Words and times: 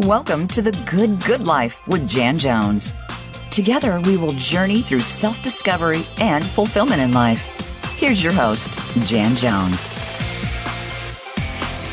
Welcome 0.00 0.48
to 0.48 0.60
the 0.60 0.72
Good 0.90 1.22
Good 1.22 1.46
Life 1.46 1.80
with 1.86 2.08
Jan 2.08 2.36
Jones. 2.36 2.94
Together, 3.52 4.00
we 4.00 4.16
will 4.16 4.32
journey 4.32 4.82
through 4.82 4.98
self 4.98 5.40
discovery 5.40 6.02
and 6.18 6.44
fulfillment 6.44 7.00
in 7.00 7.12
life. 7.12 7.96
Here's 7.96 8.20
your 8.20 8.32
host, 8.32 8.72
Jan 9.06 9.36
Jones. 9.36 9.90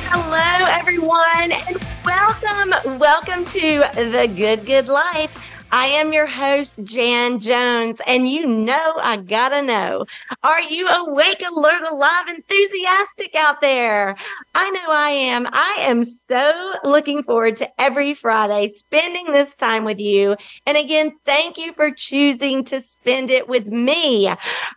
Hello, 0.09 0.67
everyone, 0.71 1.51
and 1.51 1.79
welcome. 2.03 2.97
Welcome 2.97 3.45
to 3.45 3.83
the 3.93 4.27
Good 4.35 4.65
Good 4.65 4.87
Life. 4.87 5.50
I 5.73 5.85
am 5.85 6.11
your 6.11 6.27
host, 6.27 6.83
Jan 6.83 7.39
Jones, 7.39 8.01
and 8.05 8.27
you 8.27 8.45
know 8.45 8.95
I 9.01 9.15
gotta 9.15 9.61
know. 9.61 10.05
Are 10.43 10.59
you 10.59 10.85
awake, 10.89 11.41
alert, 11.49 11.83
alive, 11.89 12.27
enthusiastic 12.27 13.33
out 13.35 13.61
there? 13.61 14.17
I 14.53 14.69
know 14.71 14.85
I 14.89 15.11
am. 15.11 15.47
I 15.49 15.77
am 15.79 16.03
so 16.03 16.73
looking 16.83 17.23
forward 17.23 17.55
to 17.57 17.81
every 17.81 18.13
Friday 18.13 18.67
spending 18.67 19.31
this 19.31 19.55
time 19.55 19.85
with 19.85 20.01
you. 20.01 20.35
And 20.65 20.75
again, 20.75 21.13
thank 21.25 21.57
you 21.57 21.71
for 21.71 21.89
choosing 21.89 22.65
to 22.65 22.81
spend 22.81 23.31
it 23.31 23.47
with 23.47 23.67
me. 23.67 24.27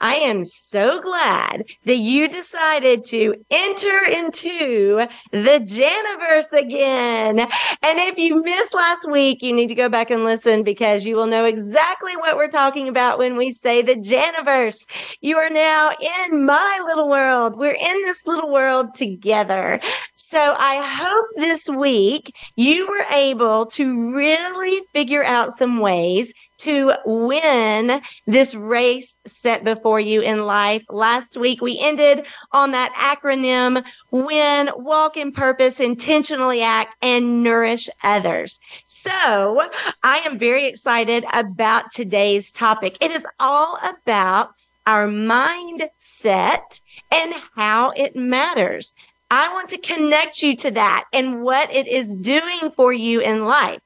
I 0.00 0.14
am 0.14 0.44
so 0.44 1.00
glad 1.00 1.64
that 1.86 1.96
you 1.96 2.28
decided 2.28 3.04
to 3.06 3.34
enter 3.50 3.98
into 4.04 5.08
the 5.32 5.58
Janiverse 5.58 6.52
again. 6.56 7.40
And 7.40 7.98
if 7.98 8.16
you 8.16 8.44
missed 8.44 8.74
last 8.74 9.10
week, 9.10 9.42
you 9.42 9.52
need 9.52 9.66
to 9.68 9.74
go 9.74 9.88
back 9.88 10.12
and 10.12 10.22
listen 10.24 10.62
because 10.62 10.83
because 10.84 11.06
you 11.06 11.16
will 11.16 11.26
know 11.26 11.46
exactly 11.46 12.14
what 12.14 12.36
we're 12.36 12.46
talking 12.46 12.88
about 12.88 13.16
when 13.16 13.38
we 13.38 13.50
say 13.50 13.80
the 13.80 13.94
Janiverse. 13.94 14.84
You 15.22 15.38
are 15.38 15.48
now 15.48 15.92
in 16.28 16.44
my 16.44 16.82
little 16.84 17.08
world. 17.08 17.56
We're 17.56 17.70
in 17.70 18.02
this 18.02 18.26
little 18.26 18.52
world 18.52 18.94
together. 18.94 19.80
So 20.14 20.54
I 20.58 20.82
hope 20.84 21.26
this 21.36 21.70
week 21.70 22.34
you 22.56 22.86
were 22.86 23.06
able 23.10 23.64
to 23.66 24.12
really 24.12 24.82
figure 24.92 25.24
out 25.24 25.52
some 25.52 25.78
ways 25.78 26.34
to 26.58 26.92
win 27.04 28.00
this 28.26 28.54
race 28.54 29.18
set 29.26 29.64
before 29.64 30.00
you 30.00 30.20
in 30.20 30.46
life. 30.46 30.82
Last 30.88 31.36
week 31.36 31.60
we 31.60 31.78
ended 31.80 32.26
on 32.52 32.72
that 32.72 32.92
acronym 32.94 33.84
win, 34.10 34.70
walk 34.76 35.16
in 35.16 35.32
purpose, 35.32 35.80
intentionally 35.80 36.62
act, 36.62 36.96
and 37.02 37.42
nourish 37.42 37.88
others. 38.02 38.58
So 38.84 39.68
I 40.02 40.18
am 40.18 40.38
very 40.38 40.66
excited 40.66 41.24
about 41.32 41.92
today's 41.92 42.52
topic. 42.52 42.96
It 43.00 43.10
is 43.10 43.26
all 43.40 43.78
about 43.82 44.50
our 44.86 45.06
mindset 45.08 46.80
and 47.10 47.34
how 47.54 47.90
it 47.96 48.14
matters. 48.14 48.92
I 49.30 49.52
want 49.52 49.70
to 49.70 49.78
connect 49.78 50.42
you 50.42 50.56
to 50.58 50.70
that 50.72 51.04
and 51.12 51.42
what 51.42 51.72
it 51.72 51.88
is 51.88 52.14
doing 52.14 52.70
for 52.70 52.92
you 52.92 53.20
in 53.20 53.46
life. 53.46 53.80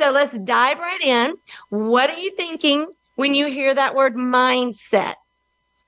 So 0.00 0.12
let's 0.12 0.38
dive 0.38 0.78
right 0.78 1.02
in. 1.02 1.34
What 1.68 2.08
are 2.08 2.18
you 2.18 2.30
thinking 2.30 2.86
when 3.16 3.34
you 3.34 3.48
hear 3.48 3.74
that 3.74 3.94
word 3.94 4.14
mindset? 4.14 5.16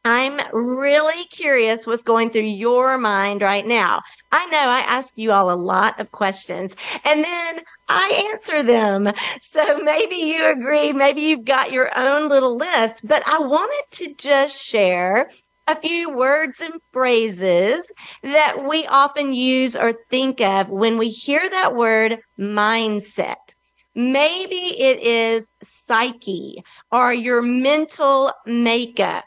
I'm 0.04 0.38
really 0.52 1.24
curious 1.28 1.86
what's 1.86 2.02
going 2.02 2.28
through 2.28 2.42
your 2.42 2.98
mind 2.98 3.40
right 3.40 3.66
now. 3.66 4.02
I 4.30 4.44
know 4.50 4.58
I 4.58 4.80
ask 4.80 5.16
you 5.16 5.32
all 5.32 5.50
a 5.50 5.56
lot 5.56 5.98
of 5.98 6.12
questions 6.12 6.76
and 7.06 7.24
then 7.24 7.60
I 7.88 8.28
answer 8.34 8.62
them. 8.62 9.10
So 9.40 9.78
maybe 9.78 10.16
you 10.16 10.44
agree, 10.44 10.92
maybe 10.92 11.22
you've 11.22 11.46
got 11.46 11.72
your 11.72 11.96
own 11.98 12.28
little 12.28 12.54
list, 12.54 13.08
but 13.08 13.26
I 13.26 13.38
wanted 13.38 13.84
to 13.92 14.14
just 14.18 14.62
share 14.62 15.30
a 15.68 15.74
few 15.74 16.10
words 16.10 16.60
and 16.60 16.74
phrases 16.92 17.90
that 18.22 18.68
we 18.68 18.86
often 18.88 19.32
use 19.32 19.74
or 19.74 19.94
think 20.10 20.42
of 20.42 20.68
when 20.68 20.98
we 20.98 21.08
hear 21.08 21.48
that 21.48 21.74
word 21.74 22.18
mindset. 22.38 23.51
Maybe 23.94 24.80
it 24.80 25.00
is 25.00 25.50
psyche 25.62 26.62
or 26.90 27.12
your 27.12 27.42
mental 27.42 28.32
makeup. 28.46 29.24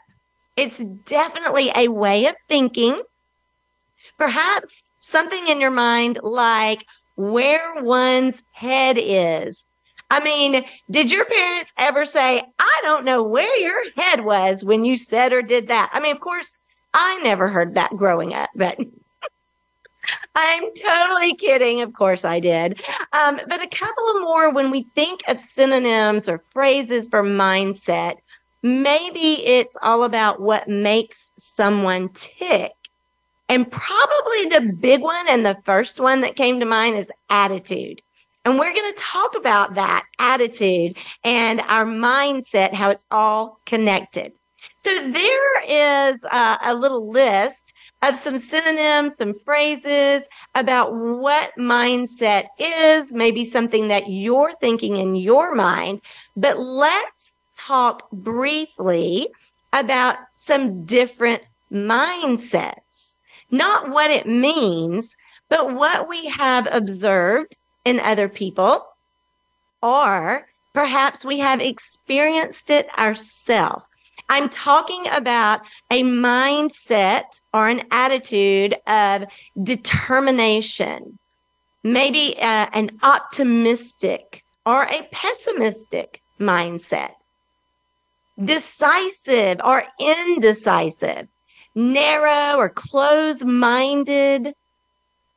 It's 0.56 0.78
definitely 0.78 1.70
a 1.74 1.88
way 1.88 2.26
of 2.26 2.34
thinking. 2.48 3.00
Perhaps 4.18 4.90
something 4.98 5.46
in 5.48 5.60
your 5.60 5.70
mind 5.70 6.18
like 6.22 6.84
where 7.16 7.82
one's 7.82 8.42
head 8.52 8.98
is. 8.98 9.66
I 10.10 10.20
mean, 10.20 10.64
did 10.90 11.10
your 11.10 11.24
parents 11.24 11.72
ever 11.78 12.04
say, 12.04 12.42
I 12.58 12.80
don't 12.82 13.04
know 13.04 13.22
where 13.22 13.56
your 13.58 13.90
head 13.96 14.24
was 14.24 14.64
when 14.64 14.84
you 14.84 14.96
said 14.96 15.32
or 15.32 15.42
did 15.42 15.68
that? 15.68 15.90
I 15.92 16.00
mean, 16.00 16.12
of 16.12 16.20
course, 16.20 16.58
I 16.94 17.20
never 17.22 17.48
heard 17.48 17.74
that 17.74 17.96
growing 17.96 18.32
up, 18.32 18.50
but 18.54 18.78
I'm 20.34 20.64
totally 20.74 21.34
kidding. 21.34 21.80
Of 21.82 21.92
course 21.94 22.24
I 22.24 22.40
did. 22.40 22.80
Um, 23.12 23.40
but 23.48 23.62
a 23.62 23.68
couple 23.68 24.08
of 24.10 24.22
more 24.22 24.50
when 24.50 24.70
we 24.70 24.82
think 24.94 25.22
of 25.28 25.38
synonyms 25.38 26.28
or 26.28 26.38
phrases 26.38 27.08
for 27.08 27.22
mindset, 27.22 28.16
maybe 28.62 29.44
it's 29.46 29.76
all 29.82 30.04
about 30.04 30.40
what 30.40 30.68
makes 30.68 31.32
someone 31.38 32.10
tick. 32.14 32.72
And 33.48 33.70
probably 33.70 34.46
the 34.46 34.72
big 34.80 35.02
one 35.02 35.28
and 35.28 35.46
the 35.46 35.56
first 35.64 36.00
one 36.00 36.20
that 36.22 36.36
came 36.36 36.58
to 36.60 36.66
mind 36.66 36.96
is 36.96 37.12
attitude. 37.30 38.02
And 38.44 38.58
we're 38.58 38.74
going 38.74 38.92
to 38.92 39.02
talk 39.02 39.36
about 39.36 39.74
that 39.74 40.04
attitude 40.18 40.96
and 41.24 41.60
our 41.62 41.84
mindset, 41.84 42.74
how 42.74 42.90
it's 42.90 43.06
all 43.10 43.60
connected. 43.66 44.32
So 44.76 44.90
there 45.10 46.10
is 46.12 46.24
uh, 46.30 46.58
a 46.62 46.74
little 46.74 47.10
list 47.10 47.72
of 48.02 48.16
some 48.16 48.38
synonyms, 48.38 49.16
some 49.16 49.34
phrases 49.34 50.28
about 50.54 50.94
what 50.94 51.52
mindset 51.58 52.46
is, 52.58 53.12
maybe 53.12 53.44
something 53.44 53.88
that 53.88 54.08
you're 54.08 54.54
thinking 54.60 54.96
in 54.96 55.16
your 55.16 55.54
mind. 55.54 56.00
But 56.36 56.58
let's 56.58 57.34
talk 57.56 58.10
briefly 58.10 59.28
about 59.72 60.18
some 60.34 60.84
different 60.84 61.42
mindsets, 61.72 63.14
not 63.50 63.90
what 63.90 64.10
it 64.10 64.26
means, 64.26 65.16
but 65.48 65.74
what 65.74 66.08
we 66.08 66.26
have 66.26 66.68
observed 66.70 67.56
in 67.84 68.00
other 68.00 68.28
people, 68.28 68.86
or 69.82 70.46
perhaps 70.74 71.24
we 71.24 71.38
have 71.38 71.60
experienced 71.60 72.70
it 72.70 72.88
ourselves. 72.98 73.84
I'm 74.28 74.48
talking 74.48 75.06
about 75.12 75.60
a 75.90 76.02
mindset 76.02 77.40
or 77.54 77.68
an 77.68 77.82
attitude 77.90 78.74
of 78.86 79.26
determination, 79.62 81.18
maybe 81.84 82.36
uh, 82.38 82.66
an 82.72 82.98
optimistic 83.02 84.42
or 84.64 84.82
a 84.84 85.08
pessimistic 85.12 86.20
mindset, 86.40 87.12
decisive 88.42 89.60
or 89.64 89.84
indecisive, 90.00 91.28
narrow 91.74 92.56
or 92.58 92.68
close 92.68 93.44
minded. 93.44 94.54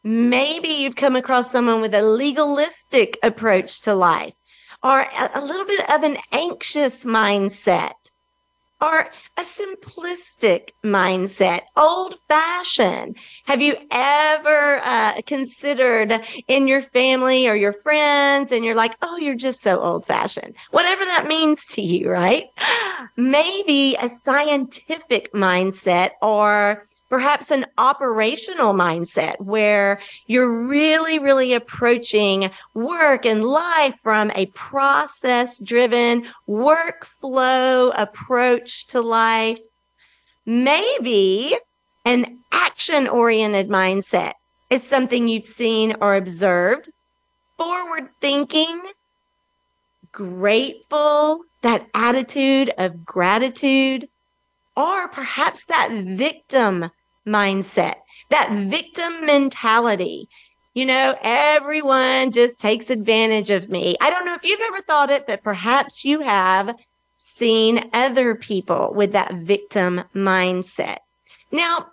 Maybe 0.03 0.69
you've 0.69 0.95
come 0.95 1.16
across 1.16 1.51
someone 1.51 1.81
with 1.81 1.94
a 1.94 2.01
legalistic 2.01 3.19
approach 3.21 3.81
to 3.81 3.94
life 3.94 4.33
or 4.81 5.01
a, 5.01 5.31
a 5.35 5.45
little 5.45 5.66
bit 5.66 5.88
of 5.89 6.03
an 6.03 6.17
anxious 6.31 7.06
mindset 7.06 7.91
or 8.81 9.09
a 9.38 9.41
simplistic 9.41 10.69
mindset, 10.84 11.62
old 11.75 12.16
fashioned. 12.28 13.17
Have 13.45 13.62
you 13.62 13.75
ever 13.91 14.79
uh, 14.84 15.22
considered 15.25 16.22
in 16.47 16.67
your 16.67 16.81
family 16.81 17.47
or 17.47 17.56
your 17.56 17.73
friends 17.73 18.51
and 18.51 18.63
you're 18.63 18.75
like, 18.75 18.95
oh, 19.01 19.18
you're 19.18 19.35
just 19.35 19.62
so 19.62 19.79
old 19.79 20.06
fashioned, 20.06 20.56
whatever 20.72 21.03
that 21.06 21.28
means 21.28 21.66
to 21.72 21.81
you, 21.81 22.09
right? 22.09 22.45
Maybe 23.18 23.95
a 23.95 24.09
scientific 24.09 25.34
mindset 25.34 26.12
or 26.22 26.88
perhaps 27.09 27.51
an 27.51 27.65
operational 27.77 28.73
mindset 28.73 29.39
where 29.41 30.00
you're 30.27 30.65
really, 30.65 31.19
really 31.19 31.53
approaching 31.53 32.51
work 32.75 33.25
and 33.25 33.44
life 33.44 33.95
from 34.01 34.31
a 34.35 34.45
process 34.47 35.59
driven 35.59 36.27
workflow 36.47 37.91
approach 37.95 38.88
to 38.88 39.01
life. 39.01 39.59
Maybe 40.45 41.57
an 42.06 42.39
action 42.51 43.07
oriented 43.07 43.69
mindset 43.69 44.33
is 44.69 44.83
something 44.83 45.27
you've 45.27 45.45
seen 45.45 45.95
or 46.01 46.15
observed. 46.15 46.89
Forward 47.57 48.09
thinking, 48.21 48.81
grateful, 50.12 51.41
that 51.62 51.88
attitude 51.94 52.71
of 52.77 53.03
gratitude, 53.03 54.07
or 54.77 55.09
perhaps 55.09 55.65
that 55.65 55.91
victim 55.91 56.89
mindset, 57.29 57.95
that 58.29 58.51
victim 58.51 59.25
mentality. 59.25 60.27
You 60.73 60.85
know, 60.85 61.17
everyone 61.21 62.31
just 62.31 62.59
takes 62.59 62.89
advantage 62.89 63.49
of 63.49 63.69
me. 63.69 63.95
I 64.01 64.09
don't 64.09 64.25
know 64.25 64.35
if 64.35 64.43
you've 64.43 64.61
ever 64.61 64.81
thought 64.81 65.09
it, 65.09 65.25
but 65.27 65.43
perhaps 65.43 66.05
you 66.05 66.21
have 66.21 66.75
seen 67.17 67.89
other 67.93 68.35
people 68.35 68.93
with 68.95 69.11
that 69.13 69.33
victim 69.33 70.03
mindset. 70.15 70.97
Now, 71.51 71.87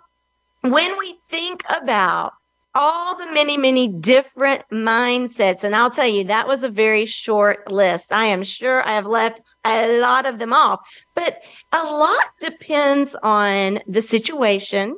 when 0.61 0.97
we 0.97 1.17
think 1.29 1.63
about 1.69 2.33
all 2.77 3.17
the 3.17 3.31
many, 3.31 3.57
many 3.57 3.87
different 3.87 4.63
mindsets. 4.71 5.63
And 5.63 5.75
I'll 5.75 5.89
tell 5.89 6.07
you, 6.07 6.25
that 6.25 6.47
was 6.47 6.63
a 6.63 6.69
very 6.69 7.07
short 7.07 7.71
list. 7.71 8.11
I 8.11 8.25
am 8.25 8.43
sure 8.43 8.85
I 8.87 8.93
have 8.93 9.07
left 9.07 9.41
a 9.65 9.99
lot 9.99 10.27
of 10.27 10.37
them 10.37 10.53
off, 10.53 10.79
but 11.15 11.39
a 11.73 11.83
lot 11.83 12.25
depends 12.39 13.15
on 13.23 13.79
the 13.87 14.03
situation, 14.03 14.97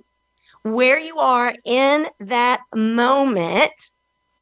where 0.64 1.00
you 1.00 1.18
are 1.20 1.54
in 1.66 2.08
that 2.20 2.62
moment, 2.74 3.92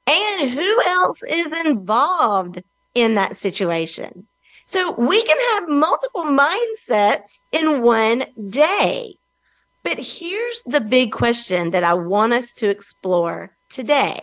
and 0.06 0.50
who 0.50 0.82
else 0.86 1.22
is 1.24 1.54
involved 1.66 2.64
in 2.96 3.16
that 3.16 3.36
situation. 3.36 4.26
So 4.66 4.92
we 4.92 5.24
can 5.24 5.38
have 5.52 5.70
multiple 5.70 6.26
mindsets 6.26 7.44
in 7.52 7.82
one 7.82 8.26
day. 8.50 9.16
But 9.84 9.98
here's 10.00 10.64
the 10.64 10.82
big 10.82 11.12
question 11.12 11.72
that 11.72 11.84
I 11.84 11.94
want 11.94 12.34
us 12.34 12.52
to 12.54 12.70
explore 12.70 13.52
today. 13.70 14.20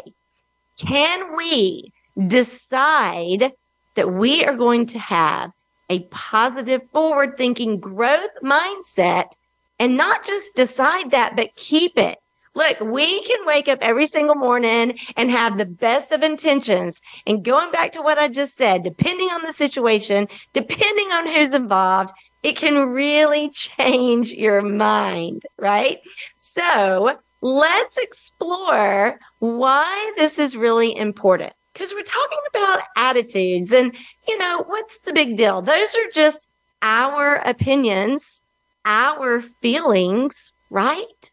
Can 0.77 1.37
we 1.37 1.93
decide 2.27 3.53
that 3.95 4.13
we 4.13 4.45
are 4.45 4.57
going 4.57 4.87
to 4.87 4.99
have 4.99 5.53
a 5.89 6.01
positive, 6.11 6.83
forward 6.93 7.37
thinking 7.37 7.79
growth 7.79 8.31
mindset 8.43 9.29
and 9.79 9.97
not 9.97 10.25
just 10.25 10.55
decide 10.55 11.11
that, 11.11 11.37
but 11.37 11.57
keep 11.57 11.99
it? 11.99 12.19
Look, 12.57 12.79
we 12.81 13.23
can 13.25 13.45
wake 13.47 13.67
up 13.67 13.81
every 13.83 14.07
single 14.07 14.37
morning 14.37 14.97
and 15.17 15.31
have 15.31 15.59
the 15.59 15.67
best 15.67 16.13
of 16.13 16.23
intentions. 16.23 17.01
And 17.27 17.45
going 17.45 17.73
back 17.73 17.91
to 17.93 18.03
what 18.03 18.17
I 18.17 18.29
just 18.29 18.55
said, 18.55 18.85
depending 18.85 19.29
on 19.29 19.43
the 19.43 19.53
situation, 19.53 20.29
depending 20.53 21.11
on 21.11 21.27
who's 21.27 21.53
involved, 21.53 22.13
it 22.45 22.57
can 22.57 22.91
really 22.91 23.51
change 23.51 24.31
your 24.31 24.63
mind, 24.63 25.43
right? 25.59 25.99
So 26.39 27.19
let's 27.43 27.99
explore 27.99 29.19
why 29.41 30.13
this 30.17 30.39
is 30.39 30.57
really 30.57 30.97
important. 30.97 31.53
Because 31.73 31.93
we're 31.93 32.03
talking 32.03 32.39
about 32.51 32.83
attitudes 32.97 33.73
and, 33.73 33.97
you 34.29 34.39
know, 34.39 34.63
what's 34.69 35.01
the 35.01 35.13
big 35.13 35.37
deal? 35.37 35.61
Those 35.61 35.97
are 35.97 36.11
just 36.13 36.49
our 36.83 37.37
opinions, 37.45 38.43
our 38.85 39.41
feelings, 39.41 40.53
right? 40.71 41.31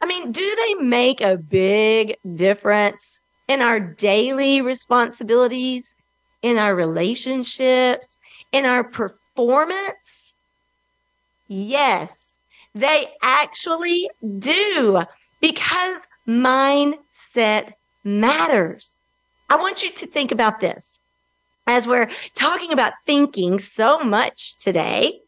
I 0.00 0.06
mean, 0.06 0.32
do 0.32 0.56
they 0.56 0.74
make 0.74 1.20
a 1.20 1.38
big 1.38 2.16
difference 2.34 3.20
in 3.48 3.62
our 3.62 3.80
daily 3.80 4.60
responsibilities, 4.60 5.94
in 6.42 6.58
our 6.58 6.74
relationships, 6.74 8.18
in 8.52 8.66
our 8.66 8.84
performance? 8.84 10.34
Yes, 11.48 12.40
they 12.74 13.08
actually 13.22 14.10
do 14.38 15.02
because 15.40 16.06
mindset 16.28 17.72
matters. 18.04 18.96
I 19.48 19.56
want 19.56 19.82
you 19.82 19.92
to 19.92 20.06
think 20.06 20.32
about 20.32 20.60
this 20.60 21.00
as 21.66 21.86
we're 21.86 22.10
talking 22.34 22.72
about 22.72 22.92
thinking 23.06 23.58
so 23.58 24.00
much 24.00 24.56
today. 24.58 25.20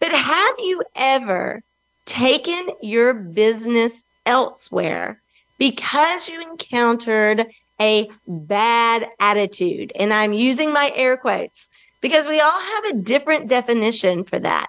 But 0.00 0.12
have 0.12 0.54
you 0.58 0.82
ever 0.96 1.62
taken 2.06 2.70
your 2.82 3.14
business 3.14 4.02
elsewhere 4.26 5.20
because 5.58 6.28
you 6.28 6.40
encountered 6.40 7.46
a 7.80 8.08
bad 8.26 9.06
attitude? 9.20 9.92
And 9.94 10.12
I'm 10.12 10.32
using 10.32 10.72
my 10.72 10.92
air 10.96 11.16
quotes 11.16 11.68
because 12.00 12.26
we 12.26 12.40
all 12.40 12.60
have 12.60 12.84
a 12.86 12.96
different 12.96 13.48
definition 13.48 14.24
for 14.24 14.38
that. 14.38 14.68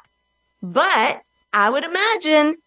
But 0.62 1.22
I 1.54 1.70
would 1.70 1.84
imagine 1.84 2.58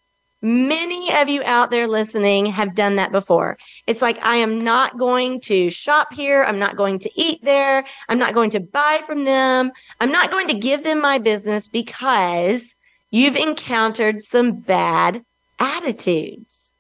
many 0.44 1.12
of 1.17 1.29
you 1.29 1.43
out 1.44 1.70
there 1.70 1.88
listening 1.88 2.44
have 2.46 2.75
done 2.75 2.96
that 2.96 3.11
before. 3.11 3.56
It's 3.87 4.02
like, 4.02 4.23
I 4.23 4.37
am 4.37 4.58
not 4.58 4.99
going 4.99 5.41
to 5.43 5.70
shop 5.70 6.12
here. 6.12 6.44
I'm 6.44 6.58
not 6.58 6.76
going 6.76 6.99
to 7.00 7.11
eat 7.17 7.43
there. 7.43 7.85
I'm 8.08 8.19
not 8.19 8.35
going 8.35 8.50
to 8.50 8.61
buy 8.61 9.02
from 9.06 9.25
them. 9.25 9.73
I'm 10.00 10.12
not 10.12 10.31
going 10.31 10.46
to 10.49 10.55
give 10.55 10.85
them 10.85 11.00
my 11.00 11.19
business 11.19 11.67
because 11.67 12.76
you've 13.11 13.37
encountered 13.37 14.23
some 14.23 14.52
bad 14.52 15.25
attitudes. 15.58 16.73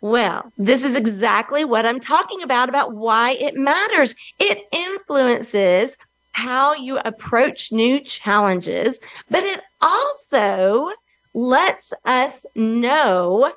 Well, 0.00 0.50
this 0.56 0.82
is 0.82 0.96
exactly 0.96 1.64
what 1.64 1.84
I'm 1.84 2.00
talking 2.00 2.42
about, 2.42 2.68
about 2.68 2.94
why 2.94 3.32
it 3.32 3.54
matters. 3.54 4.14
It 4.38 4.66
influences 4.72 5.98
how 6.32 6.72
you 6.72 6.98
approach 7.04 7.72
new 7.72 8.00
challenges, 8.00 9.00
but 9.28 9.42
it 9.42 9.60
also 9.82 10.90
lets 11.38 11.92
us 12.04 12.44
know 12.56 13.52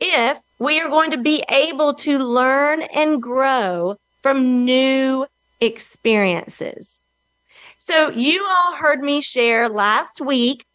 if 0.00 0.38
we 0.58 0.80
are 0.80 0.88
going 0.90 1.10
to 1.12 1.18
be 1.18 1.42
able 1.48 1.94
to 1.94 2.18
learn 2.18 2.82
and 2.82 3.22
grow 3.22 3.96
from 4.22 4.64
new 4.64 5.26
experiences. 5.60 7.06
So 7.78 8.10
you 8.10 8.46
all 8.46 8.76
heard 8.76 9.00
me 9.00 9.22
share 9.22 9.68
last 9.68 10.20
week 10.20 10.66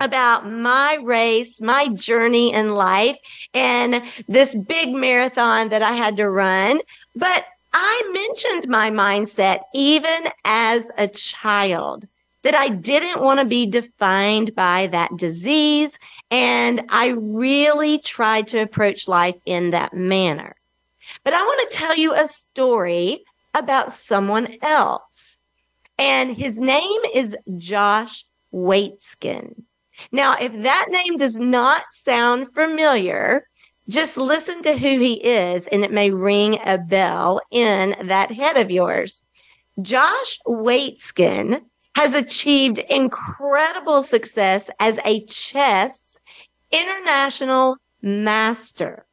about 0.00 0.50
my 0.50 0.98
race, 1.02 1.60
my 1.60 1.88
journey 1.88 2.52
in 2.52 2.70
life, 2.70 3.18
and 3.52 4.02
this 4.26 4.54
big 4.54 4.94
marathon 4.94 5.68
that 5.68 5.82
I 5.82 5.92
had 5.92 6.16
to 6.16 6.28
run. 6.28 6.80
But 7.14 7.44
I 7.74 8.10
mentioned 8.12 8.68
my 8.68 8.90
mindset 8.90 9.60
even 9.74 10.28
as 10.44 10.90
a 10.96 11.06
child 11.06 12.06
that 12.42 12.54
I 12.54 12.68
didn't 12.68 13.22
want 13.22 13.40
to 13.40 13.46
be 13.46 13.66
defined 13.66 14.54
by 14.54 14.88
that 14.88 15.16
disease. 15.16 15.98
And 16.30 16.82
I 16.88 17.08
really 17.08 17.98
tried 17.98 18.48
to 18.48 18.62
approach 18.62 19.08
life 19.08 19.36
in 19.46 19.70
that 19.70 19.94
manner. 19.94 20.56
But 21.24 21.34
I 21.34 21.42
want 21.42 21.70
to 21.70 21.76
tell 21.76 21.96
you 21.96 22.14
a 22.14 22.26
story 22.26 23.24
about 23.54 23.92
someone 23.92 24.48
else. 24.62 25.38
And 25.98 26.36
his 26.36 26.60
name 26.60 27.00
is 27.14 27.36
Josh 27.58 28.24
Waitzkin. 28.52 29.62
Now, 30.10 30.36
if 30.40 30.52
that 30.62 30.86
name 30.90 31.16
does 31.16 31.38
not 31.38 31.84
sound 31.90 32.52
familiar, 32.54 33.46
just 33.88 34.16
listen 34.16 34.62
to 34.62 34.76
who 34.76 35.00
he 35.00 35.14
is, 35.14 35.66
and 35.66 35.84
it 35.84 35.92
may 35.92 36.10
ring 36.10 36.58
a 36.64 36.78
bell 36.78 37.40
in 37.50 37.94
that 38.08 38.30
head 38.30 38.56
of 38.56 38.70
yours. 38.70 39.22
Josh 39.80 40.38
Waitzkin 40.46 41.62
has 41.94 42.14
achieved 42.14 42.78
incredible 42.78 44.02
success 44.02 44.70
as 44.80 44.98
a 45.04 45.24
chess 45.24 46.18
international 46.70 47.76
master. 48.00 49.06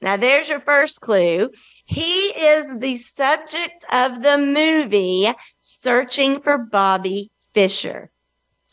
Now, 0.00 0.16
there's 0.16 0.48
your 0.48 0.60
first 0.60 1.00
clue. 1.00 1.50
He 1.84 2.26
is 2.28 2.78
the 2.78 2.96
subject 2.96 3.84
of 3.92 4.22
the 4.22 4.38
movie 4.38 5.32
Searching 5.58 6.40
for 6.40 6.56
Bobby 6.56 7.30
Fischer 7.52 8.10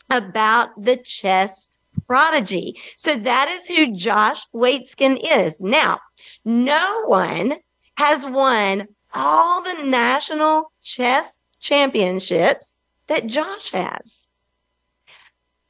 about 0.08 0.70
the 0.80 0.96
chess 0.96 1.68
prodigy. 2.06 2.78
So 2.96 3.16
that 3.16 3.48
is 3.48 3.66
who 3.66 3.92
Josh 3.92 4.46
Waitzkin 4.54 5.18
is. 5.20 5.60
Now, 5.60 5.98
no 6.44 7.02
one 7.06 7.56
has 7.96 8.24
won 8.24 8.86
all 9.12 9.62
the 9.62 9.82
national 9.82 10.70
chess 10.82 11.42
championships 11.58 12.82
that 13.08 13.26
Josh 13.26 13.70
has. 13.70 14.28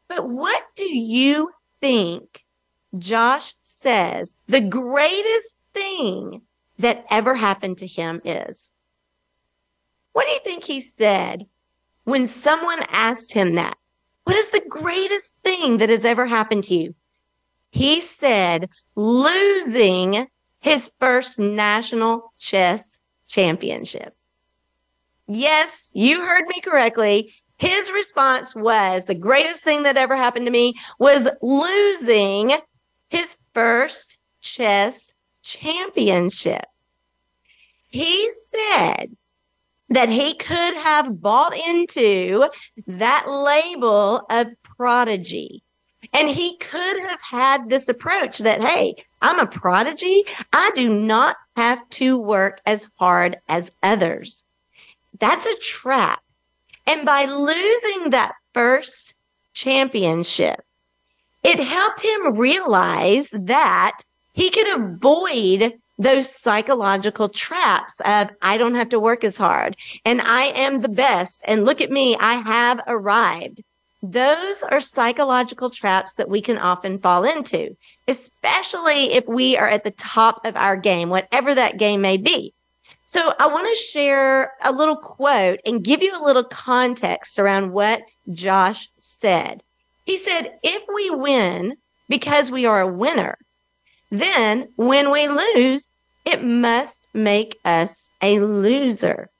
But 0.09 0.29
what 0.29 0.63
do 0.77 0.85
you 0.85 1.51
think 1.81 2.45
Josh 2.99 3.55
says 3.61 4.37
the 4.47 4.61
greatest 4.61 5.63
thing 5.75 6.43
that 6.79 7.05
ever 7.11 7.35
happened 7.35 7.79
to 7.79 7.87
him 7.87 8.21
is? 8.25 8.71
What 10.13 10.27
do 10.27 10.33
you 10.33 10.41
think 10.45 10.65
he 10.65 10.81
said 10.81 11.47
when 12.05 12.27
someone 12.27 12.83
asked 12.89 13.33
him 13.33 13.55
that? 13.55 13.77
What 14.25 14.37
is 14.37 14.51
the 14.51 14.65
greatest 14.69 15.39
thing 15.43 15.79
that 15.79 15.91
has 15.91 16.05
ever 16.05 16.27
happened 16.27 16.65
to 16.65 16.75
you? 16.75 16.95
He 17.71 18.01
said 18.01 18.71
losing 18.95 20.29
his 20.61 20.91
first 20.99 21.39
national 21.39 22.33
chess 22.39 22.99
championship. 23.29 24.17
Yes, 25.29 25.91
you 25.95 26.25
heard 26.25 26.47
me 26.49 26.61
correctly. 26.61 27.35
His 27.59 27.91
response 27.91 28.55
was 28.55 29.07
the 29.07 29.15
greatest 29.15 29.63
thing 29.63 29.83
that 29.83 29.97
ever 29.97 30.17
happened 30.17 30.47
to 30.47 30.53
me 30.53 30.75
was 30.99 31.29
losing 31.43 32.53
his 33.09 33.37
first 33.55 34.19
chess 34.41 35.13
championship. 35.43 36.67
He 37.89 38.31
said 38.31 39.17
that 39.89 40.09
he 40.09 40.35
could 40.35 40.77
have 40.77 41.21
bought 41.21 41.57
into 41.57 42.49
that 42.87 43.29
label 43.29 44.27
of 44.29 44.49
prodigy. 44.63 45.63
And 46.13 46.29
he 46.29 46.57
could 46.59 47.01
have 47.01 47.21
had 47.21 47.69
this 47.69 47.89
approach 47.89 48.39
that, 48.39 48.61
hey, 48.61 48.95
I'm 49.23 49.41
a 49.41 49.47
prodigy. 49.47 50.25
I 50.53 50.71
do 50.75 50.89
not 50.89 51.37
have 51.57 51.79
to 51.91 52.17
work 52.17 52.61
as 52.65 52.89
hard 52.97 53.39
as 53.49 53.73
others. 53.83 54.46
That's 55.19 55.47
a 55.47 55.57
trap. 55.57 56.21
And 56.87 57.05
by 57.05 57.25
losing 57.25 58.11
that 58.11 58.35
first 58.55 59.15
championship, 59.55 60.61
it 61.43 61.61
helped 61.61 62.01
him 62.01 62.37
realize 62.37 63.31
that 63.33 64.01
he 64.35 64.51
could 64.51 64.69
avoid 64.75 65.75
those 65.99 66.31
psychological 66.31 67.29
traps 67.29 68.01
of 68.05 68.29
I 68.43 68.59
don't 68.59 68.75
have 68.75 68.91
to 68.91 69.01
work 69.01 69.25
as 69.25 69.39
hard 69.39 69.77
and 70.05 70.21
I 70.21 70.45
am 70.45 70.81
the 70.81 70.89
best. 70.89 71.43
And 71.47 71.65
look 71.65 71.81
at 71.81 71.91
me, 71.91 72.17
I 72.17 72.35
have 72.35 72.81
arrived. 72.87 73.63
Those 74.03 74.63
are 74.63 74.81
psychological 74.81 75.71
traps 75.71 76.17
that 76.17 76.29
we 76.29 76.43
can 76.43 76.59
often 76.59 76.99
fall 76.99 77.25
into, 77.25 77.77
especially 78.07 79.13
if 79.15 79.27
we 79.27 79.57
are 79.57 79.69
at 79.69 79.85
the 79.85 79.91
top 79.93 80.45
of 80.45 80.55
our 80.55 80.77
game, 80.77 81.09
whatever 81.09 81.55
that 81.55 81.79
game 81.79 82.03
may 82.03 82.19
be. 82.19 82.53
So 83.07 83.33
I 83.39 83.47
want 83.47 83.69
to 83.69 83.83
share 83.85 84.53
a 84.63 84.73
little 84.73 84.97
quote 84.97 85.61
and 85.65 85.85
give 85.85 86.03
you 86.03 86.13
a 86.17 86.25
little 86.25 86.43
context 86.43 87.39
around 87.39 87.73
what 87.73 88.03
Josh 88.33 88.89
said. 88.99 89.63
He 90.05 90.19
said, 90.19 90.59
if 90.65 90.83
we 90.93 91.11
win 91.11 91.77
because 92.09 92.51
we 92.51 92.67
are 92.67 92.81
a 92.81 92.93
winner, 92.93 93.39
then 94.11 94.69
when 94.75 95.13
we 95.13 95.29
lose, 95.29 95.95
it 96.25 96.43
must 96.43 97.07
make 97.15 97.57
us 97.65 98.11
a 98.21 98.41
loser. 98.41 99.31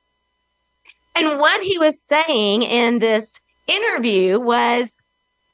And 1.17 1.41
what 1.41 1.61
he 1.63 1.77
was 1.79 2.01
saying 2.01 2.63
in 2.63 3.01
this 3.01 3.41
interview 3.67 4.39
was 4.39 4.97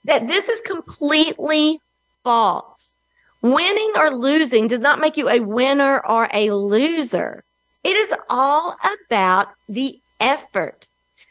that 0.04 0.28
this 0.28 0.50
is 0.50 0.61
completely 0.62 1.81
false. 2.25 2.99
Winning 3.40 3.92
or 3.97 4.11
losing 4.11 4.66
does 4.66 4.81
not 4.81 5.00
make 5.00 5.16
you 5.16 5.31
a 5.31 5.40
winner 5.40 6.04
or 6.07 6.28
a 6.35 6.50
loser. 6.50 7.42
It 7.85 7.97
is 7.97 8.15
all 8.29 8.77
about 9.05 9.49
the 9.69 9.99
effort, 10.21 10.87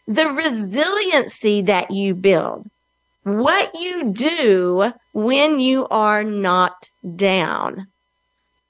the 0.08 0.28
resiliency 0.28 1.62
that 1.64 1.92
you 1.92 2.14
build, 2.14 2.68
what 3.24 3.72
you 3.76 4.12
do 4.12 4.92
when 5.14 5.60
you 5.60 5.88
are 5.88 6.24
not 6.24 6.90
down. 7.16 7.88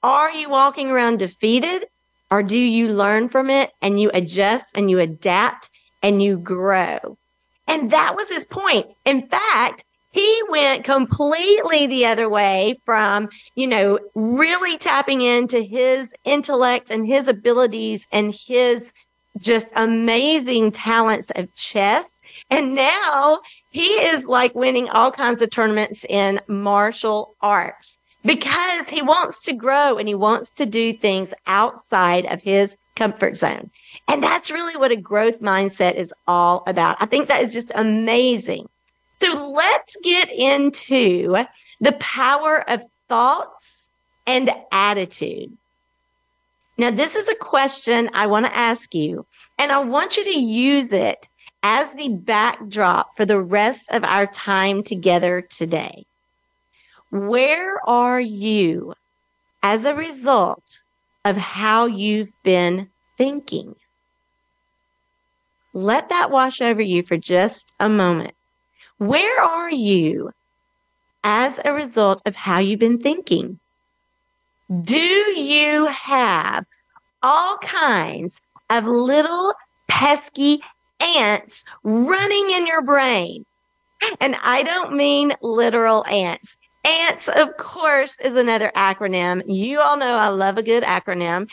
Are 0.02 0.30
you 0.30 0.48
walking 0.48 0.90
around 0.90 1.18
defeated 1.18 1.86
or 2.30 2.42
do 2.42 2.56
you 2.56 2.88
learn 2.88 3.28
from 3.28 3.50
it 3.50 3.70
and 3.80 4.00
you 4.00 4.10
adjust 4.14 4.76
and 4.76 4.90
you 4.90 4.98
adapt 4.98 5.70
and 6.02 6.22
you 6.22 6.38
grow? 6.38 7.18
And 7.66 7.90
that 7.90 8.16
was 8.16 8.28
his 8.28 8.44
point. 8.44 8.86
In 9.04 9.26
fact, 9.28 9.84
he 10.12 10.42
went 10.50 10.84
completely 10.84 11.86
the 11.86 12.06
other 12.06 12.28
way 12.28 12.78
from, 12.84 13.28
you 13.54 13.66
know, 13.66 13.98
really 14.14 14.78
tapping 14.78 15.22
into 15.22 15.62
his 15.62 16.14
intellect 16.24 16.90
and 16.90 17.06
his 17.06 17.28
abilities 17.28 18.06
and 18.12 18.34
his 18.34 18.92
just 19.38 19.72
amazing 19.74 20.70
talents 20.70 21.30
of 21.34 21.52
chess. 21.54 22.20
And 22.50 22.74
now 22.74 23.40
he 23.70 23.86
is 23.86 24.26
like 24.26 24.54
winning 24.54 24.88
all 24.90 25.10
kinds 25.10 25.40
of 25.40 25.50
tournaments 25.50 26.04
in 26.08 26.40
martial 26.46 27.34
arts 27.40 27.98
because 28.24 28.90
he 28.90 29.00
wants 29.00 29.42
to 29.42 29.54
grow 29.54 29.96
and 29.96 30.06
he 30.06 30.14
wants 30.14 30.52
to 30.52 30.66
do 30.66 30.92
things 30.92 31.32
outside 31.46 32.26
of 32.26 32.42
his 32.42 32.76
comfort 32.94 33.36
zone. 33.36 33.70
And 34.08 34.22
that's 34.22 34.50
really 34.50 34.76
what 34.76 34.92
a 34.92 34.96
growth 34.96 35.40
mindset 35.40 35.94
is 35.94 36.12
all 36.26 36.62
about. 36.66 36.98
I 37.00 37.06
think 37.06 37.28
that 37.28 37.42
is 37.42 37.52
just 37.52 37.72
amazing. 37.74 38.68
So 39.12 39.50
let's 39.50 39.96
get 40.02 40.30
into 40.32 41.44
the 41.80 41.92
power 41.92 42.68
of 42.68 42.82
thoughts 43.08 43.90
and 44.26 44.50
attitude. 44.72 45.56
Now, 46.78 46.90
this 46.90 47.14
is 47.14 47.28
a 47.28 47.34
question 47.34 48.08
I 48.14 48.26
want 48.26 48.46
to 48.46 48.56
ask 48.56 48.94
you, 48.94 49.26
and 49.58 49.70
I 49.70 49.78
want 49.80 50.16
you 50.16 50.24
to 50.24 50.40
use 50.40 50.92
it 50.92 51.28
as 51.62 51.92
the 51.94 52.08
backdrop 52.08 53.16
for 53.16 53.24
the 53.26 53.40
rest 53.40 53.90
of 53.90 54.02
our 54.02 54.26
time 54.26 54.82
together 54.82 55.42
today. 55.42 56.06
Where 57.10 57.78
are 57.86 58.20
you 58.20 58.94
as 59.62 59.84
a 59.84 59.94
result 59.94 60.64
of 61.24 61.36
how 61.36 61.86
you've 61.86 62.32
been 62.42 62.88
thinking? 63.18 63.76
Let 65.74 66.08
that 66.08 66.30
wash 66.30 66.60
over 66.62 66.82
you 66.82 67.02
for 67.02 67.18
just 67.18 67.74
a 67.78 67.88
moment. 67.88 68.34
Where 69.02 69.42
are 69.42 69.68
you 69.72 70.30
as 71.24 71.58
a 71.64 71.72
result 71.72 72.22
of 72.24 72.36
how 72.36 72.60
you've 72.60 72.78
been 72.78 73.00
thinking? 73.00 73.58
Do 74.82 74.96
you 74.96 75.86
have 75.86 76.64
all 77.20 77.58
kinds 77.58 78.40
of 78.70 78.84
little 78.84 79.54
pesky 79.88 80.60
ants 81.00 81.64
running 81.82 82.50
in 82.50 82.64
your 82.64 82.80
brain? 82.80 83.44
And 84.20 84.36
I 84.40 84.62
don't 84.62 84.94
mean 84.94 85.32
literal 85.42 86.06
ants. 86.06 86.56
ANTS, 86.84 87.26
of 87.26 87.56
course, 87.56 88.16
is 88.20 88.36
another 88.36 88.70
acronym. 88.76 89.42
You 89.48 89.80
all 89.80 89.96
know 89.96 90.14
I 90.14 90.28
love 90.28 90.58
a 90.58 90.62
good 90.62 90.84
acronym 90.84 91.50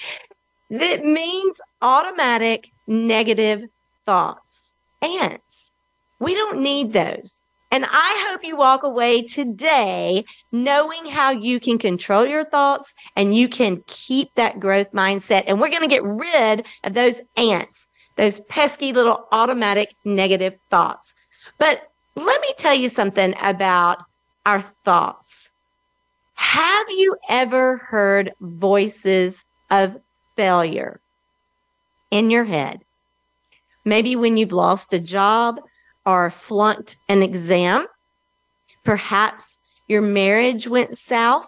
that 0.70 1.04
means 1.04 1.60
automatic 1.82 2.70
negative 2.86 3.64
thoughts. 4.06 4.78
ANTS. 5.02 5.69
We 6.20 6.34
don't 6.36 6.62
need 6.62 6.94
those. 6.94 7.42
And 7.72 7.86
I 7.88 8.28
hope 8.28 8.44
you 8.44 8.56
walk 8.56 8.84
away 8.84 9.22
today 9.22 10.26
knowing 10.52 11.06
how 11.06 11.30
you 11.30 11.60
can 11.60 11.78
control 11.78 12.26
your 12.26 12.44
thoughts 12.44 12.94
and 13.16 13.36
you 13.36 13.48
can 13.48 13.84
keep 13.86 14.34
that 14.36 14.60
growth 14.60 14.92
mindset. 14.92 15.44
And 15.46 15.60
we're 15.60 15.70
going 15.70 15.82
to 15.82 15.88
get 15.88 16.04
rid 16.04 16.66
of 16.84 16.96
those 16.96 17.22
ants, 17.38 17.88
those 18.18 18.40
pesky 18.42 18.92
little 18.92 19.28
automatic 19.32 19.94
negative 20.04 20.56
thoughts. 20.72 21.14
But 21.60 21.84
let 22.16 22.42
me 22.42 22.54
tell 22.58 22.74
you 22.74 22.90
something 22.90 23.36
about 23.42 24.04
our 24.46 24.62
thoughts. 24.62 25.52
Have 26.34 26.90
you 26.90 27.18
ever 27.30 27.78
heard 27.78 28.34
voices 28.42 29.44
of 29.70 29.98
failure 30.36 31.02
in 32.10 32.32
your 32.32 32.46
head? 32.46 32.80
Maybe 33.86 34.16
when 34.16 34.38
you've 34.38 34.52
lost 34.52 34.92
a 34.94 35.00
job 35.00 35.60
or 36.06 36.30
flunked 36.30 36.96
an 37.08 37.22
exam. 37.24 37.86
Perhaps 38.84 39.60
your 39.88 40.02
marriage 40.02 40.68
went 40.68 40.98
south 40.98 41.48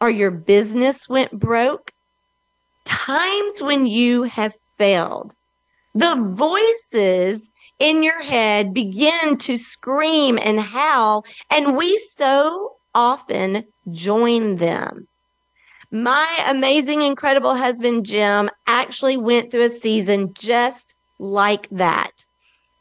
or 0.00 0.10
your 0.10 0.30
business 0.30 1.08
went 1.08 1.32
broke. 1.32 1.92
Times 2.84 3.60
when 3.60 3.86
you 3.86 4.22
have 4.24 4.54
failed. 4.78 5.34
The 5.94 6.16
voices 6.34 7.50
in 7.78 8.02
your 8.02 8.22
head 8.22 8.72
begin 8.72 9.36
to 9.38 9.56
scream 9.56 10.38
and 10.40 10.60
howl, 10.60 11.24
and 11.50 11.76
we 11.76 11.98
so 12.14 12.76
often 12.94 13.64
join 13.90 14.56
them. 14.56 15.08
My 15.90 16.28
amazing, 16.46 17.02
incredible 17.02 17.56
husband, 17.56 18.06
Jim, 18.06 18.48
actually 18.68 19.16
went 19.16 19.50
through 19.50 19.64
a 19.64 19.70
season 19.70 20.32
just 20.34 20.94
like 21.18 21.68
that. 21.70 22.12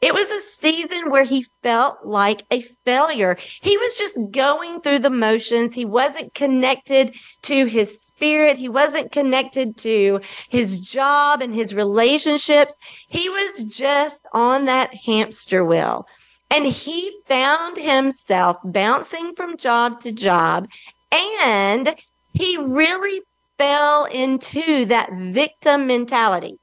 It 0.02 0.14
was 0.14 0.32
a 0.32 0.40
season 0.40 1.10
where 1.10 1.26
he 1.26 1.46
felt 1.62 2.06
like 2.06 2.46
a 2.52 2.62
failure. 2.86 3.38
He 3.62 3.78
was 3.78 3.98
just 3.98 4.18
going 4.32 4.80
through 4.80 5.00
the 5.00 5.10
motions. 5.10 5.74
He 5.74 5.84
wasn't 5.84 6.34
connected 6.34 7.14
to 7.44 7.66
his 7.66 8.02
spirit. 8.02 8.58
He 8.58 8.70
wasn't 8.70 9.12
connected 9.12 9.76
to 9.80 10.22
his 10.48 10.80
job 10.80 11.42
and 11.42 11.54
his 11.54 11.76
relationships. 11.76 12.80
He 13.10 13.28
was 13.28 13.66
just 13.66 14.26
on 14.34 14.66
that 14.66 14.94
hamster 14.94 15.66
wheel. 15.66 16.06
And 16.50 16.66
he 16.66 17.12
found 17.28 17.76
himself 17.76 18.56
bouncing 18.64 19.36
from 19.36 19.58
job 19.58 20.00
to 20.02 20.14
job. 20.14 20.68
And 21.12 21.94
he 22.34 22.58
really 22.58 23.22
fell 23.58 24.06
into 24.06 24.86
that 24.86 25.12
victim 25.12 25.88
mentality. 25.88 26.58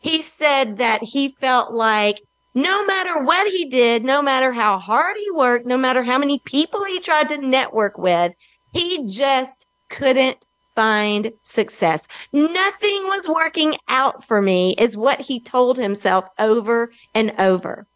He 0.00 0.20
said 0.20 0.76
that 0.76 1.02
he 1.02 1.34
felt 1.40 1.72
like 1.72 2.20
no 2.54 2.86
matter 2.86 3.22
what 3.22 3.48
he 3.48 3.64
did, 3.64 4.04
no 4.04 4.22
matter 4.22 4.52
how 4.52 4.78
hard 4.78 5.16
he 5.16 5.30
worked, 5.30 5.66
no 5.66 5.76
matter 5.76 6.02
how 6.02 6.18
many 6.18 6.38
people 6.40 6.84
he 6.84 7.00
tried 7.00 7.28
to 7.28 7.38
network 7.38 7.98
with, 7.98 8.32
he 8.72 9.04
just 9.06 9.66
couldn't 9.88 10.44
find 10.74 11.32
success. 11.42 12.08
Nothing 12.32 13.04
was 13.04 13.28
working 13.28 13.76
out 13.88 14.24
for 14.24 14.40
me, 14.40 14.74
is 14.78 14.96
what 14.96 15.20
he 15.20 15.40
told 15.40 15.76
himself 15.76 16.28
over 16.38 16.92
and 17.14 17.32
over. 17.38 17.86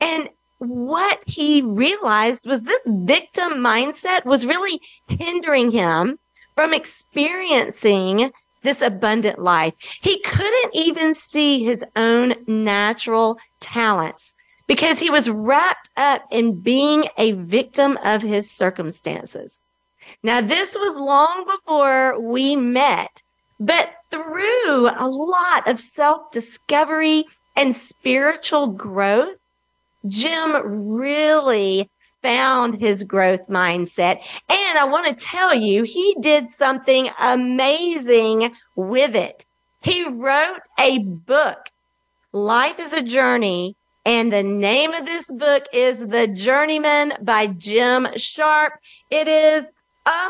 And 0.00 0.28
what 0.58 1.20
he 1.26 1.62
realized 1.62 2.46
was 2.46 2.62
this 2.62 2.86
victim 2.90 3.54
mindset 3.54 4.24
was 4.24 4.46
really 4.46 4.80
hindering 5.08 5.70
him 5.70 6.18
from 6.54 6.72
experiencing 6.72 8.30
this 8.66 8.82
abundant 8.82 9.38
life. 9.38 9.74
He 10.00 10.20
couldn't 10.20 10.74
even 10.74 11.14
see 11.14 11.64
his 11.64 11.84
own 11.94 12.34
natural 12.46 13.38
talents 13.60 14.34
because 14.66 14.98
he 14.98 15.10
was 15.10 15.30
wrapped 15.30 15.90
up 15.96 16.22
in 16.30 16.60
being 16.60 17.08
a 17.16 17.32
victim 17.32 17.98
of 18.04 18.22
his 18.22 18.50
circumstances. 18.50 19.58
Now, 20.22 20.40
this 20.40 20.74
was 20.74 20.96
long 20.96 21.44
before 21.46 22.20
we 22.20 22.56
met, 22.56 23.22
but 23.58 23.90
through 24.10 24.88
a 24.88 25.08
lot 25.08 25.66
of 25.68 25.80
self 25.80 26.30
discovery 26.30 27.24
and 27.56 27.74
spiritual 27.74 28.68
growth, 28.68 29.36
Jim 30.06 30.54
really 30.96 31.90
found 32.26 32.80
his 32.80 33.04
growth 33.04 33.46
mindset. 33.48 34.20
And 34.48 34.78
I 34.78 34.84
want 34.84 35.06
to 35.06 35.24
tell 35.24 35.54
you, 35.54 35.84
he 35.84 36.16
did 36.20 36.48
something 36.48 37.08
amazing 37.20 38.52
with 38.74 39.14
it. 39.14 39.46
He 39.80 40.02
wrote 40.02 40.58
a 40.76 40.98
book. 40.98 41.70
Life 42.32 42.80
is 42.80 42.92
a 42.92 43.00
journey. 43.00 43.76
And 44.04 44.32
the 44.32 44.42
name 44.42 44.92
of 44.92 45.06
this 45.06 45.30
book 45.30 45.66
is 45.72 46.08
The 46.08 46.26
Journeyman 46.26 47.12
by 47.22 47.46
Jim 47.46 48.08
Sharp. 48.16 48.72
It 49.08 49.28
is 49.28 49.70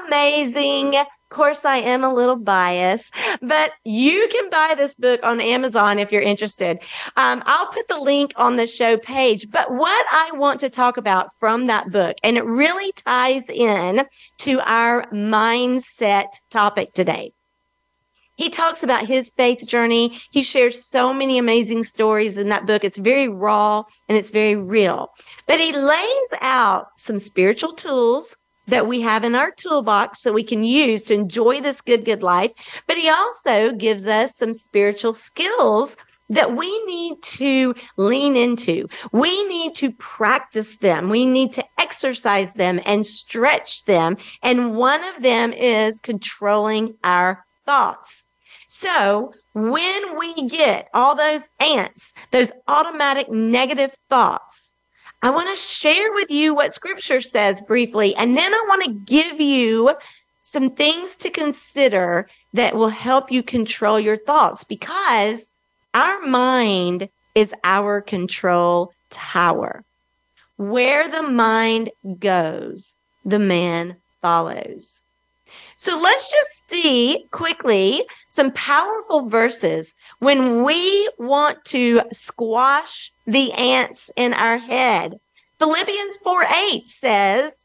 amazing. 0.04 0.96
Of 1.28 1.36
course, 1.36 1.64
I 1.64 1.78
am 1.78 2.04
a 2.04 2.14
little 2.14 2.36
biased, 2.36 3.12
but 3.42 3.72
you 3.84 4.28
can 4.30 4.48
buy 4.48 4.74
this 4.76 4.94
book 4.94 5.18
on 5.24 5.40
Amazon 5.40 5.98
if 5.98 6.12
you're 6.12 6.22
interested. 6.22 6.78
Um, 7.16 7.42
I'll 7.46 7.66
put 7.66 7.88
the 7.88 7.98
link 7.98 8.32
on 8.36 8.54
the 8.54 8.68
show 8.68 8.96
page. 8.96 9.50
But 9.50 9.72
what 9.72 10.06
I 10.12 10.30
want 10.34 10.60
to 10.60 10.70
talk 10.70 10.96
about 10.96 11.30
from 11.40 11.66
that 11.66 11.90
book, 11.90 12.16
and 12.22 12.36
it 12.36 12.44
really 12.44 12.92
ties 12.92 13.50
in 13.50 14.06
to 14.38 14.60
our 14.60 15.04
mindset 15.10 16.28
topic 16.48 16.92
today. 16.92 17.32
He 18.36 18.48
talks 18.48 18.84
about 18.84 19.06
his 19.06 19.30
faith 19.30 19.66
journey. 19.66 20.20
He 20.30 20.44
shares 20.44 20.86
so 20.86 21.12
many 21.12 21.38
amazing 21.38 21.82
stories 21.82 22.38
in 22.38 22.50
that 22.50 22.66
book. 22.66 22.84
It's 22.84 22.98
very 22.98 23.28
raw 23.28 23.82
and 24.08 24.16
it's 24.16 24.30
very 24.30 24.54
real. 24.54 25.08
But 25.48 25.58
he 25.58 25.72
lays 25.72 26.28
out 26.40 26.86
some 26.98 27.18
spiritual 27.18 27.72
tools 27.72 28.36
that 28.66 28.86
we 28.86 29.00
have 29.00 29.24
in 29.24 29.34
our 29.34 29.50
toolbox 29.50 30.22
that 30.22 30.34
we 30.34 30.44
can 30.44 30.64
use 30.64 31.04
to 31.04 31.14
enjoy 31.14 31.60
this 31.60 31.80
good, 31.80 32.04
good 32.04 32.22
life. 32.22 32.50
But 32.86 32.98
he 32.98 33.08
also 33.08 33.72
gives 33.72 34.06
us 34.06 34.36
some 34.36 34.52
spiritual 34.52 35.12
skills 35.12 35.96
that 36.28 36.56
we 36.56 36.84
need 36.84 37.22
to 37.22 37.74
lean 37.96 38.36
into. 38.36 38.88
We 39.12 39.44
need 39.44 39.74
to 39.76 39.92
practice 39.92 40.76
them. 40.78 41.08
We 41.08 41.24
need 41.24 41.52
to 41.52 41.64
exercise 41.78 42.54
them 42.54 42.80
and 42.84 43.06
stretch 43.06 43.84
them. 43.84 44.16
And 44.42 44.74
one 44.74 45.04
of 45.04 45.22
them 45.22 45.52
is 45.52 46.00
controlling 46.00 46.96
our 47.04 47.44
thoughts. 47.64 48.24
So 48.68 49.32
when 49.54 50.18
we 50.18 50.48
get 50.48 50.88
all 50.92 51.14
those 51.14 51.48
ants, 51.60 52.14
those 52.32 52.50
automatic 52.66 53.30
negative 53.30 53.96
thoughts, 54.10 54.65
I 55.26 55.30
want 55.30 55.50
to 55.50 55.60
share 55.60 56.12
with 56.12 56.30
you 56.30 56.54
what 56.54 56.72
scripture 56.72 57.20
says 57.20 57.60
briefly, 57.60 58.14
and 58.14 58.36
then 58.36 58.54
I 58.54 58.64
want 58.68 58.84
to 58.84 58.92
give 58.92 59.40
you 59.40 59.96
some 60.40 60.70
things 60.70 61.16
to 61.16 61.30
consider 61.30 62.28
that 62.52 62.76
will 62.76 62.90
help 62.90 63.32
you 63.32 63.42
control 63.42 63.98
your 63.98 64.18
thoughts 64.18 64.62
because 64.62 65.50
our 65.94 66.20
mind 66.20 67.08
is 67.34 67.52
our 67.64 68.00
control 68.00 68.92
tower. 69.10 69.84
Where 70.58 71.08
the 71.08 71.24
mind 71.24 71.90
goes, 72.20 72.94
the 73.24 73.40
man 73.40 73.96
follows. 74.22 75.02
So 75.78 75.98
let's 75.98 76.30
just 76.30 76.70
see 76.70 77.26
quickly 77.32 78.02
some 78.28 78.50
powerful 78.52 79.28
verses 79.28 79.94
when 80.20 80.64
we 80.64 81.10
want 81.18 81.62
to 81.66 82.00
squash 82.14 83.12
the 83.26 83.52
ants 83.52 84.10
in 84.16 84.32
our 84.32 84.56
head. 84.56 85.20
Philippians 85.58 86.16
4 86.18 86.44
8 86.44 86.86
says, 86.86 87.64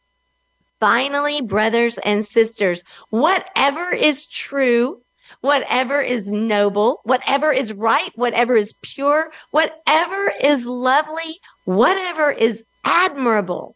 Finally, 0.82 1.41
brothers 1.41 2.00
and 2.00 2.25
sisters, 2.25 2.84
whatever 3.12 3.91
is 3.91 4.25
true, 4.27 5.01
whatever 5.39 6.01
is 6.01 6.32
noble, 6.32 7.00
whatever 7.03 7.53
is 7.53 7.72
right, 7.72 8.12
whatever 8.15 8.58
is 8.58 8.74
pure, 8.82 9.32
whatever 9.51 10.34
is 10.41 10.65
lovely, 10.65 11.39
whatever 11.63 12.30
is 12.30 12.65
admirable, 12.84 13.75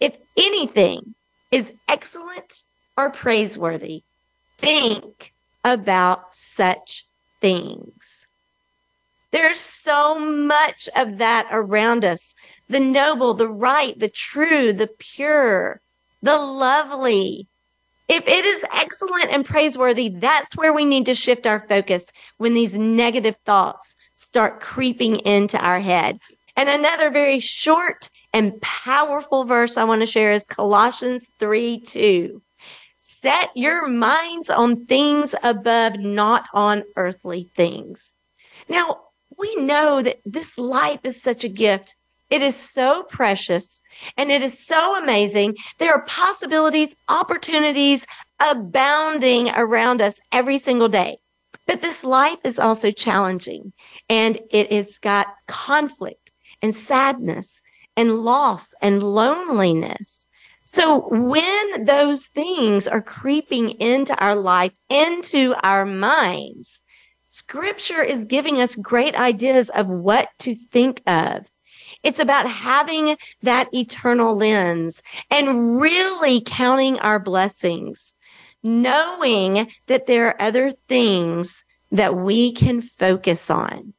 if 0.00 0.16
anything 0.36 1.14
is 1.50 1.74
excellent 1.88 2.62
or 2.96 3.10
praiseworthy, 3.10 4.02
think 4.58 5.32
about 5.64 6.34
such 6.34 7.06
things. 7.40 8.26
There's 9.32 9.60
so 9.60 10.18
much 10.18 10.88
of 10.96 11.18
that 11.18 11.48
around 11.50 12.04
us. 12.04 12.34
The 12.68 12.80
noble, 12.80 13.34
the 13.34 13.48
right, 13.48 13.98
the 13.98 14.08
true, 14.08 14.72
the 14.72 14.86
pure, 14.86 15.80
the 16.22 16.38
lovely. 16.38 17.46
If 18.08 18.26
it 18.28 18.44
is 18.44 18.64
excellent 18.72 19.30
and 19.30 19.44
praiseworthy, 19.44 20.08
that's 20.08 20.56
where 20.56 20.72
we 20.72 20.84
need 20.84 21.06
to 21.06 21.14
shift 21.14 21.46
our 21.46 21.60
focus 21.60 22.12
when 22.38 22.54
these 22.54 22.78
negative 22.78 23.36
thoughts 23.44 23.96
start 24.14 24.60
creeping 24.60 25.16
into 25.20 25.58
our 25.58 25.80
head. 25.80 26.18
And 26.56 26.68
another 26.68 27.10
very 27.10 27.40
short 27.40 28.08
and 28.32 28.60
powerful 28.62 29.44
verse 29.44 29.76
I 29.76 29.84
want 29.84 30.02
to 30.02 30.06
share 30.06 30.32
is 30.32 30.44
Colossians 30.44 31.28
3 31.38 31.80
2. 31.80 32.40
Set 32.96 33.50
your 33.54 33.88
minds 33.88 34.48
on 34.48 34.86
things 34.86 35.34
above, 35.42 35.98
not 35.98 36.46
on 36.54 36.82
earthly 36.96 37.50
things. 37.54 38.14
Now, 38.68 39.00
we 39.38 39.54
know 39.56 40.00
that 40.02 40.20
this 40.24 40.56
life 40.56 41.00
is 41.04 41.20
such 41.20 41.44
a 41.44 41.48
gift. 41.48 41.94
It 42.30 42.42
is 42.42 42.56
so 42.56 43.04
precious 43.04 43.82
and 44.16 44.30
it 44.30 44.42
is 44.42 44.66
so 44.66 45.00
amazing. 45.00 45.56
There 45.78 45.92
are 45.92 46.02
possibilities, 46.06 46.96
opportunities 47.08 48.06
abounding 48.40 49.50
around 49.50 50.00
us 50.00 50.18
every 50.32 50.58
single 50.58 50.88
day. 50.88 51.18
But 51.66 51.82
this 51.82 52.02
life 52.02 52.38
is 52.44 52.58
also 52.58 52.90
challenging 52.90 53.72
and 54.08 54.40
it 54.50 54.72
has 54.72 54.98
got 54.98 55.28
conflict 55.46 56.32
and 56.62 56.74
sadness 56.74 57.60
and 57.96 58.24
loss 58.24 58.74
and 58.80 59.02
loneliness. 59.02 60.25
So 60.68 61.06
when 61.10 61.84
those 61.84 62.26
things 62.26 62.88
are 62.88 63.00
creeping 63.00 63.70
into 63.80 64.16
our 64.16 64.34
life, 64.34 64.76
into 64.88 65.54
our 65.62 65.86
minds, 65.86 66.82
scripture 67.28 68.02
is 68.02 68.24
giving 68.24 68.60
us 68.60 68.74
great 68.74 69.14
ideas 69.14 69.70
of 69.70 69.88
what 69.88 70.28
to 70.40 70.56
think 70.56 71.02
of. 71.06 71.46
It's 72.02 72.18
about 72.18 72.50
having 72.50 73.16
that 73.42 73.72
eternal 73.72 74.34
lens 74.34 75.04
and 75.30 75.80
really 75.80 76.42
counting 76.44 76.98
our 76.98 77.20
blessings, 77.20 78.16
knowing 78.64 79.70
that 79.86 80.06
there 80.08 80.26
are 80.26 80.42
other 80.42 80.72
things 80.88 81.64
that 81.92 82.16
we 82.16 82.50
can 82.50 82.80
focus 82.80 83.50
on. 83.50 83.94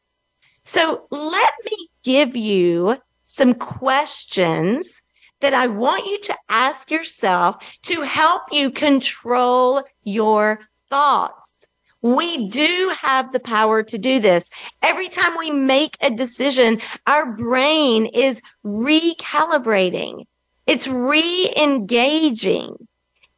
So 0.65 1.07
let 1.11 1.53
me 1.63 1.89
give 2.03 2.35
you 2.35 2.97
some 3.23 3.53
questions 3.53 5.01
that 5.41 5.53
I 5.53 5.67
want 5.67 6.05
you 6.05 6.19
to 6.21 6.35
ask 6.49 6.89
yourself 6.89 7.57
to 7.83 8.01
help 8.01 8.43
you 8.51 8.71
control 8.71 9.83
your 10.03 10.59
thoughts. 10.89 11.65
We 12.01 12.47
do 12.47 12.93
have 13.01 13.31
the 13.33 13.39
power 13.39 13.83
to 13.83 13.97
do 13.97 14.19
this. 14.19 14.49
Every 14.81 15.07
time 15.07 15.37
we 15.37 15.51
make 15.51 15.97
a 15.99 16.09
decision, 16.09 16.81
our 17.05 17.25
brain 17.25 18.05
is 18.07 18.41
recalibrating. 18.63 20.25
It's 20.67 20.87
re-engaging. 20.87 22.75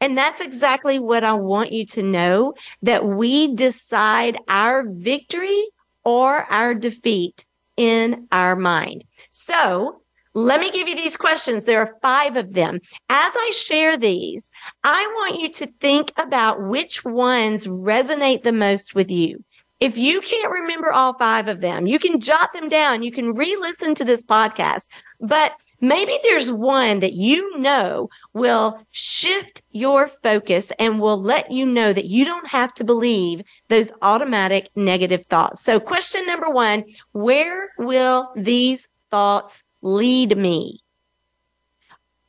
And 0.00 0.16
that's 0.16 0.40
exactly 0.40 0.98
what 0.98 1.24
I 1.24 1.34
want 1.34 1.72
you 1.72 1.84
to 1.86 2.02
know 2.02 2.54
that 2.82 3.04
we 3.04 3.54
decide 3.54 4.38
our 4.48 4.84
victory 4.88 5.66
or 6.04 6.44
our 6.50 6.74
defeat 6.74 7.44
in 7.76 8.26
our 8.32 8.56
mind. 8.56 9.04
So 9.30 10.02
let 10.34 10.60
me 10.60 10.70
give 10.70 10.88
you 10.88 10.94
these 10.94 11.16
questions. 11.16 11.64
There 11.64 11.80
are 11.80 11.96
five 12.02 12.36
of 12.36 12.52
them. 12.52 12.80
As 13.08 13.32
I 13.36 13.52
share 13.54 13.96
these, 13.96 14.50
I 14.84 15.04
want 15.16 15.40
you 15.40 15.50
to 15.52 15.72
think 15.80 16.12
about 16.16 16.62
which 16.62 17.04
ones 17.04 17.66
resonate 17.66 18.42
the 18.42 18.52
most 18.52 18.94
with 18.94 19.10
you. 19.10 19.42
If 19.80 19.96
you 19.96 20.20
can't 20.20 20.52
remember 20.52 20.92
all 20.92 21.14
five 21.14 21.48
of 21.48 21.62
them, 21.62 21.86
you 21.86 21.98
can 21.98 22.20
jot 22.20 22.52
them 22.52 22.68
down. 22.68 23.02
You 23.02 23.10
can 23.10 23.34
re 23.34 23.56
listen 23.60 23.94
to 23.96 24.04
this 24.04 24.22
podcast, 24.22 24.88
but 25.20 25.52
maybe 25.80 26.16
there's 26.22 26.52
one 26.52 27.00
that 27.00 27.14
you 27.14 27.58
know 27.58 28.10
will 28.34 28.78
shift 28.90 29.62
your 29.70 30.06
focus 30.06 30.70
and 30.78 31.00
will 31.00 31.20
let 31.20 31.50
you 31.50 31.64
know 31.64 31.94
that 31.94 32.04
you 32.04 32.26
don't 32.26 32.46
have 32.46 32.74
to 32.74 32.84
believe 32.84 33.40
those 33.68 33.90
automatic 34.02 34.68
negative 34.76 35.24
thoughts. 35.26 35.64
So 35.64 35.80
question 35.80 36.26
number 36.26 36.50
one, 36.50 36.84
where 37.12 37.70
will 37.78 38.30
these 38.36 38.86
thoughts 39.10 39.64
lead 39.82 40.36
me. 40.36 40.80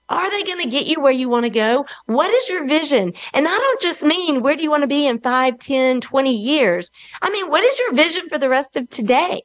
Are 0.09 0.29
they 0.29 0.43
going 0.43 0.61
to 0.61 0.69
get 0.69 0.87
you 0.87 0.99
where 0.99 1.11
you 1.11 1.29
want 1.29 1.45
to 1.45 1.49
go? 1.49 1.85
What 2.05 2.29
is 2.29 2.49
your 2.49 2.67
vision? 2.67 3.13
And 3.33 3.47
I 3.47 3.51
don't 3.51 3.81
just 3.81 4.03
mean 4.03 4.41
where 4.41 4.57
do 4.57 4.63
you 4.63 4.69
want 4.69 4.83
to 4.83 4.87
be 4.87 5.07
in 5.07 5.19
5, 5.19 5.57
10, 5.57 6.01
20 6.01 6.35
years? 6.35 6.91
I 7.21 7.29
mean, 7.29 7.49
what 7.49 7.63
is 7.63 7.79
your 7.79 7.93
vision 7.93 8.27
for 8.27 8.37
the 8.37 8.49
rest 8.49 8.75
of 8.75 8.89
today? 8.89 9.41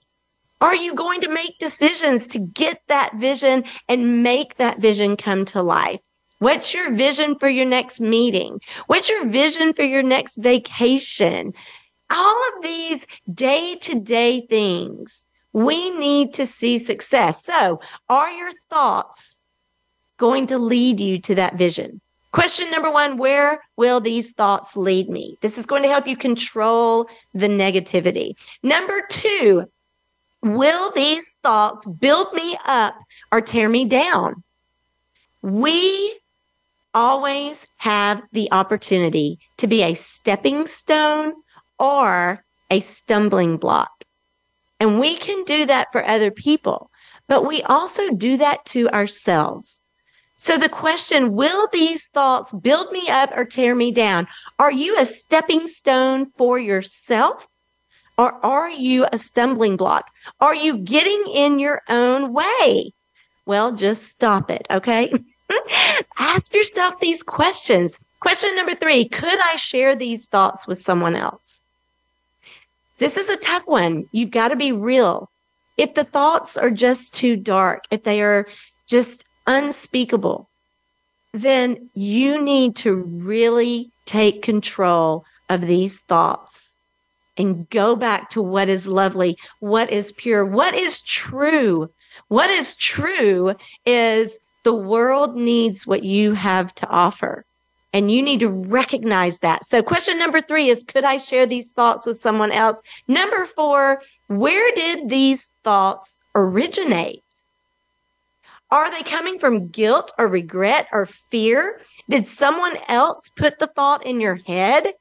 Are 0.61 0.75
you 0.75 0.95
going 0.95 1.21
to 1.21 1.29
make 1.29 1.59
decisions 1.59 2.27
to 2.29 2.40
get 2.40 2.81
that 2.88 3.14
vision 3.16 3.62
and 3.88 4.25
make 4.25 4.57
that 4.57 4.81
vision 4.81 5.16
come 5.16 5.45
to 5.47 5.62
life? 5.62 6.01
What's 6.38 6.75
your 6.75 6.92
vision 6.92 7.38
for 7.38 7.49
your 7.49 7.66
next 7.66 8.01
meeting? 8.01 8.61
What's 8.88 9.09
your 9.09 9.27
vision 9.27 9.73
for 9.73 9.85
your 9.85 10.03
next 10.03 10.37
vacation? 10.37 11.53
All 12.11 12.42
of 12.49 12.62
these 12.62 13.07
day 13.33 13.77
to 13.83 14.01
day 14.01 14.47
things 14.49 15.26
we 15.57 15.88
need 15.88 16.35
to 16.35 16.47
see 16.47 16.77
success. 16.77 17.42
So, 17.42 17.81
are 18.11 18.29
your 18.29 18.53
thoughts 18.69 19.38
going 20.19 20.47
to 20.49 20.59
lead 20.59 21.01
you 21.01 21.19
to 21.21 21.35
that 21.37 21.57
vision? 21.57 22.03
Question 22.33 22.71
number 22.71 22.90
one, 22.90 23.16
where 23.16 23.62
will 23.75 23.99
these 23.99 24.33
thoughts 24.33 24.77
lead 24.77 25.09
me? 25.09 25.38
This 25.40 25.57
is 25.57 25.64
going 25.64 25.83
to 25.83 25.88
help 25.88 26.07
you 26.07 26.14
control 26.14 27.09
the 27.33 27.49
negativity. 27.49 28.35
Number 28.62 29.01
two, 29.09 29.64
will 30.42 30.92
these 30.92 31.38
thoughts 31.42 31.87
build 31.87 32.35
me 32.35 32.59
up 32.66 32.95
or 33.33 33.40
tear 33.40 33.71
me 33.71 33.87
down? 33.87 34.42
We 35.40 36.19
always 36.92 37.66
have 37.79 38.21
the 38.33 38.53
opportunity 38.53 39.38
to 39.57 39.66
be 39.66 39.83
a 39.83 39.95
stepping 39.95 40.66
stone 40.66 41.33
or 41.79 42.45
a 42.71 42.81
stumbling 42.81 43.57
block. 43.57 43.96
And 44.81 45.01
we 45.01 45.17
can 45.17 45.45
do 45.45 45.67
that 45.67 45.89
for 45.93 46.07
other 46.07 46.31
people, 46.31 46.91
but 47.29 47.47
we 47.47 47.62
also 47.62 48.11
do 48.11 48.37
that 48.37 48.65
to 48.67 48.89
ourselves. 48.91 49.81
So 50.37 50.59
the 50.59 50.69
question, 50.69 51.33
will 51.33 51.67
these 51.73 52.09
thoughts 52.09 52.53
build 52.53 52.93
me 52.93 53.09
up 53.09 53.31
or 53.35 53.45
tear 53.47 53.75
me 53.75 53.91
down? 53.91 54.27
Are 54.59 54.71
you 54.71 54.99
a 54.99 55.07
stepping 55.07 55.67
stone 55.67 56.27
for 56.37 56.59
yourself? 56.59 57.49
Or 58.19 58.35
are 58.45 58.71
you 58.71 59.07
a 59.12 59.19
stumbling 59.19 59.77
block? 59.77 60.11
Are 60.41 60.55
you 60.55 60.79
getting 60.79 61.25
in 61.35 61.59
your 61.59 61.83
own 61.89 62.33
way? 62.35 62.93
Well, 63.47 63.73
just 63.73 64.05
stop 64.05 64.51
it. 64.51 64.67
Okay. 64.71 65.12
Ask 66.19 66.55
yourself 66.55 67.01
these 67.01 67.23
questions. 67.23 67.99
Question 68.21 68.57
number 68.57 68.75
three, 68.75 69.07
could 69.09 69.39
I 69.41 69.57
share 69.57 69.95
these 69.95 70.29
thoughts 70.29 70.67
with 70.67 70.81
someone 70.81 71.15
else? 71.15 71.61
This 72.99 73.17
is 73.17 73.29
a 73.29 73.37
tough 73.37 73.67
one. 73.67 74.09
You've 74.13 74.31
got 74.31 74.49
to 74.49 74.57
be 74.57 74.73
real. 74.73 75.31
If 75.77 75.95
the 75.95 76.05
thoughts 76.05 76.57
are 76.57 76.71
just 76.71 77.15
too 77.15 77.37
dark, 77.37 77.85
if 77.91 78.05
they 78.05 78.23
are 78.23 78.47
just 78.87 79.25
unspeakable, 79.47 80.49
then 81.33 81.91
you 81.95 82.43
need 82.43 82.77
to 82.77 82.95
really 82.95 83.91
take 84.07 84.43
control 84.43 85.25
of 85.51 85.61
these 85.67 86.01
thoughts 86.01 86.75
and 87.37 87.69
go 87.69 87.95
back 87.95 88.31
to 88.31 88.41
what 88.41 88.69
is 88.69 88.87
lovely, 88.87 89.37
what 89.61 89.91
is 89.91 90.13
pure, 90.13 90.45
what 90.45 90.75
is 90.75 91.03
true. 91.03 91.91
What 92.29 92.49
is 92.49 92.75
true 92.77 93.55
is 93.85 94.39
the 94.65 94.75
world 94.75 95.37
needs 95.37 95.87
what 95.87 96.03
you 96.03 96.33
have 96.33 96.75
to 96.77 96.89
offer. 96.89 97.45
And 97.97 98.13
you 98.13 98.21
need 98.21 98.41
to 98.41 98.51
recognize 98.51 99.39
that. 99.39 99.65
So 99.65 99.83
question 99.83 100.19
number 100.19 100.43
three 100.43 100.69
is, 100.69 100.85
could 100.85 101.05
I 101.05 101.17
share 101.17 101.47
these 101.47 101.73
thoughts 101.73 102.05
with 102.05 102.19
someone 102.19 102.53
else? 102.53 102.83
Number 103.09 103.47
four, 103.47 104.03
where 104.27 104.71
did 104.75 105.09
these 105.09 105.51
thoughts 105.65 106.21
originate? 106.35 107.23
Are 108.71 108.91
they 108.91 109.03
coming 109.03 109.39
from 109.39 109.69
guilt 109.69 110.13
or 110.19 110.29
regret 110.29 110.89
or 110.93 111.07
fear? 111.07 111.81
Did 112.11 112.27
someone 112.27 112.77
else 112.89 113.31
put 113.35 113.59
the 113.59 113.69
thought 113.69 114.05
in 114.05 114.21
your 114.21 114.41
head? 114.47 114.93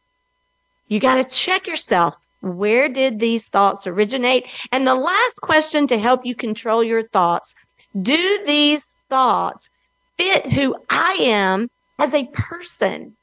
You 0.88 1.02
got 1.02 1.16
to 1.16 1.26
check 1.26 1.68
yourself. 1.68 2.16
Where 2.40 2.88
did 2.88 3.20
these 3.20 3.50
thoughts 3.50 3.86
originate? 3.86 4.48
And 4.72 4.88
the 4.88 4.96
last 4.96 5.42
question 5.42 5.86
to 5.88 6.00
help 6.00 6.26
you 6.26 6.34
control 6.34 6.82
your 6.82 7.04
thoughts. 7.04 7.56
Do 8.02 8.40
these 8.46 8.96
thoughts 9.10 9.70
fit 10.18 10.50
who 10.54 10.78
I 10.90 11.18
am 11.20 11.70
as 12.00 12.14
a 12.14 12.28
person, 12.34 13.16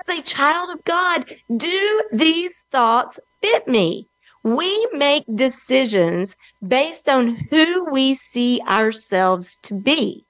as 0.00 0.08
a 0.08 0.22
child 0.22 0.70
of 0.70 0.84
God? 0.84 1.34
Do 1.56 2.02
these 2.12 2.64
thoughts 2.70 3.18
fit 3.42 3.66
me? 3.66 4.06
We 4.42 4.88
make 4.92 5.24
decisions 5.34 6.36
based 6.66 7.08
on 7.08 7.36
who 7.50 7.84
we 7.90 8.14
see 8.14 8.60
ourselves 8.68 9.58
to 9.62 9.74
be. 9.74 10.24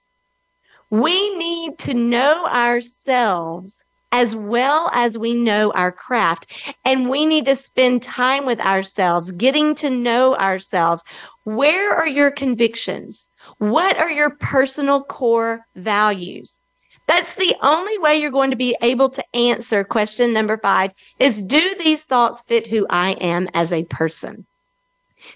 We 0.88 1.36
need 1.36 1.78
to 1.80 1.94
know 1.94 2.46
ourselves 2.46 3.84
as 4.12 4.34
well 4.34 4.88
as 4.94 5.18
we 5.18 5.34
know 5.34 5.72
our 5.72 5.92
craft. 5.92 6.46
And 6.84 7.10
we 7.10 7.26
need 7.26 7.44
to 7.46 7.56
spend 7.56 8.02
time 8.02 8.46
with 8.46 8.60
ourselves, 8.60 9.30
getting 9.32 9.74
to 9.76 9.90
know 9.90 10.36
ourselves. 10.36 11.04
Where 11.44 11.94
are 11.94 12.08
your 12.08 12.30
convictions? 12.30 13.28
What 13.58 13.98
are 13.98 14.10
your 14.10 14.30
personal 14.30 15.02
core 15.02 15.66
values? 15.74 16.58
That's 17.06 17.36
the 17.36 17.54
only 17.62 17.98
way 17.98 18.18
you're 18.18 18.30
going 18.30 18.50
to 18.50 18.56
be 18.56 18.76
able 18.82 19.10
to 19.10 19.24
answer 19.36 19.84
question 19.84 20.32
number 20.32 20.58
five 20.58 20.92
is 21.18 21.40
do 21.40 21.74
these 21.78 22.04
thoughts 22.04 22.42
fit 22.42 22.66
who 22.66 22.86
I 22.90 23.12
am 23.12 23.48
as 23.54 23.72
a 23.72 23.84
person? 23.84 24.46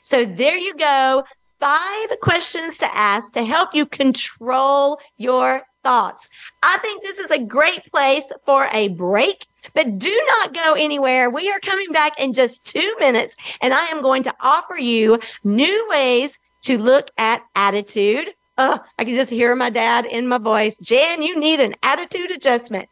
So 0.02 0.24
there 0.24 0.56
you 0.56 0.74
go. 0.74 1.24
Five 1.58 2.08
questions 2.22 2.78
to 2.78 2.96
ask 2.96 3.34
to 3.34 3.44
help 3.44 3.74
you 3.74 3.86
control 3.86 4.98
your 5.18 5.62
thoughts. 5.82 6.28
I 6.62 6.78
think 6.78 7.02
this 7.02 7.18
is 7.18 7.30
a 7.30 7.38
great 7.38 7.84
place 7.92 8.30
for 8.44 8.68
a 8.72 8.88
break, 8.88 9.46
but 9.74 9.98
do 9.98 10.22
not 10.28 10.54
go 10.54 10.74
anywhere. 10.74 11.30
We 11.30 11.50
are 11.50 11.60
coming 11.60 11.92
back 11.92 12.18
in 12.18 12.32
just 12.32 12.64
two 12.64 12.96
minutes 12.98 13.36
and 13.60 13.74
I 13.74 13.86
am 13.86 14.02
going 14.02 14.22
to 14.24 14.34
offer 14.40 14.76
you 14.76 15.20
new 15.44 15.86
ways 15.90 16.38
to 16.62 16.78
look 16.78 17.10
at 17.16 17.42
attitude. 17.54 18.30
Oh, 18.62 18.78
I 18.98 19.06
can 19.06 19.14
just 19.14 19.30
hear 19.30 19.56
my 19.56 19.70
dad 19.70 20.04
in 20.04 20.28
my 20.28 20.36
voice. 20.36 20.78
Jan, 20.80 21.22
you 21.22 21.40
need 21.40 21.60
an 21.60 21.74
attitude 21.82 22.30
adjustment. 22.30 22.90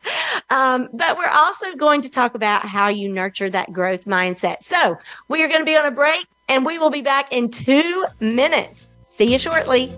Um, 0.49 0.89
but 0.95 1.19
we're 1.19 1.29
also 1.29 1.75
going 1.75 2.01
to 2.01 2.09
talk 2.09 2.35
about 2.35 2.67
how 2.67 2.89
you 2.89 3.13
nurture 3.13 3.51
that 3.51 3.71
growth 3.71 4.07
mindset. 4.07 4.63
So 4.63 4.97
we 5.29 5.43
are 5.43 5.49
going 5.49 5.61
to 5.61 5.67
be 5.67 5.77
on 5.77 5.85
a 5.85 5.91
break 5.91 6.27
and 6.49 6.65
we 6.65 6.79
will 6.79 6.89
be 6.89 7.03
back 7.03 7.31
in 7.35 7.51
two 7.51 8.07
minutes. 8.19 8.89
See 9.03 9.31
you 9.31 9.39
shortly. 9.39 9.95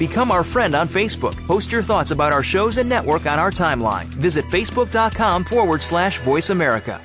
Become 0.00 0.30
our 0.30 0.42
friend 0.42 0.74
on 0.74 0.88
Facebook. 0.88 1.36
Post 1.46 1.70
your 1.70 1.82
thoughts 1.82 2.10
about 2.10 2.32
our 2.32 2.42
shows 2.42 2.78
and 2.78 2.88
network 2.88 3.26
on 3.26 3.38
our 3.38 3.50
timeline. 3.50 4.06
Visit 4.06 4.46
facebook.com 4.46 5.44
forward 5.44 5.82
slash 5.82 6.22
voice 6.22 6.48
America. 6.48 7.02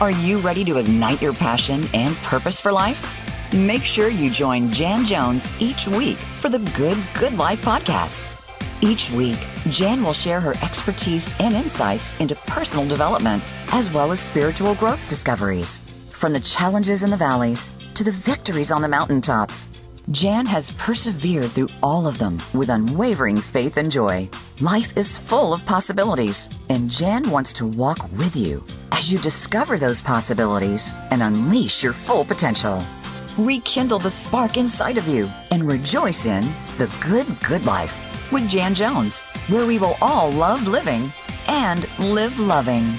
Are 0.00 0.12
you 0.12 0.38
ready 0.38 0.64
to 0.66 0.78
ignite 0.78 1.20
your 1.20 1.34
passion 1.34 1.88
and 1.92 2.14
purpose 2.18 2.60
for 2.60 2.70
life? 2.70 3.02
Make 3.52 3.82
sure 3.82 4.06
you 4.06 4.30
join 4.30 4.70
Jan 4.70 5.04
Jones 5.04 5.50
each 5.58 5.88
week 5.88 6.18
for 6.18 6.48
the 6.48 6.60
Good 6.76 6.96
Good 7.18 7.36
Life 7.36 7.62
podcast. 7.62 8.22
Each 8.80 9.10
week, 9.10 9.40
Jan 9.68 10.04
will 10.04 10.12
share 10.12 10.40
her 10.40 10.54
expertise 10.62 11.34
and 11.40 11.54
insights 11.54 12.14
into 12.20 12.36
personal 12.46 12.86
development 12.86 13.42
as 13.72 13.92
well 13.92 14.12
as 14.12 14.20
spiritual 14.20 14.76
growth 14.76 15.08
discoveries. 15.08 15.80
From 16.10 16.34
the 16.34 16.40
challenges 16.40 17.02
in 17.02 17.10
the 17.10 17.16
valleys 17.16 17.72
to 17.94 18.04
the 18.04 18.12
victories 18.12 18.70
on 18.70 18.80
the 18.80 18.88
mountaintops. 18.88 19.66
Jan 20.10 20.46
has 20.46 20.70
persevered 20.70 21.50
through 21.50 21.68
all 21.82 22.06
of 22.06 22.18
them 22.18 22.40
with 22.54 22.70
unwavering 22.70 23.36
faith 23.36 23.76
and 23.76 23.92
joy. 23.92 24.26
Life 24.58 24.96
is 24.96 25.18
full 25.18 25.52
of 25.52 25.66
possibilities, 25.66 26.48
and 26.70 26.90
Jan 26.90 27.30
wants 27.30 27.52
to 27.54 27.66
walk 27.66 28.10
with 28.12 28.34
you 28.34 28.64
as 28.90 29.12
you 29.12 29.18
discover 29.18 29.76
those 29.76 30.00
possibilities 30.00 30.94
and 31.10 31.22
unleash 31.22 31.82
your 31.82 31.92
full 31.92 32.24
potential. 32.24 32.82
Rekindle 33.36 33.98
the 33.98 34.10
spark 34.10 34.56
inside 34.56 34.96
of 34.96 35.06
you 35.08 35.30
and 35.50 35.68
rejoice 35.68 36.24
in 36.24 36.42
the 36.78 36.90
good, 37.06 37.26
good 37.46 37.66
life 37.66 37.94
with 38.32 38.48
Jan 38.48 38.74
Jones, 38.74 39.20
where 39.48 39.66
we 39.66 39.78
will 39.78 39.98
all 40.00 40.30
love 40.30 40.66
living 40.66 41.12
and 41.48 41.86
live 41.98 42.38
loving. 42.38 42.98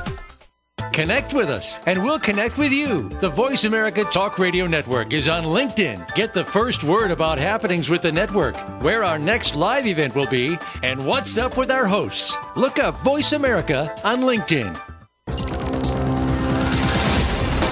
Connect 0.91 1.33
with 1.33 1.49
us, 1.49 1.79
and 1.85 2.03
we'll 2.03 2.19
connect 2.19 2.57
with 2.57 2.73
you. 2.73 3.07
The 3.21 3.29
Voice 3.29 3.63
America 3.63 4.03
Talk 4.03 4.37
Radio 4.37 4.67
Network 4.67 5.13
is 5.13 5.29
on 5.29 5.45
LinkedIn. 5.45 6.13
Get 6.15 6.33
the 6.33 6.43
first 6.43 6.83
word 6.83 7.11
about 7.11 7.37
happenings 7.37 7.89
with 7.89 8.01
the 8.01 8.11
network, 8.11 8.57
where 8.83 9.05
our 9.05 9.17
next 9.17 9.55
live 9.55 9.87
event 9.87 10.13
will 10.15 10.27
be, 10.27 10.57
and 10.83 11.05
what's 11.05 11.37
up 11.37 11.55
with 11.55 11.71
our 11.71 11.85
hosts. 11.85 12.35
Look 12.57 12.77
up 12.77 12.99
Voice 12.99 13.31
America 13.31 13.97
on 14.03 14.19
LinkedIn. 14.21 14.77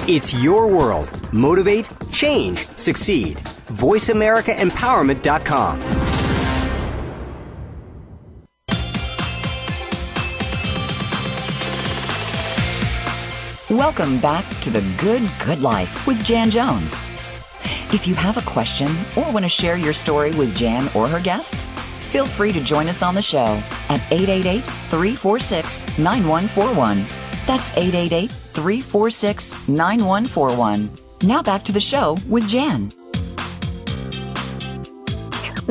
It's 0.08 0.42
your 0.42 0.66
world. 0.66 1.10
Motivate, 1.30 1.90
change, 2.10 2.66
succeed. 2.70 3.36
VoiceAmericaEmpowerment.com. 3.36 6.09
Welcome 13.70 14.18
back 14.18 14.44
to 14.62 14.70
the 14.70 14.80
Good 14.98 15.30
Good 15.46 15.62
Life 15.62 16.04
with 16.04 16.24
Jan 16.24 16.50
Jones. 16.50 17.00
If 17.94 18.04
you 18.04 18.16
have 18.16 18.36
a 18.36 18.42
question 18.42 18.90
or 19.16 19.30
want 19.30 19.44
to 19.44 19.48
share 19.48 19.76
your 19.76 19.92
story 19.92 20.32
with 20.32 20.56
Jan 20.56 20.90
or 20.92 21.06
her 21.06 21.20
guests, 21.20 21.70
feel 22.10 22.26
free 22.26 22.52
to 22.52 22.60
join 22.60 22.88
us 22.88 23.00
on 23.00 23.14
the 23.14 23.22
show 23.22 23.62
at 23.88 24.02
888 24.10 24.64
346 24.64 25.84
9141. 25.98 27.06
That's 27.46 27.70
888 27.76 28.30
346 28.32 29.68
9141. 29.68 30.90
Now 31.22 31.40
back 31.40 31.62
to 31.62 31.70
the 31.70 31.78
show 31.78 32.18
with 32.28 32.48
Jan. 32.48 32.90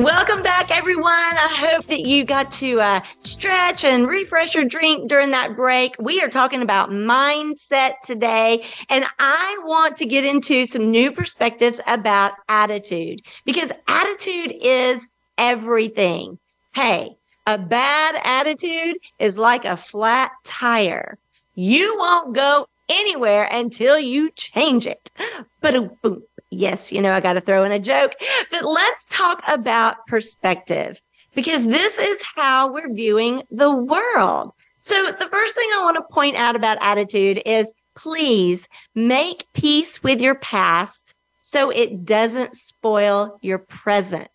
Welcome 0.00 0.42
back, 0.42 0.74
everyone. 0.74 1.12
I 1.12 1.54
hope 1.54 1.86
that 1.88 2.00
you 2.00 2.24
got 2.24 2.50
to 2.52 2.80
uh, 2.80 3.02
stretch 3.20 3.84
and 3.84 4.08
refresh 4.08 4.54
your 4.54 4.64
drink 4.64 5.10
during 5.10 5.30
that 5.32 5.56
break. 5.56 5.94
We 5.98 6.22
are 6.22 6.30
talking 6.30 6.62
about 6.62 6.88
mindset 6.88 7.96
today, 8.06 8.64
and 8.88 9.04
I 9.18 9.60
want 9.62 9.98
to 9.98 10.06
get 10.06 10.24
into 10.24 10.64
some 10.64 10.90
new 10.90 11.12
perspectives 11.12 11.82
about 11.86 12.32
attitude 12.48 13.20
because 13.44 13.72
attitude 13.88 14.54
is 14.62 15.06
everything. 15.36 16.38
Hey, 16.74 17.16
a 17.46 17.58
bad 17.58 18.18
attitude 18.24 18.96
is 19.18 19.36
like 19.36 19.66
a 19.66 19.76
flat 19.76 20.30
tire. 20.44 21.18
You 21.54 21.98
won't 21.98 22.34
go 22.34 22.66
anywhere 22.88 23.48
until 23.52 23.98
you 23.98 24.30
change 24.30 24.86
it. 24.86 25.10
But 25.62 26.00
boom. 26.00 26.22
Yes, 26.50 26.90
you 26.90 27.00
know, 27.00 27.12
I 27.12 27.20
got 27.20 27.34
to 27.34 27.40
throw 27.40 27.62
in 27.62 27.72
a 27.72 27.78
joke, 27.78 28.12
but 28.50 28.64
let's 28.64 29.06
talk 29.06 29.42
about 29.46 30.06
perspective 30.06 31.00
because 31.34 31.64
this 31.66 31.98
is 31.98 32.20
how 32.34 32.72
we're 32.72 32.92
viewing 32.92 33.42
the 33.50 33.72
world. 33.72 34.52
So 34.80 35.06
the 35.06 35.26
first 35.26 35.54
thing 35.54 35.68
I 35.74 35.82
want 35.82 35.96
to 35.96 36.14
point 36.14 36.36
out 36.36 36.56
about 36.56 36.78
attitude 36.80 37.40
is 37.46 37.72
please 37.94 38.68
make 38.94 39.46
peace 39.52 40.02
with 40.02 40.20
your 40.20 40.34
past 40.34 41.14
so 41.42 41.70
it 41.70 42.04
doesn't 42.04 42.56
spoil 42.56 43.38
your 43.42 43.58
present. 43.58 44.30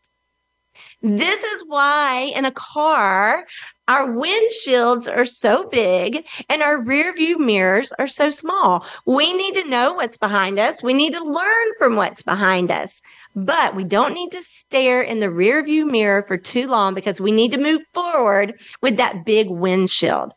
This 1.01 1.43
is 1.43 1.63
why 1.67 2.31
in 2.35 2.45
a 2.45 2.51
car, 2.51 3.45
our 3.87 4.07
windshields 4.07 5.13
are 5.13 5.25
so 5.25 5.67
big 5.67 6.25
and 6.49 6.61
our 6.61 6.81
rear 6.81 7.13
view 7.13 7.37
mirrors 7.37 7.91
are 7.99 8.07
so 8.07 8.29
small. 8.29 8.85
We 9.05 9.33
need 9.33 9.53
to 9.55 9.69
know 9.69 9.93
what's 9.93 10.17
behind 10.17 10.59
us. 10.59 10.81
We 10.81 10.93
need 10.93 11.13
to 11.13 11.23
learn 11.23 11.67
from 11.77 11.95
what's 11.95 12.21
behind 12.21 12.71
us. 12.71 13.01
But 13.35 13.75
we 13.75 13.83
don't 13.83 14.13
need 14.13 14.31
to 14.31 14.41
stare 14.41 15.01
in 15.01 15.19
the 15.19 15.29
rear 15.29 15.61
view 15.63 15.85
mirror 15.85 16.23
for 16.23 16.37
too 16.37 16.67
long 16.67 16.93
because 16.93 17.19
we 17.19 17.33
need 17.33 17.51
to 17.51 17.57
move 17.57 17.81
forward 17.93 18.57
with 18.81 18.95
that 18.95 19.25
big 19.25 19.49
windshield. 19.49 20.33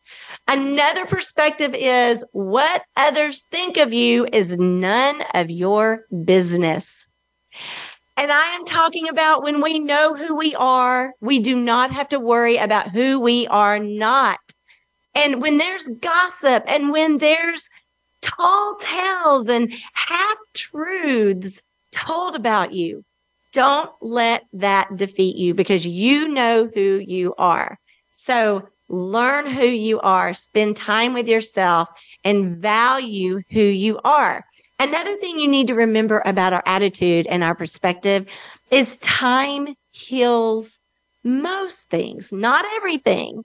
Another 0.49 1.07
perspective 1.07 1.75
is 1.75 2.25
what 2.33 2.83
others 2.97 3.45
think 3.53 3.77
of 3.77 3.95
you 3.95 4.27
is 4.33 4.59
none 4.59 5.23
of 5.35 5.49
your 5.49 6.07
business. 6.25 7.07
And 8.19 8.33
I 8.33 8.47
am 8.57 8.65
talking 8.65 9.09
about 9.09 9.45
when 9.45 9.63
we 9.63 9.79
know 9.79 10.13
who 10.13 10.35
we 10.35 10.53
are, 10.57 11.15
we 11.21 11.39
do 11.39 11.55
not 11.55 11.93
have 11.93 12.09
to 12.09 12.19
worry 12.19 12.57
about 12.57 12.91
who 12.91 13.21
we 13.21 13.47
are 13.47 13.79
not. 13.79 14.41
And 15.15 15.41
when 15.41 15.59
there's 15.59 15.87
gossip 16.01 16.65
and 16.67 16.91
when 16.91 17.19
there's 17.19 17.69
tall 18.21 18.75
tales 18.81 19.49
and 19.49 19.73
half 19.93 20.37
truths 20.53 21.63
told 21.93 22.35
about 22.35 22.73
you, 22.73 23.05
don't 23.53 23.93
let 24.01 24.47
that 24.53 24.97
defeat 24.97 25.37
you 25.37 25.55
because 25.55 25.87
you 25.87 26.27
know 26.27 26.69
who 26.75 27.01
you 27.07 27.37
are. 27.39 27.79
So 28.17 28.69
learn 28.89 29.47
who 29.47 29.67
you 29.67 30.01
are, 30.01 30.35
spend 30.35 30.77
time 30.77 31.15
with 31.15 31.29
yourself 31.29 31.89
and 32.25 32.57
value 32.57 33.43
who 33.53 33.61
you 33.63 34.01
are. 34.03 34.45
Another 34.81 35.17
thing 35.17 35.41
you 35.41 35.49
need 35.49 35.67
to 35.67 35.75
remember 35.75 36.23
about 36.25 36.53
our 36.53 36.63
attitude 36.65 37.27
and 37.27 37.43
our 37.43 37.55
perspective 37.55 38.27
is 38.71 38.97
time 38.99 39.75
heals 39.91 40.81
most 41.25 41.91
things, 41.91 42.33
not 42.33 42.65
everything, 42.77 43.45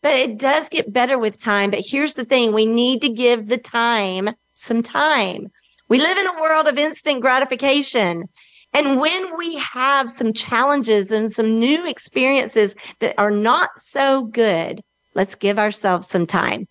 but 0.00 0.14
it 0.14 0.38
does 0.38 0.68
get 0.68 0.92
better 0.92 1.18
with 1.18 1.40
time. 1.40 1.70
But 1.70 1.84
here's 1.84 2.14
the 2.14 2.24
thing. 2.24 2.52
We 2.52 2.66
need 2.66 3.00
to 3.02 3.08
give 3.08 3.48
the 3.48 3.58
time 3.58 4.30
some 4.54 4.82
time. 4.82 5.50
We 5.88 5.98
live 5.98 6.16
in 6.16 6.26
a 6.28 6.40
world 6.40 6.68
of 6.68 6.78
instant 6.78 7.20
gratification. 7.20 8.28
And 8.72 9.00
when 9.00 9.36
we 9.36 9.56
have 9.56 10.08
some 10.08 10.32
challenges 10.32 11.10
and 11.10 11.30
some 11.30 11.58
new 11.58 11.84
experiences 11.84 12.76
that 13.00 13.16
are 13.18 13.32
not 13.32 13.70
so 13.76 14.26
good, 14.26 14.80
let's 15.14 15.34
give 15.34 15.58
ourselves 15.58 16.06
some 16.06 16.26
time. 16.26 16.68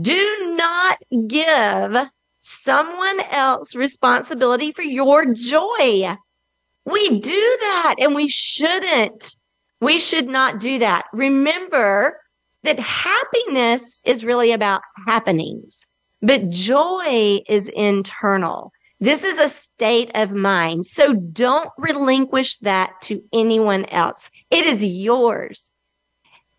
Do 0.00 0.54
not 0.56 0.98
give 1.28 2.08
someone 2.42 3.20
else 3.30 3.74
responsibility 3.74 4.72
for 4.72 4.82
your 4.82 5.24
joy. 5.32 6.16
We 6.84 7.20
do 7.20 7.56
that 7.60 7.96
and 7.98 8.14
we 8.14 8.28
shouldn't. 8.28 9.34
We 9.80 9.98
should 9.98 10.28
not 10.28 10.60
do 10.60 10.78
that. 10.80 11.06
Remember 11.12 12.20
that 12.62 12.78
happiness 12.78 14.00
is 14.04 14.24
really 14.24 14.52
about 14.52 14.82
happenings, 15.06 15.86
but 16.20 16.50
joy 16.50 17.40
is 17.48 17.68
internal. 17.68 18.72
This 19.00 19.24
is 19.24 19.40
a 19.40 19.48
state 19.48 20.12
of 20.14 20.30
mind. 20.30 20.86
So 20.86 21.14
don't 21.14 21.70
relinquish 21.76 22.58
that 22.58 22.92
to 23.02 23.20
anyone 23.32 23.84
else. 23.86 24.30
It 24.48 24.64
is 24.64 24.84
yours. 24.84 25.71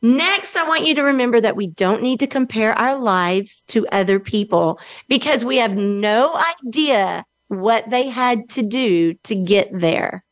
Next, 0.06 0.58
I 0.58 0.68
want 0.68 0.86
you 0.86 0.96
to 0.96 1.02
remember 1.02 1.40
that 1.40 1.56
we 1.56 1.68
don't 1.68 2.04
need 2.04 2.20
to 2.20 2.28
compare 2.28 2.78
our 2.78 2.98
lives 2.98 3.64
to 3.70 3.88
other 3.88 4.20
people 4.20 4.78
because 5.08 5.46
we 5.46 5.56
have 5.58 5.78
no 5.78 6.36
idea 6.62 7.26
what 7.48 7.90
they 7.90 8.10
had 8.10 8.50
to 8.50 8.64
do 8.64 9.14
to 9.24 9.34
get 9.34 9.70
there. 9.72 10.26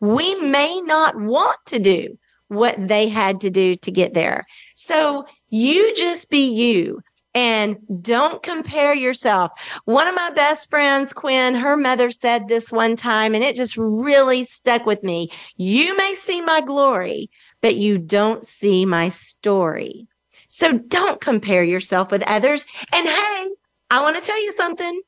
We 0.00 0.34
may 0.34 0.80
not 0.80 1.16
want 1.16 1.58
to 1.66 1.78
do 1.78 2.18
what 2.48 2.88
they 2.88 3.08
had 3.08 3.42
to 3.42 3.50
do 3.50 3.76
to 3.76 3.92
get 3.92 4.12
there. 4.12 4.44
So 4.74 5.24
you 5.50 5.94
just 5.94 6.28
be 6.28 6.50
you 6.52 7.00
and 7.32 7.76
don't 8.02 8.42
compare 8.42 8.92
yourself. 8.92 9.52
One 9.84 10.08
of 10.08 10.16
my 10.16 10.30
best 10.30 10.68
friends, 10.68 11.12
Quinn, 11.12 11.54
her 11.54 11.76
mother 11.76 12.10
said 12.10 12.48
this 12.48 12.72
one 12.72 12.96
time 12.96 13.34
and 13.34 13.44
it 13.44 13.54
just 13.54 13.76
really 13.76 14.42
stuck 14.42 14.84
with 14.84 15.04
me. 15.04 15.28
You 15.56 15.96
may 15.96 16.14
see 16.14 16.40
my 16.40 16.60
glory, 16.60 17.30
but 17.60 17.76
you 17.76 17.98
don't 17.98 18.44
see 18.46 18.86
my 18.86 19.08
story. 19.08 20.06
So 20.48 20.72
don't 20.72 21.20
compare 21.20 21.62
yourself 21.62 22.10
with 22.10 22.22
others. 22.22 22.64
And 22.92 23.06
hey, 23.06 23.48
I 23.90 24.02
want 24.02 24.16
to 24.16 24.22
tell 24.22 24.42
you 24.42 24.52
something. 24.52 25.00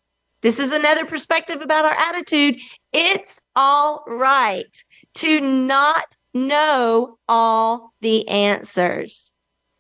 This 0.42 0.58
is 0.58 0.72
another 0.72 1.04
perspective 1.04 1.62
about 1.62 1.84
our 1.84 1.92
attitude. 1.92 2.58
It's 2.92 3.40
all 3.54 4.04
right 4.06 4.84
to 5.14 5.40
not 5.40 6.16
know 6.34 7.18
all 7.28 7.92
the 8.00 8.26
answers. 8.28 9.32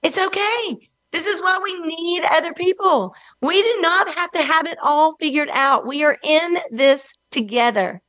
It's 0.02 0.18
okay. 0.18 0.88
This 1.12 1.26
is 1.26 1.42
why 1.42 1.60
we 1.62 1.78
need 1.80 2.24
other 2.24 2.54
people. 2.54 3.14
We 3.40 3.62
do 3.62 3.78
not 3.80 4.14
have 4.14 4.30
to 4.32 4.42
have 4.42 4.66
it 4.66 4.78
all 4.82 5.14
figured 5.16 5.50
out. 5.52 5.86
We 5.86 6.04
are 6.04 6.18
in 6.22 6.58
this 6.70 7.14
together. 7.30 8.00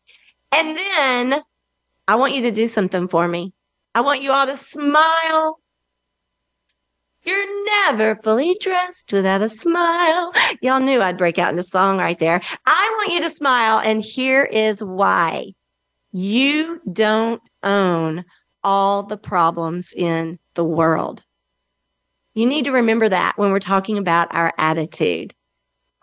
And 0.51 0.77
then 0.77 1.41
I 2.07 2.15
want 2.15 2.33
you 2.33 2.43
to 2.43 2.51
do 2.51 2.67
something 2.67 3.07
for 3.07 3.27
me. 3.27 3.53
I 3.95 4.01
want 4.01 4.21
you 4.21 4.31
all 4.31 4.45
to 4.47 4.57
smile. 4.57 5.59
You're 7.23 7.65
never 7.65 8.15
fully 8.21 8.57
dressed 8.59 9.13
without 9.13 9.41
a 9.41 9.49
smile. 9.49 10.33
Y'all 10.61 10.79
knew 10.79 11.01
I'd 11.01 11.17
break 11.17 11.37
out 11.37 11.51
into 11.51 11.63
song 11.63 11.97
right 11.97 12.19
there. 12.19 12.41
I 12.65 12.95
want 12.97 13.13
you 13.13 13.21
to 13.21 13.29
smile. 13.29 13.79
And 13.79 14.03
here 14.03 14.43
is 14.43 14.83
why 14.83 15.53
you 16.11 16.81
don't 16.91 17.41
own 17.63 18.25
all 18.63 19.03
the 19.03 19.17
problems 19.17 19.93
in 19.95 20.39
the 20.55 20.65
world. 20.65 21.23
You 22.33 22.45
need 22.45 22.65
to 22.65 22.71
remember 22.71 23.07
that 23.09 23.37
when 23.37 23.51
we're 23.51 23.59
talking 23.59 23.97
about 23.97 24.33
our 24.33 24.53
attitude. 24.57 25.33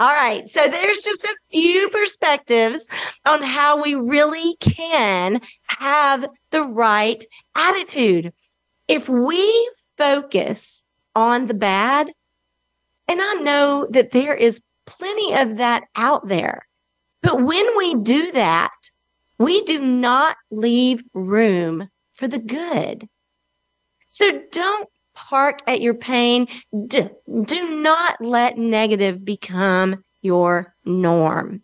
All 0.01 0.09
right. 0.09 0.49
So 0.49 0.67
there's 0.67 1.03
just 1.03 1.25
a 1.25 1.37
few 1.51 1.91
perspectives 1.91 2.89
on 3.27 3.43
how 3.43 3.83
we 3.83 3.95
really 3.95 4.57
can 4.59 5.43
have 5.67 6.27
the 6.51 6.63
right 6.63 7.23
attitude. 7.55 8.33
If 8.89 9.11
we 9.11 9.71
focus 9.99 10.85
on 11.15 11.49
the 11.49 11.55
bad, 11.55 12.13
and 13.09 13.21
I 13.21 13.35
know 13.35 13.87
that 13.91 14.13
there 14.13 14.35
is 14.35 14.63
plenty 14.87 15.35
of 15.35 15.59
that 15.59 15.85
out 15.95 16.29
there, 16.29 16.67
but 17.21 17.43
when 17.43 17.77
we 17.77 17.95
do 17.97 18.33
that, 18.33 18.73
we 19.39 19.63
do 19.65 19.81
not 19.81 20.39
leave 20.51 21.03
room 21.13 21.91
for 22.15 22.27
the 22.27 22.39
good. 22.39 23.07
So 24.09 24.41
don't 24.51 24.89
park 25.29 25.61
at 25.67 25.81
your 25.81 25.95
pain. 25.95 26.49
Do, 26.87 27.11
do 27.45 27.81
not 27.81 28.21
let 28.21 28.59
negative 28.59 29.25
become 29.25 30.03
your 30.23 30.75
norm. 30.85 31.63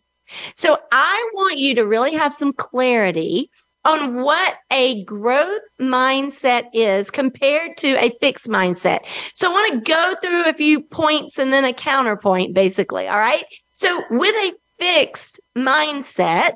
So 0.55 0.79
I 0.92 1.31
want 1.35 1.59
you 1.59 1.75
to 1.77 1.87
really 1.87 2.14
have 2.14 2.33
some 2.33 2.53
clarity 2.53 3.51
on 3.85 4.16
what 4.16 4.57
a 4.73 5.05
growth 5.05 5.62
mindset 5.81 6.64
is 6.73 7.11
compared 7.11 7.77
to 7.79 7.95
a 8.03 8.11
fixed 8.21 8.49
mindset. 8.49 9.01
So 9.33 9.49
I 9.49 9.53
want 9.53 9.73
to 9.73 9.92
go 9.92 10.14
through 10.21 10.45
a 10.45 10.55
few 10.55 10.81
points 10.81 11.38
and 11.38 11.53
then 11.53 11.64
a 11.64 11.73
counterpoint, 11.73 12.53
basically. 12.53 13.07
All 13.07 13.19
right. 13.19 13.45
So 13.73 14.03
with 14.11 14.35
a 14.35 14.53
fixed 14.81 15.40
mindset, 15.57 16.55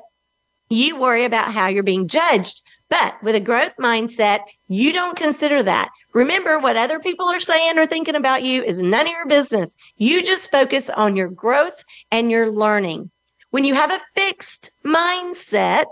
you 0.69 0.97
worry 0.97 1.23
about 1.23 1.53
how 1.53 1.67
you're 1.67 1.83
being 1.83 2.07
judged. 2.07 2.61
But 2.91 3.23
with 3.23 3.35
a 3.35 3.39
growth 3.39 3.71
mindset, 3.79 4.41
you 4.67 4.91
don't 4.91 5.17
consider 5.17 5.63
that. 5.63 5.89
Remember 6.13 6.59
what 6.59 6.75
other 6.75 6.99
people 6.99 7.25
are 7.29 7.39
saying 7.39 7.79
or 7.79 7.85
thinking 7.85 8.15
about 8.15 8.43
you 8.43 8.61
is 8.63 8.81
none 8.81 9.07
of 9.07 9.13
your 9.13 9.27
business. 9.27 9.77
You 9.95 10.21
just 10.21 10.51
focus 10.51 10.89
on 10.89 11.15
your 11.15 11.29
growth 11.29 11.85
and 12.11 12.29
your 12.29 12.51
learning. 12.51 13.09
When 13.51 13.63
you 13.63 13.75
have 13.75 13.91
a 13.91 14.01
fixed 14.13 14.71
mindset, 14.85 15.85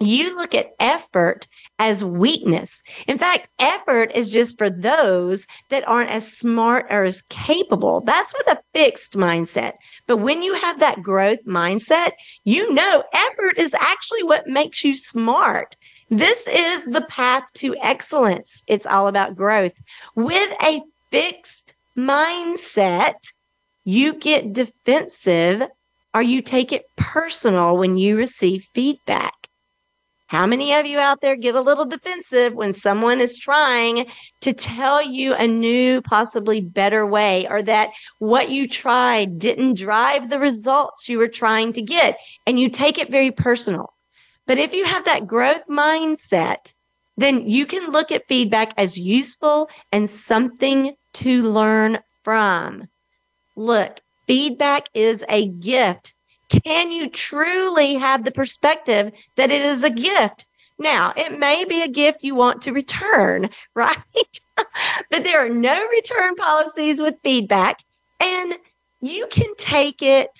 you 0.00 0.36
look 0.36 0.52
at 0.52 0.72
effort 0.80 1.46
as 1.78 2.04
weakness. 2.04 2.82
In 3.06 3.18
fact, 3.18 3.48
effort 3.60 4.10
is 4.12 4.30
just 4.30 4.58
for 4.58 4.68
those 4.68 5.46
that 5.68 5.86
aren't 5.86 6.10
as 6.10 6.36
smart 6.36 6.86
or 6.90 7.04
as 7.04 7.22
capable. 7.28 8.00
That's 8.00 8.34
with 8.36 8.48
a 8.48 8.60
fixed 8.74 9.14
mindset. 9.14 9.74
But 10.06 10.18
when 10.18 10.42
you 10.42 10.54
have 10.54 10.80
that 10.80 11.02
growth 11.02 11.44
mindset, 11.46 12.12
you 12.44 12.72
know 12.72 13.04
effort 13.12 13.58
is 13.58 13.74
actually 13.74 14.24
what 14.24 14.48
makes 14.48 14.84
you 14.84 14.96
smart. 14.96 15.76
This 16.08 16.46
is 16.46 16.84
the 16.84 17.04
path 17.08 17.44
to 17.54 17.76
excellence. 17.82 18.62
It's 18.68 18.86
all 18.86 19.08
about 19.08 19.34
growth. 19.34 19.76
With 20.14 20.52
a 20.62 20.82
fixed 21.10 21.74
mindset, 21.98 23.14
you 23.84 24.12
get 24.14 24.52
defensive 24.52 25.64
or 26.14 26.22
you 26.22 26.42
take 26.42 26.72
it 26.72 26.84
personal 26.96 27.76
when 27.76 27.96
you 27.96 28.16
receive 28.16 28.64
feedback. 28.72 29.34
How 30.28 30.46
many 30.46 30.72
of 30.74 30.86
you 30.86 30.98
out 30.98 31.20
there 31.20 31.36
get 31.36 31.54
a 31.54 31.60
little 31.60 31.84
defensive 31.84 32.52
when 32.52 32.72
someone 32.72 33.20
is 33.20 33.38
trying 33.38 34.06
to 34.40 34.52
tell 34.52 35.00
you 35.00 35.34
a 35.34 35.46
new, 35.46 36.02
possibly 36.02 36.60
better 36.60 37.06
way, 37.06 37.46
or 37.48 37.62
that 37.62 37.90
what 38.18 38.50
you 38.50 38.66
tried 38.66 39.38
didn't 39.38 39.74
drive 39.74 40.28
the 40.28 40.40
results 40.40 41.08
you 41.08 41.18
were 41.18 41.28
trying 41.28 41.72
to 41.74 41.82
get, 41.82 42.18
and 42.44 42.58
you 42.58 42.68
take 42.68 42.98
it 42.98 43.10
very 43.10 43.30
personal? 43.30 43.92
But 44.46 44.58
if 44.58 44.72
you 44.72 44.84
have 44.84 45.04
that 45.04 45.26
growth 45.26 45.66
mindset, 45.68 46.72
then 47.16 47.48
you 47.48 47.66
can 47.66 47.90
look 47.90 48.12
at 48.12 48.28
feedback 48.28 48.72
as 48.76 48.98
useful 48.98 49.68
and 49.90 50.08
something 50.08 50.94
to 51.14 51.42
learn 51.42 51.98
from. 52.22 52.88
Look, 53.56 54.00
feedback 54.26 54.88
is 54.94 55.24
a 55.28 55.48
gift 55.48 56.14
can 56.48 56.92
you 56.92 57.08
truly 57.08 57.94
have 57.94 58.24
the 58.24 58.30
perspective 58.30 59.12
that 59.36 59.50
it 59.50 59.62
is 59.62 59.82
a 59.82 59.90
gift? 59.90 60.46
Now, 60.78 61.12
it 61.16 61.38
may 61.38 61.64
be 61.64 61.82
a 61.82 61.88
gift 61.88 62.22
you 62.22 62.34
want 62.34 62.62
to 62.62 62.72
return, 62.72 63.50
right? 63.74 63.98
but 65.10 65.24
there 65.24 65.44
are 65.44 65.50
no 65.50 65.86
return 65.88 66.34
policies 66.36 67.00
with 67.00 67.16
feedback, 67.22 67.82
and 68.20 68.54
you 69.00 69.26
can 69.28 69.54
take 69.56 70.02
it 70.02 70.30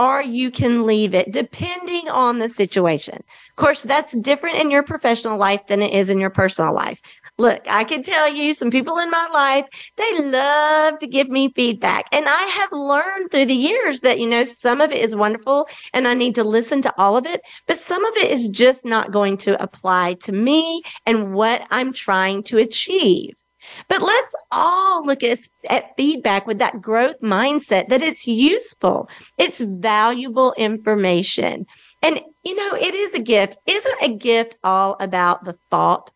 or 0.00 0.22
you 0.22 0.50
can 0.50 0.86
leave 0.86 1.12
it 1.12 1.30
depending 1.30 2.08
on 2.08 2.38
the 2.38 2.48
situation. 2.48 3.16
Of 3.16 3.56
course, 3.56 3.82
that's 3.82 4.16
different 4.16 4.56
in 4.56 4.70
your 4.70 4.82
professional 4.82 5.36
life 5.36 5.66
than 5.66 5.82
it 5.82 5.92
is 5.92 6.08
in 6.08 6.18
your 6.18 6.30
personal 6.30 6.74
life. 6.74 6.98
Look, 7.36 7.62
I 7.68 7.84
can 7.84 8.02
tell 8.02 8.32
you 8.32 8.54
some 8.54 8.70
people 8.70 8.98
in 8.98 9.10
my 9.10 9.28
life, 9.32 9.66
they 9.96 10.18
love 10.20 10.98
to 11.00 11.06
give 11.06 11.28
me 11.28 11.52
feedback. 11.54 12.06
And 12.12 12.26
I 12.28 12.42
have 12.44 12.72
learned 12.72 13.30
through 13.30 13.46
the 13.46 13.54
years 13.54 14.00
that, 14.00 14.18
you 14.18 14.26
know, 14.26 14.44
some 14.44 14.80
of 14.80 14.90
it 14.90 15.02
is 15.02 15.14
wonderful 15.14 15.68
and 15.92 16.08
I 16.08 16.14
need 16.14 16.34
to 16.36 16.44
listen 16.44 16.80
to 16.82 16.94
all 16.98 17.18
of 17.18 17.26
it, 17.26 17.42
but 17.66 17.76
some 17.76 18.04
of 18.04 18.16
it 18.16 18.30
is 18.30 18.48
just 18.48 18.86
not 18.86 19.12
going 19.12 19.36
to 19.38 19.62
apply 19.62 20.14
to 20.22 20.32
me 20.32 20.82
and 21.04 21.34
what 21.34 21.66
I'm 21.70 21.92
trying 21.92 22.42
to 22.44 22.56
achieve. 22.58 23.39
But 23.88 24.02
let's 24.02 24.34
all 24.50 25.04
look 25.04 25.22
at, 25.22 25.38
at 25.68 25.96
feedback 25.96 26.46
with 26.46 26.58
that 26.58 26.80
growth 26.80 27.20
mindset 27.20 27.88
that 27.88 28.02
it's 28.02 28.26
useful. 28.26 29.08
It's 29.38 29.60
valuable 29.60 30.54
information. 30.56 31.66
And, 32.02 32.20
you 32.44 32.54
know, 32.54 32.74
it 32.74 32.94
is 32.94 33.14
a 33.14 33.20
gift. 33.20 33.58
Isn't 33.66 34.02
a 34.02 34.14
gift 34.14 34.56
all 34.64 34.96
about 35.00 35.44
the 35.44 35.56
thought? 35.70 36.10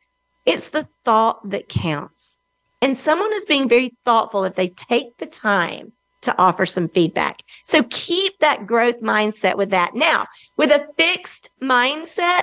It's 0.46 0.70
the 0.70 0.88
thought 1.04 1.48
that 1.50 1.68
counts. 1.68 2.40
And 2.80 2.96
someone 2.96 3.32
is 3.32 3.46
being 3.46 3.68
very 3.68 3.96
thoughtful 4.04 4.44
if 4.44 4.54
they 4.56 4.68
take 4.68 5.16
the 5.18 5.26
time 5.26 5.92
to 6.22 6.36
offer 6.38 6.66
some 6.66 6.88
feedback. 6.88 7.42
So 7.64 7.82
keep 7.90 8.38
that 8.40 8.66
growth 8.66 9.00
mindset 9.00 9.56
with 9.56 9.70
that. 9.70 9.94
Now, 9.94 10.26
with 10.56 10.70
a 10.70 10.86
fixed 10.96 11.50
mindset, 11.62 12.42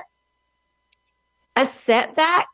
a 1.56 1.66
setback 1.66 2.46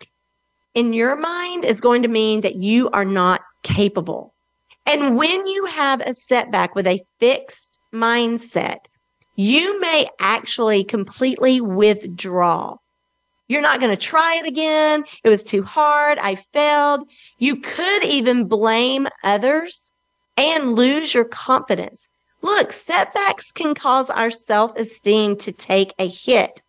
in 0.75 0.93
your 0.93 1.17
mind 1.17 1.65
is 1.65 1.81
going 1.81 2.03
to 2.03 2.09
mean 2.09 2.43
that 2.43 2.57
you 2.57 2.91
are 2.91 3.05
not 3.05 3.41
capable. 3.63 4.35
And 4.87 5.17
when 5.17 5.47
you 5.47 5.67
have 5.67 6.01
a 6.01 6.15
setback 6.15 6.75
with 6.75 6.87
a 6.87 7.03
fixed 7.21 7.79
mindset, 7.93 8.79
you 9.37 9.81
may 9.81 10.09
actually 10.19 10.85
completely 10.85 11.61
withdraw. 11.61 12.77
You're 13.49 13.63
not 13.63 13.81
going 13.81 13.97
to 13.97 14.03
try 14.03 14.37
it 14.37 14.47
again. 14.47 15.05
It 15.25 15.29
was 15.29 15.43
too 15.43 15.63
hard. 15.63 16.19
I 16.19 16.35
failed. 16.35 17.09
You 17.39 17.57
could 17.57 18.05
even 18.05 18.47
blame 18.47 19.09
others 19.25 19.93
and 20.37 20.75
lose 20.75 21.15
your 21.15 21.25
confidence. 21.25 22.09
Look, 22.43 22.73
setbacks 22.73 23.51
can 23.53 23.75
cause 23.75 24.11
our 24.11 24.31
self 24.31 24.77
esteem 24.77 25.37
to 25.39 25.53
take 25.53 25.93
a 25.99 26.09
hit. 26.09 26.63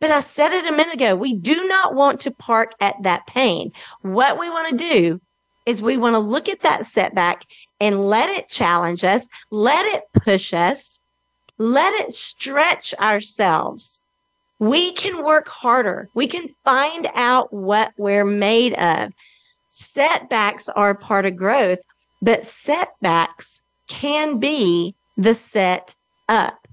But 0.00 0.10
I 0.10 0.20
said 0.20 0.52
it 0.52 0.66
a 0.66 0.72
minute 0.72 0.94
ago. 0.94 1.16
We 1.16 1.34
do 1.34 1.66
not 1.66 1.94
want 1.94 2.20
to 2.22 2.30
park 2.30 2.72
at 2.80 3.02
that 3.02 3.26
pain. 3.26 3.72
What 4.02 4.38
we 4.38 4.48
want 4.48 4.70
to 4.70 4.76
do 4.76 5.20
is 5.66 5.82
we 5.82 5.96
want 5.96 6.14
to 6.14 6.20
look 6.20 6.48
at 6.48 6.62
that 6.62 6.86
setback 6.86 7.44
and 7.80 8.08
let 8.08 8.30
it 8.30 8.48
challenge 8.48 9.04
us, 9.04 9.28
let 9.50 9.84
it 9.86 10.04
push 10.12 10.54
us, 10.54 11.00
let 11.58 11.92
it 11.94 12.12
stretch 12.12 12.94
ourselves 13.00 13.98
we 14.58 14.92
can 14.92 15.24
work 15.24 15.48
harder. 15.48 16.08
We 16.14 16.26
can 16.26 16.48
find 16.64 17.08
out 17.14 17.52
what 17.52 17.92
we're 17.96 18.24
made 18.24 18.74
of. 18.74 19.12
Setbacks 19.68 20.68
are 20.70 20.94
part 20.94 21.26
of 21.26 21.36
growth, 21.36 21.78
but 22.20 22.46
setbacks 22.46 23.62
can 23.86 24.38
be 24.38 24.94
the 25.16 25.34
set 25.34 25.94
up. 26.28 26.66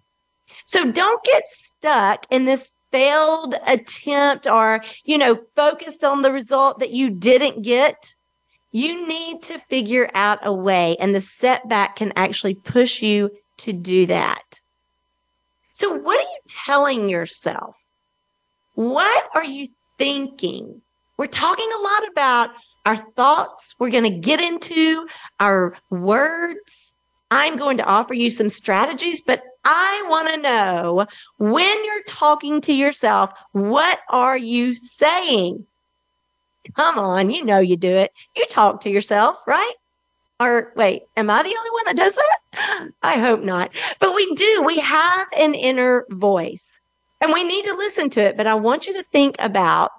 So 0.65 0.91
don't 0.91 1.23
get 1.23 1.47
stuck 1.47 2.25
in 2.31 2.45
this 2.45 2.71
failed 2.95 3.55
attempt 3.67 4.47
or, 4.47 4.81
you 5.03 5.17
know, 5.17 5.35
focus 5.53 6.01
on 6.01 6.21
the 6.21 6.31
result 6.31 6.79
that 6.79 6.91
you 6.91 7.09
didn't 7.09 7.61
get. 7.61 8.13
You 8.71 9.05
need 9.05 9.43
to 9.43 9.59
figure 9.59 10.09
out 10.13 10.39
a 10.43 10.53
way, 10.53 10.95
and 11.01 11.13
the 11.13 11.19
setback 11.19 11.97
can 11.97 12.13
actually 12.15 12.55
push 12.55 13.01
you 13.01 13.31
to 13.57 13.73
do 13.73 14.05
that. 14.05 14.61
So, 15.73 15.93
what 15.93 16.17
are 16.17 16.29
you 16.29 16.39
telling 16.47 17.09
yourself? 17.09 17.75
What 18.75 19.29
are 19.33 19.43
you 19.43 19.67
thinking? 19.97 20.81
We're 21.17 21.27
talking 21.27 21.69
a 21.77 21.81
lot 21.81 22.07
about 22.09 22.51
our 22.85 22.97
thoughts. 23.17 23.75
We're 23.77 23.89
going 23.89 24.09
to 24.09 24.19
get 24.19 24.39
into 24.39 25.05
our 25.41 25.75
words. 25.89 26.93
I'm 27.29 27.57
going 27.57 27.77
to 27.77 27.85
offer 27.85 28.13
you 28.13 28.29
some 28.29 28.49
strategies, 28.49 29.19
but 29.19 29.41
I 29.65 30.05
want 30.07 30.29
to 30.29 30.37
know 30.37 31.07
when 31.37 31.85
you're 31.85 32.03
talking 32.03 32.61
to 32.61 32.73
yourself, 32.73 33.31
what 33.51 33.99
are 34.09 34.37
you 34.37 34.75
saying? 34.75 35.65
Come 36.75 36.99
on, 36.99 37.31
you 37.31 37.43
know 37.43 37.59
you 37.59 37.75
do 37.75 37.89
it. 37.89 38.11
You 38.35 38.45
talk 38.45 38.81
to 38.81 38.89
yourself, 38.89 39.37
right? 39.47 39.73
Or 40.39 40.73
wait, 40.75 41.03
am 41.15 41.29
I 41.29 41.43
the 41.43 41.55
only 41.57 41.69
one 41.71 41.85
that 41.85 41.95
does 41.95 42.15
that? 42.15 42.89
I 43.03 43.17
hope 43.17 43.41
not. 43.41 43.71
But 43.99 44.13
we 44.13 44.33
do. 44.35 44.63
We 44.63 44.79
have 44.79 45.27
an 45.37 45.55
inner 45.55 46.05
voice 46.09 46.79
and 47.21 47.33
we 47.33 47.43
need 47.43 47.65
to 47.65 47.75
listen 47.75 48.09
to 48.11 48.21
it. 48.21 48.37
But 48.37 48.47
I 48.47 48.55
want 48.55 48.87
you 48.87 48.93
to 48.93 49.03
think 49.11 49.35
about 49.39 49.91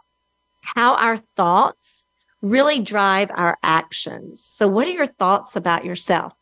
how 0.60 0.94
our 0.94 1.16
thoughts 1.16 2.06
really 2.42 2.80
drive 2.80 3.30
our 3.34 3.56
actions. 3.62 4.44
So, 4.44 4.68
what 4.68 4.86
are 4.86 4.92
your 4.92 5.06
thoughts 5.06 5.56
about 5.56 5.84
yourself? 5.84 6.34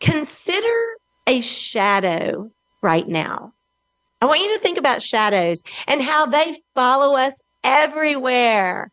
Consider 0.00 0.96
a 1.26 1.40
shadow 1.40 2.50
right 2.82 3.06
now. 3.08 3.52
I 4.20 4.26
want 4.26 4.40
you 4.40 4.54
to 4.54 4.60
think 4.60 4.78
about 4.78 5.02
shadows 5.02 5.62
and 5.86 6.02
how 6.02 6.26
they 6.26 6.54
follow 6.74 7.16
us 7.16 7.40
everywhere. 7.62 8.90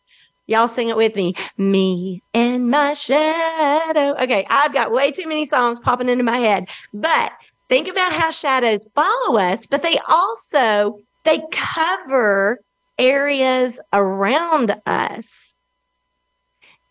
Y'all 0.47 0.67
sing 0.67 0.89
it 0.89 0.97
with 0.97 1.15
me. 1.15 1.33
Me 1.57 2.21
and 2.33 2.69
my 2.69 2.93
shadow. 2.93 4.15
Okay, 4.21 4.45
I've 4.49 4.73
got 4.73 4.91
way 4.91 5.11
too 5.11 5.27
many 5.27 5.45
songs 5.45 5.79
popping 5.79 6.09
into 6.09 6.23
my 6.23 6.39
head, 6.39 6.67
but 6.93 7.31
think 7.69 7.87
about 7.87 8.11
how 8.11 8.31
shadows 8.31 8.87
follow 8.93 9.37
us, 9.37 9.65
but 9.65 9.81
they 9.81 9.97
also 10.09 10.99
they 11.23 11.41
cover 11.51 12.59
areas 12.97 13.79
around 13.93 14.75
us. 14.85 15.55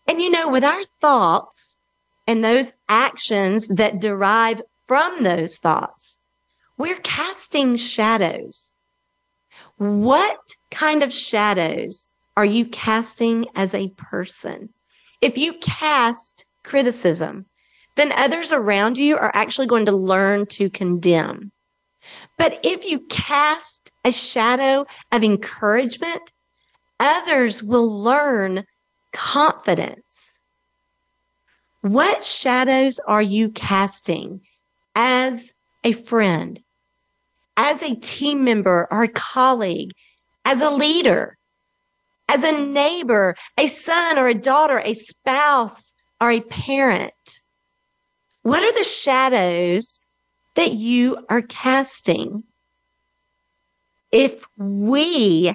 And 0.07 0.21
you 0.21 0.31
know, 0.31 0.49
with 0.49 0.63
our 0.63 0.83
thoughts 0.99 1.77
and 2.27 2.43
those 2.43 2.73
actions 2.89 3.67
that 3.69 3.99
derive 3.99 4.61
from 4.93 5.23
those 5.23 5.57
thoughts, 5.57 6.19
we're 6.77 6.99
casting 6.99 7.77
shadows. 7.77 8.75
What 9.77 10.37
kind 10.69 11.01
of 11.01 11.11
shadows 11.11 12.11
are 12.37 12.45
you 12.45 12.67
casting 12.67 13.47
as 13.55 13.73
a 13.73 13.89
person? 13.97 14.69
If 15.19 15.35
you 15.35 15.53
cast 15.53 16.45
criticism, 16.63 17.47
then 17.95 18.11
others 18.11 18.51
around 18.51 18.99
you 18.99 19.17
are 19.17 19.31
actually 19.33 19.65
going 19.65 19.87
to 19.87 19.91
learn 19.91 20.45
to 20.57 20.69
condemn. 20.69 21.51
But 22.37 22.59
if 22.61 22.85
you 22.85 22.99
cast 23.09 23.89
a 24.05 24.11
shadow 24.11 24.85
of 25.11 25.23
encouragement, 25.23 26.29
others 26.99 27.63
will 27.63 27.89
learn 27.99 28.65
confidence. 29.11 30.37
What 31.81 32.23
shadows 32.23 32.99
are 33.07 33.23
you 33.23 33.49
casting 33.49 34.41
as 34.95 35.53
a 35.83 35.91
friend, 35.91 36.61
as 37.57 37.81
a 37.81 37.95
team 37.95 38.43
member 38.43 38.87
or 38.91 39.03
a 39.03 39.07
colleague, 39.07 39.91
as 40.45 40.61
a 40.61 40.69
leader, 40.69 41.37
as 42.27 42.43
a 42.43 42.51
neighbor, 42.51 43.35
a 43.57 43.67
son 43.67 44.17
or 44.17 44.27
a 44.27 44.33
daughter, 44.33 44.79
a 44.79 44.93
spouse 44.93 45.93
or 46.19 46.31
a 46.31 46.41
parent? 46.41 47.13
What 48.43 48.63
are 48.63 48.73
the 48.73 48.83
shadows 48.83 50.05
that 50.55 50.73
you 50.73 51.25
are 51.29 51.41
casting? 51.41 52.43
If 54.11 54.45
we 54.57 55.53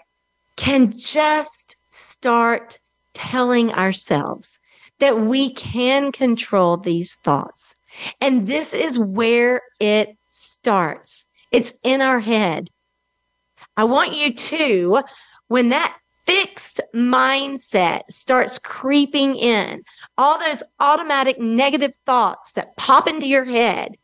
can 0.57 0.99
just 0.99 1.77
start 1.91 2.79
telling 3.15 3.73
ourselves 3.73 4.59
that 5.01 5.21
we 5.21 5.53
can 5.53 6.13
control 6.13 6.77
these 6.77 7.15
thoughts. 7.15 7.75
And 8.21 8.47
this 8.47 8.75
is 8.75 8.99
where 8.99 9.63
it 9.81 10.17
starts. 10.31 11.27
It's 11.51 11.75
in 11.83 12.01
our 12.01 12.21
head. 12.21 12.71
I 13.77 13.85
want 13.85 14.15
you 14.15 14.35
to, 14.35 15.03
when 15.49 15.69
that 15.71 15.97
fixed 16.27 16.81
mindset 16.95 18.03
starts 18.11 18.59
creeping 18.59 19.37
in, 19.37 19.83
all 20.19 20.39
those 20.39 20.63
automatic 20.79 21.41
negative 21.41 21.95
thoughts 22.05 22.53
that 22.53 22.77
pop 22.77 23.09
into 23.09 23.27
your 23.27 23.45
head, 23.45 23.97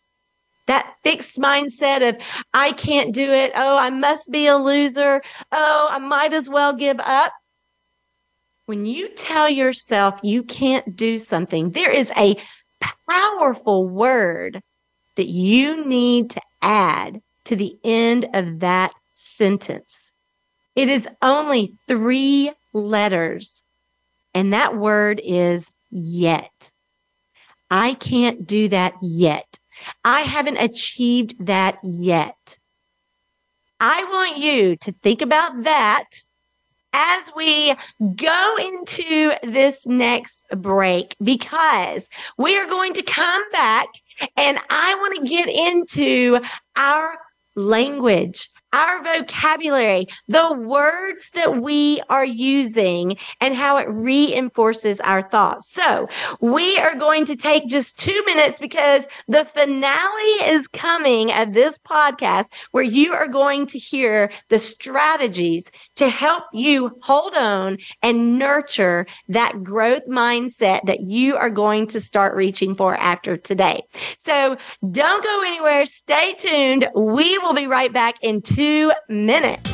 that 0.67 0.95
fixed 1.03 1.39
mindset 1.39 2.09
of, 2.09 2.17
I 2.55 2.73
can't 2.73 3.13
do 3.13 3.31
it. 3.31 3.53
Oh, 3.55 3.77
I 3.77 3.91
must 3.91 4.31
be 4.31 4.47
a 4.47 4.57
loser. 4.57 5.21
Oh, 5.53 5.89
I 5.91 5.99
might 5.99 6.33
as 6.33 6.49
well 6.49 6.73
give 6.73 6.99
up. 7.01 7.33
When 8.65 8.87
you 8.87 9.11
tell 9.11 9.51
yourself 9.51 10.19
you 10.23 10.43
can't 10.43 10.97
do 10.97 11.19
something, 11.19 11.73
there 11.73 11.91
is 11.91 12.11
a 12.17 12.37
powerful 13.09 13.89
word 13.89 14.61
that 15.17 15.29
you 15.29 15.85
need 15.87 16.31
to 16.31 16.41
add 16.63 17.21
to 17.45 17.57
the 17.57 17.77
end 17.85 18.27
of 18.35 18.61
that 18.61 18.93
sentence. 19.13 20.13
It 20.75 20.89
is 20.89 21.09
only 21.23 21.71
three 21.87 22.53
letters, 22.73 23.63
and 24.35 24.53
that 24.53 24.77
word 24.77 25.21
is 25.23 25.71
yet. 25.91 26.71
I 27.71 27.95
can't 27.95 28.47
do 28.47 28.69
that 28.69 28.95
yet. 29.01 29.59
I 30.05 30.21
haven't 30.23 30.59
achieved 30.59 31.47
that 31.47 31.79
yet. 31.83 32.59
I 33.81 34.05
want 34.05 34.39
you 34.39 34.77
to 34.77 34.93
think 34.93 35.23
about 35.23 35.65
that 35.65 36.05
as 36.95 37.31
we 37.35 37.75
go 38.15 38.57
into 38.61 39.33
this 39.43 39.85
next 39.85 40.47
break 40.57 41.17
because 41.23 42.09
we 42.39 42.57
are 42.57 42.67
going 42.67 42.95
to 42.95 43.03
come 43.03 43.43
back 43.51 43.89
and 44.37 44.59
I 44.71 44.95
want 44.95 45.21
to 45.21 45.29
get 45.29 45.49
into 45.49 46.41
our 46.77 47.19
language 47.57 48.49
our 48.75 49.05
vocabulary, 49.05 50.05
the 50.27 50.53
words 50.53 51.31
that 51.35 51.63
we 51.63 52.03
are 52.09 52.25
using 52.25 53.17
and 53.41 53.55
how 53.55 53.77
it 53.77 53.89
reinforces 53.89 54.99
our 55.01 55.23
thoughts. 55.23 55.71
So 55.71 56.09
we 56.41 56.77
are 56.79 56.97
going 56.97 57.25
to 57.27 57.37
take 57.37 57.69
just 57.69 58.01
two 58.01 58.21
minutes 58.27 58.59
because 58.59 59.07
the 59.29 59.45
finale 59.45 60.51
is 60.51 60.67
coming 60.67 61.31
of 61.31 61.53
this 61.53 61.79
podcast 61.89 62.47
where 62.73 62.83
you 62.83 63.13
are 63.13 63.29
going 63.29 63.69
to 63.69 63.79
hear 63.79 64.33
the 64.49 64.59
strategies 64.59 65.71
to 65.97 66.09
help 66.09 66.45
you 66.53 66.97
hold 67.03 67.35
on 67.35 67.79
and 68.03 68.39
nurture 68.39 69.07
that 69.29 69.63
growth 69.63 70.07
mindset 70.07 70.85
that 70.87 71.01
you 71.01 71.37
are 71.37 71.51
going 71.51 71.87
to 71.89 72.01
start 72.01 72.35
reaching 72.35 72.75
for 72.75 72.97
after 72.97 73.37
today. 73.37 73.83
So 74.17 74.57
don't 74.91 75.25
go 75.25 75.43
anywhere. 75.47 75.87
Stay 75.87 76.35
tuned. 76.35 76.89
We 76.95 77.39
will 77.39 77.55
be 77.55 77.67
right 77.67 77.93
back 77.93 78.17
in 78.23 78.43
two 78.43 78.93
minutes. 79.09 79.71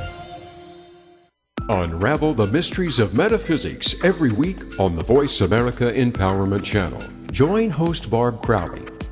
Unravel 1.71 2.33
the 2.33 2.47
mysteries 2.47 2.99
of 2.99 3.15
metaphysics 3.15 3.95
every 4.03 4.29
week 4.29 4.77
on 4.77 4.93
the 4.93 5.03
Voice 5.05 5.39
America 5.39 5.89
Empowerment 5.93 6.65
Channel. 6.65 7.01
Join 7.31 7.69
host 7.69 8.09
Barb 8.09 8.41
Crowley 8.41 8.90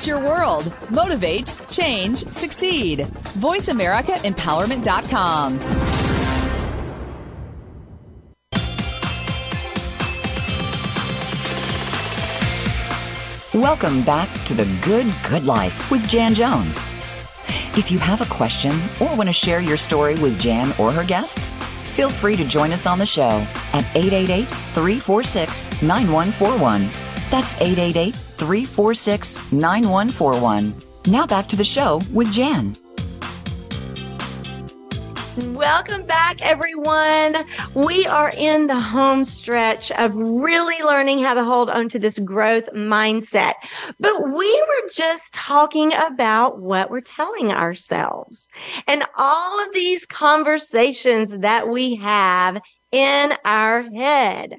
It's 0.00 0.06
your 0.06 0.20
world. 0.20 0.72
Motivate, 0.90 1.58
change, 1.68 2.24
succeed. 2.28 3.00
VoiceAmericaEmpowerment.com. 3.36 5.58
Welcome 13.60 14.02
back 14.04 14.30
to 14.46 14.54
the 14.54 14.64
Good 14.80 15.12
Good 15.28 15.44
Life 15.44 15.90
with 15.90 16.08
Jan 16.08 16.34
Jones. 16.34 16.86
If 17.76 17.90
you 17.90 17.98
have 17.98 18.22
a 18.22 18.34
question 18.34 18.72
or 19.02 19.14
want 19.14 19.28
to 19.28 19.34
share 19.34 19.60
your 19.60 19.76
story 19.76 20.14
with 20.14 20.40
Jan 20.40 20.72
or 20.78 20.92
her 20.92 21.04
guests, 21.04 21.52
feel 21.92 22.08
free 22.08 22.36
to 22.36 22.44
join 22.46 22.72
us 22.72 22.86
on 22.86 22.98
the 22.98 23.04
show 23.04 23.46
at 23.74 23.84
888 23.94 24.48
346 24.48 25.66
9141. 25.82 26.88
That's 27.30 27.60
888 27.60 28.29
346 28.40 29.52
9141. 29.52 30.74
Now 31.06 31.26
back 31.26 31.46
to 31.48 31.56
the 31.56 31.64
show 31.64 32.00
with 32.10 32.32
Jan. 32.32 32.74
Welcome 35.48 36.06
back, 36.06 36.40
everyone. 36.40 37.44
We 37.74 38.06
are 38.06 38.30
in 38.30 38.66
the 38.66 38.80
home 38.80 39.26
stretch 39.26 39.92
of 39.92 40.14
really 40.16 40.82
learning 40.82 41.22
how 41.22 41.34
to 41.34 41.44
hold 41.44 41.68
on 41.68 41.90
to 41.90 41.98
this 41.98 42.18
growth 42.18 42.68
mindset. 42.74 43.54
But 44.00 44.30
we 44.30 44.62
were 44.62 44.88
just 44.92 45.34
talking 45.34 45.92
about 45.92 46.60
what 46.60 46.90
we're 46.90 47.02
telling 47.02 47.52
ourselves 47.52 48.48
and 48.86 49.04
all 49.18 49.62
of 49.62 49.72
these 49.74 50.06
conversations 50.06 51.38
that 51.38 51.68
we 51.68 51.94
have 51.96 52.60
in 52.92 53.34
our 53.44 53.82
head. 53.82 54.58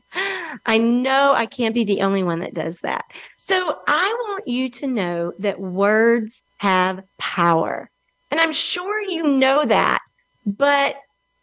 I 0.66 0.78
know 0.78 1.34
I 1.34 1.46
can't 1.46 1.76
be 1.76 1.84
the 1.84 2.02
only 2.02 2.24
one 2.24 2.40
that 2.40 2.54
does 2.54 2.80
that. 2.82 3.06
So 3.38 3.78
I 3.88 4.16
want 4.30 4.48
you 4.48 4.70
to 4.70 4.88
know 4.88 5.34
that 5.40 5.60
words 5.60 6.44
have 6.58 7.04
power. 7.18 7.90
And 8.30 8.40
I'm 8.40 8.54
sure 8.54 9.02
you 9.02 9.24
know 9.24 9.66
that 9.66 10.00
but 10.46 10.96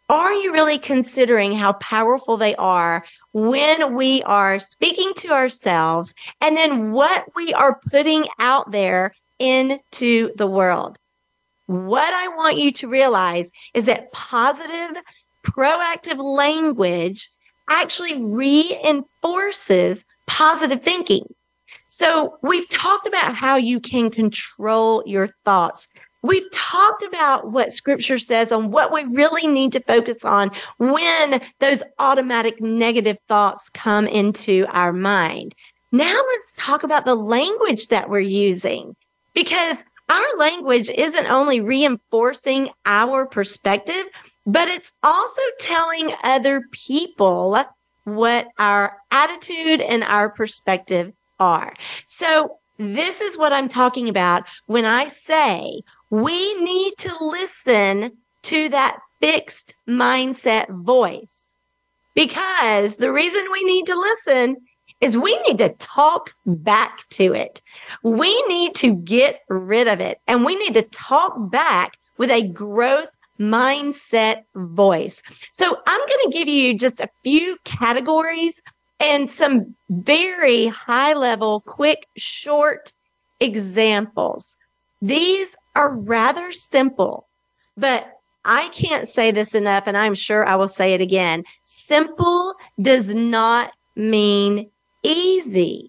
are 0.09 0.33
you 0.33 0.51
really 0.51 0.79
considering 0.79 1.53
how 1.53 1.73
powerful 1.73 2.37
they 2.37 2.55
are 2.55 3.05
when 3.31 3.93
we 3.93 4.23
are 4.23 4.59
speaking 4.59 5.13
to 5.17 5.29
ourselves 5.29 6.15
and 6.41 6.57
then 6.57 6.91
what 6.91 7.25
we 7.35 7.53
are 7.53 7.79
putting 7.91 8.27
out 8.39 8.71
there 8.71 9.13
into 9.37 10.31
the 10.35 10.47
world? 10.47 10.97
What 11.67 12.11
I 12.11 12.27
want 12.29 12.57
you 12.57 12.71
to 12.73 12.87
realize 12.87 13.51
is 13.75 13.85
that 13.85 14.11
positive, 14.11 15.01
proactive 15.43 16.17
language 16.17 17.29
actually 17.69 18.21
reinforces 18.21 20.05
positive 20.27 20.81
thinking. 20.81 21.25
So 21.87 22.37
we've 22.41 22.69
talked 22.69 23.07
about 23.07 23.35
how 23.35 23.55
you 23.55 23.79
can 23.79 24.09
control 24.11 25.03
your 25.05 25.27
thoughts, 25.45 25.87
We've 26.21 26.49
talked 26.51 27.01
about 27.03 27.51
what 27.51 27.71
scripture 27.71 28.17
says 28.17 28.51
on 28.51 28.71
what 28.71 28.91
we 28.91 29.03
really 29.05 29.47
need 29.47 29.71
to 29.71 29.79
focus 29.79 30.25
on 30.25 30.51
when 30.77 31.41
those 31.59 31.81
automatic 31.97 32.61
negative 32.61 33.17
thoughts 33.27 33.69
come 33.69 34.05
into 34.05 34.65
our 34.69 34.91
mind. 34.91 35.55
Now 35.91 36.13
let's 36.13 36.53
talk 36.57 36.83
about 36.83 37.05
the 37.05 37.15
language 37.15 37.87
that 37.87 38.09
we're 38.09 38.19
using 38.19 38.95
because 39.33 39.85
our 40.09 40.37
language 40.37 40.89
isn't 40.89 41.27
only 41.27 41.61
reinforcing 41.61 42.69
our 42.85 43.25
perspective, 43.25 44.05
but 44.51 44.67
it's 44.67 44.93
also 45.03 45.41
telling 45.59 46.11
other 46.23 46.63
people 46.71 47.63
what 48.05 48.47
our 48.57 48.97
attitude 49.11 49.79
and 49.79 50.03
our 50.03 50.29
perspective 50.29 51.13
are. 51.39 51.75
So 52.07 52.57
this 52.79 53.21
is 53.21 53.37
what 53.37 53.53
I'm 53.53 53.67
talking 53.67 54.09
about 54.09 54.43
when 54.65 54.85
I 54.85 55.07
say 55.07 55.81
we 56.09 56.53
need 56.61 56.93
to 56.97 57.15
listen 57.19 58.11
to 58.43 58.69
that 58.69 58.97
fixed 59.21 59.75
mindset 59.87 60.67
voice 60.83 61.53
because 62.15 62.95
the 62.97 63.11
reason 63.11 63.43
we 63.51 63.63
need 63.65 63.85
to 63.85 63.99
listen 63.99 64.57
is 64.99 65.15
we 65.15 65.39
need 65.43 65.59
to 65.59 65.69
talk 65.75 66.33
back 66.45 67.07
to 67.09 67.33
it. 67.33 67.61
We 68.03 68.41
need 68.47 68.73
to 68.75 68.95
get 68.95 69.41
rid 69.47 69.87
of 69.87 69.99
it 69.99 70.19
and 70.27 70.43
we 70.43 70.55
need 70.55 70.73
to 70.73 70.81
talk 70.81 71.35
back 71.51 71.97
with 72.17 72.31
a 72.31 72.47
growth 72.47 73.15
mindset 73.39 74.43
voice. 74.55 75.21
So 75.51 75.77
I'm 75.87 75.99
going 75.99 76.31
to 76.31 76.37
give 76.37 76.47
you 76.47 76.77
just 76.77 76.99
a 76.99 77.09
few 77.23 77.57
categories 77.63 78.61
and 78.99 79.29
some 79.29 79.75
very 79.89 80.67
high 80.67 81.13
level, 81.13 81.61
quick, 81.61 82.07
short 82.17 82.91
examples. 83.39 84.57
These 85.01 85.55
are 85.75 85.95
rather 85.95 86.51
simple, 86.51 87.27
but 87.77 88.11
I 88.43 88.69
can't 88.69 89.07
say 89.07 89.31
this 89.31 89.55
enough, 89.55 89.83
and 89.85 89.97
I'm 89.97 90.13
sure 90.13 90.45
I 90.45 90.55
will 90.55 90.67
say 90.67 90.93
it 90.93 91.01
again. 91.01 91.43
Simple 91.65 92.55
does 92.81 93.13
not 93.13 93.71
mean 93.95 94.69
easy. 95.03 95.88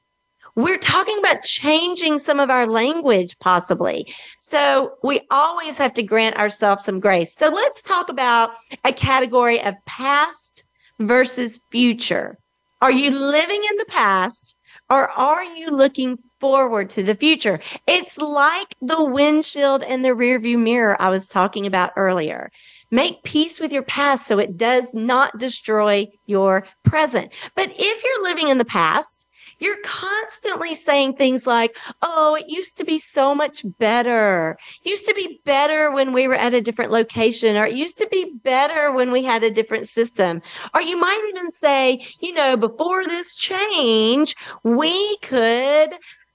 We're 0.61 0.77
talking 0.77 1.19
about 1.19 1.43
changing 1.43 2.19
some 2.19 2.39
of 2.39 2.51
our 2.51 2.67
language, 2.67 3.39
possibly. 3.39 4.13
So 4.41 4.93
we 5.03 5.23
always 5.31 5.79
have 5.79 5.95
to 5.95 6.03
grant 6.03 6.37
ourselves 6.37 6.85
some 6.85 7.01
grace. 7.01 7.35
So 7.35 7.49
let's 7.49 7.83
talk 7.83 8.11
about 8.11 8.51
a 8.85 8.93
category 8.93 9.63
of 9.63 9.75
past 9.87 10.65
versus 10.99 11.63
future. 11.71 12.37
Are 12.83 12.93
you 12.93 13.11
living 13.11 13.63
in 13.71 13.77
the 13.79 13.87
past 13.89 14.55
or 14.91 15.09
are 15.09 15.45
you 15.45 15.69
looking 15.69 16.19
forward 16.41 16.91
to 16.91 17.03
the 17.03 17.15
future? 17.15 17.61
It's 17.87 18.19
like 18.19 18.75
the 18.83 19.03
windshield 19.03 19.83
and 19.83 20.05
the 20.05 20.11
rearview 20.11 20.59
mirror 20.59 21.01
I 21.01 21.09
was 21.09 21.27
talking 21.27 21.65
about 21.65 21.93
earlier. 21.97 22.51
Make 22.91 23.23
peace 23.23 23.61
with 23.61 23.73
your 23.73 23.85
past 23.85 24.27
so 24.27 24.39
it 24.39 24.59
does 24.59 24.93
not 24.93 25.39
destroy 25.39 26.09
your 26.27 26.67
present. 26.85 27.33
But 27.57 27.73
if 27.79 28.05
you're 28.05 28.25
living 28.25 28.49
in 28.49 28.59
the 28.59 28.65
past, 28.67 29.27
you're 29.61 29.81
constantly 29.85 30.75
saying 30.75 31.15
things 31.15 31.47
like, 31.47 31.77
Oh, 32.03 32.35
it 32.35 32.47
used 32.49 32.77
to 32.79 32.85
be 32.85 32.99
so 32.99 33.35
much 33.35 33.65
better. 33.79 34.59
It 34.85 34.89
used 34.89 35.07
to 35.07 35.15
be 35.15 35.41
better 35.45 35.93
when 35.93 36.13
we 36.13 36.27
were 36.27 36.35
at 36.35 36.55
a 36.55 36.61
different 36.61 36.91
location, 36.91 37.57
or 37.57 37.67
it 37.67 37.75
used 37.75 37.99
to 37.99 38.09
be 38.11 38.35
better 38.43 38.93
when 38.93 39.13
we 39.13 39.23
had 39.23 39.43
a 39.43 39.51
different 39.51 39.89
system. 39.89 40.43
Or 40.75 40.81
you 40.81 40.99
might 40.99 41.25
even 41.29 41.51
say, 41.51 42.07
you 42.21 42.35
know, 42.35 42.57
before 42.57 43.05
this 43.05 43.35
change, 43.35 44.35
we 44.65 45.17
could 45.19 45.91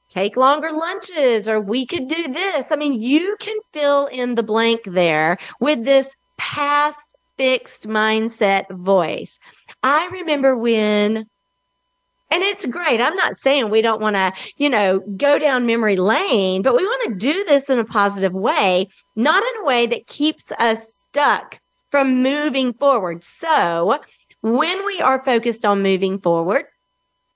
take 0.09 0.37
longer 0.37 0.71
lunches 0.71 1.47
or 1.47 1.59
we 1.59 1.85
could 1.85 2.07
do 2.07 2.27
this. 2.31 2.71
I 2.71 2.75
mean, 2.75 3.01
you 3.01 3.35
can 3.39 3.57
fill 3.73 4.05
in 4.07 4.35
the 4.35 4.43
blank 4.43 4.81
there 4.85 5.37
with 5.59 5.83
this 5.83 6.15
past 6.37 7.15
fixed 7.37 7.87
mindset 7.87 8.69
voice. 8.71 9.39
I 9.83 10.07
remember 10.07 10.55
when 10.55 11.25
and 12.31 12.43
it's 12.43 12.65
great. 12.65 13.01
I'm 13.01 13.15
not 13.15 13.37
saying 13.37 13.69
we 13.69 13.81
don't 13.81 14.01
want 14.01 14.15
to, 14.15 14.33
you 14.57 14.69
know, 14.69 14.99
go 15.15 15.37
down 15.37 15.65
memory 15.65 15.95
lane, 15.95 16.61
but 16.61 16.75
we 16.75 16.83
want 16.83 17.09
to 17.09 17.15
do 17.19 17.43
this 17.45 17.69
in 17.69 17.79
a 17.79 17.85
positive 17.85 18.33
way, 18.33 18.87
not 19.15 19.43
in 19.43 19.61
a 19.61 19.65
way 19.65 19.85
that 19.87 20.07
keeps 20.07 20.51
us 20.53 20.93
stuck 20.95 21.59
from 21.91 22.23
moving 22.23 22.73
forward. 22.73 23.23
So 23.23 23.99
when 24.41 24.85
we 24.85 25.01
are 25.01 25.23
focused 25.23 25.65
on 25.65 25.83
moving 25.83 26.19
forward, 26.19 26.65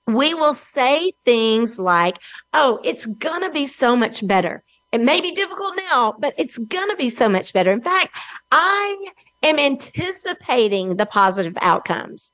we 0.06 0.34
will 0.34 0.54
say 0.54 1.12
things 1.24 1.78
like, 1.78 2.18
Oh, 2.52 2.80
it's 2.82 3.06
going 3.06 3.42
to 3.42 3.50
be 3.50 3.66
so 3.66 3.94
much 3.94 4.26
better. 4.26 4.64
It 4.92 5.00
may 5.00 5.20
be 5.20 5.30
difficult 5.30 5.76
now, 5.76 6.14
but 6.18 6.34
it's 6.36 6.58
going 6.58 6.90
to 6.90 6.96
be 6.96 7.10
so 7.10 7.28
much 7.28 7.52
better. 7.52 7.70
In 7.70 7.80
fact, 7.80 8.14
I 8.50 9.12
am 9.42 9.58
anticipating 9.58 10.96
the 10.96 11.06
positive 11.06 11.56
outcomes. 11.60 12.32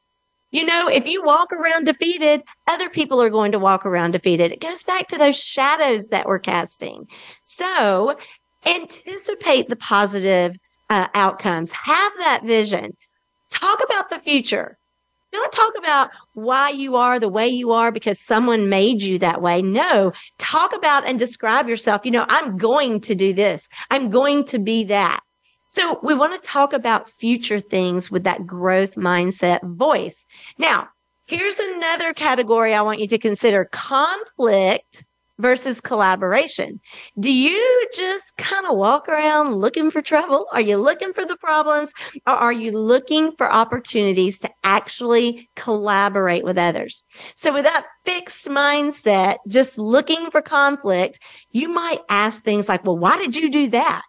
You 0.51 0.65
know, 0.65 0.89
if 0.89 1.07
you 1.07 1.25
walk 1.25 1.53
around 1.53 1.85
defeated, 1.85 2.43
other 2.69 2.89
people 2.89 3.21
are 3.21 3.31
going 3.31 3.53
to 3.53 3.59
walk 3.59 3.85
around 3.85 4.13
defeated. 4.13 4.53
It 4.53 4.61
goes 4.61 4.83
back 4.85 5.09
to 5.09 5.19
those 5.19 5.37
shadows 5.37 6.09
that 6.09 6.27
we're 6.27 6.39
casting. 6.39 7.07
So 7.43 8.17
anticipate 8.65 9.69
the 9.69 9.77
positive 9.77 10.57
uh, 10.89 11.09
outcomes. 11.15 11.73
Have 11.73 12.13
that 12.19 12.43
vision. 12.45 12.97
Talk 13.51 13.81
about 13.85 14.11
the 14.11 14.21
future. 14.21 14.79
Don't 15.33 15.53
talk 15.53 15.75
about 15.77 16.11
why 16.35 16.71
you 16.71 16.97
are 16.97 17.19
the 17.19 17.29
way 17.29 17.49
you 17.49 17.73
are 17.73 17.91
because 17.91 18.21
someone 18.21 18.69
made 18.69 19.03
you 19.03 19.19
that 19.19 19.43
way. 19.43 19.61
No, 19.61 20.13
talk 20.39 20.75
about 20.75 21.05
and 21.05 21.19
describe 21.19 21.69
yourself. 21.69 22.05
You 22.05 22.13
know, 22.13 22.25
I'm 22.29 22.57
going 22.57 23.01
to 23.03 23.15
do 23.15 23.33
this. 23.33 23.69
I'm 23.91 24.09
going 24.09 24.45
to 24.47 24.59
be 24.59 24.85
that. 24.85 25.21
So 25.67 25.99
we 26.03 26.15
want 26.15 26.41
to 26.41 26.49
talk 26.49 26.73
about 26.73 27.11
future 27.11 27.59
things 27.59 28.11
with 28.11 28.25
that 28.25 28.47
growth 28.47 28.95
mindset 28.95 29.59
voice. 29.65 30.25
Now, 30.59 30.89
here's 31.27 31.59
another 31.59 32.15
category 32.15 32.73
I 32.73 32.83
want 32.83 33.01
you 33.01 33.09
to 33.09 33.19
consider 33.19 33.65
conflict 33.73 35.05
versus 35.39 35.81
collaboration. 35.81 36.81
Do 37.19 37.33
you 37.33 37.89
just 37.95 38.37
kind 38.39 38.67
of 38.67 38.77
walk 38.77 39.09
around 39.09 39.57
looking 39.57 39.91
for 39.91 40.01
trouble? 40.01 40.47
Are 40.53 40.61
you 40.61 40.79
looking 40.79 41.13
for 41.13 41.27
the 41.27 41.37
problems 41.37 41.93
or 42.27 42.33
are 42.33 42.53
you 42.53 42.73
looking 42.73 43.33
for 43.33 43.53
opportunities 43.53 44.39
to 44.39 44.51
actually 44.65 45.49
collaborate 45.57 46.45
with 46.45 46.57
others? 46.57 47.03
So 47.35 47.53
with 47.53 47.65
that 47.65 47.87
fixed 48.05 48.47
mindset, 48.47 49.37
just 49.49 49.79
looking 49.79 50.31
for 50.31 50.41
conflict, 50.41 51.19
you 51.51 51.69
might 51.69 52.01
ask 52.09 52.43
things 52.43 52.69
like, 52.69 52.85
well, 52.85 52.97
why 52.97 53.19
did 53.19 53.37
you 53.37 53.51
do 53.51 53.69
that? 53.71 54.03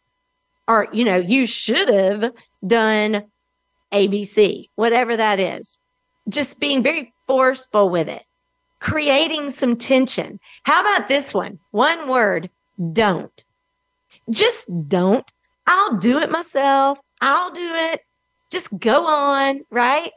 Or, 0.68 0.88
you 0.92 1.04
know, 1.04 1.18
you 1.18 1.48
should 1.48 1.88
have 1.90 2.34
done 2.66 3.24
ABC, 3.92 4.70
whatever 4.76 5.16
that 5.16 5.40
is. 5.40 5.80
Just 6.30 6.60
being 6.60 6.84
very 6.84 7.14
forceful 7.26 7.90
with 7.90 8.10
it, 8.10 8.24
creating 8.80 9.50
some 9.50 9.78
tension. 9.78 10.40
How 10.64 10.82
about 10.82 11.08
this 11.08 11.34
one? 11.34 11.60
One 11.72 12.10
word, 12.10 12.50
don't. 12.94 13.44
Just 14.30 14.68
don't. 14.90 15.32
I'll 15.66 15.98
do 15.98 16.20
it 16.20 16.32
myself. 16.32 17.00
I'll 17.22 17.52
do 17.52 17.72
it. 17.74 18.02
Just 18.50 18.78
go 18.80 19.06
on, 19.06 19.62
right? 19.70 20.12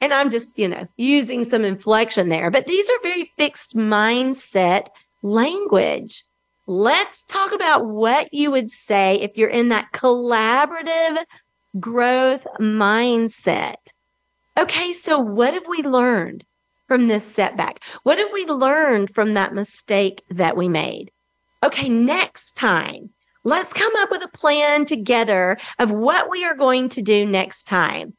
And 0.00 0.12
I'm 0.12 0.30
just, 0.30 0.58
you 0.58 0.68
know, 0.68 0.86
using 0.96 1.44
some 1.44 1.64
inflection 1.64 2.28
there, 2.28 2.50
but 2.50 2.66
these 2.66 2.88
are 2.90 3.00
very 3.02 3.32
fixed 3.38 3.74
mindset 3.74 4.88
language. 5.22 6.24
Let's 6.70 7.24
talk 7.24 7.52
about 7.52 7.86
what 7.88 8.32
you 8.32 8.52
would 8.52 8.70
say 8.70 9.16
if 9.20 9.36
you're 9.36 9.48
in 9.48 9.70
that 9.70 9.90
collaborative 9.92 11.18
growth 11.80 12.46
mindset. 12.60 13.74
Okay, 14.56 14.92
so 14.92 15.18
what 15.18 15.52
have 15.52 15.66
we 15.68 15.78
learned 15.78 16.44
from 16.86 17.08
this 17.08 17.24
setback? 17.24 17.82
What 18.04 18.18
have 18.18 18.28
we 18.32 18.44
learned 18.44 19.12
from 19.12 19.34
that 19.34 19.52
mistake 19.52 20.22
that 20.30 20.56
we 20.56 20.68
made? 20.68 21.10
Okay, 21.64 21.88
next 21.88 22.52
time, 22.52 23.10
let's 23.42 23.72
come 23.72 23.92
up 23.96 24.12
with 24.12 24.22
a 24.22 24.28
plan 24.28 24.84
together 24.84 25.58
of 25.80 25.90
what 25.90 26.30
we 26.30 26.44
are 26.44 26.54
going 26.54 26.88
to 26.90 27.02
do 27.02 27.26
next 27.26 27.64
time. 27.64 28.14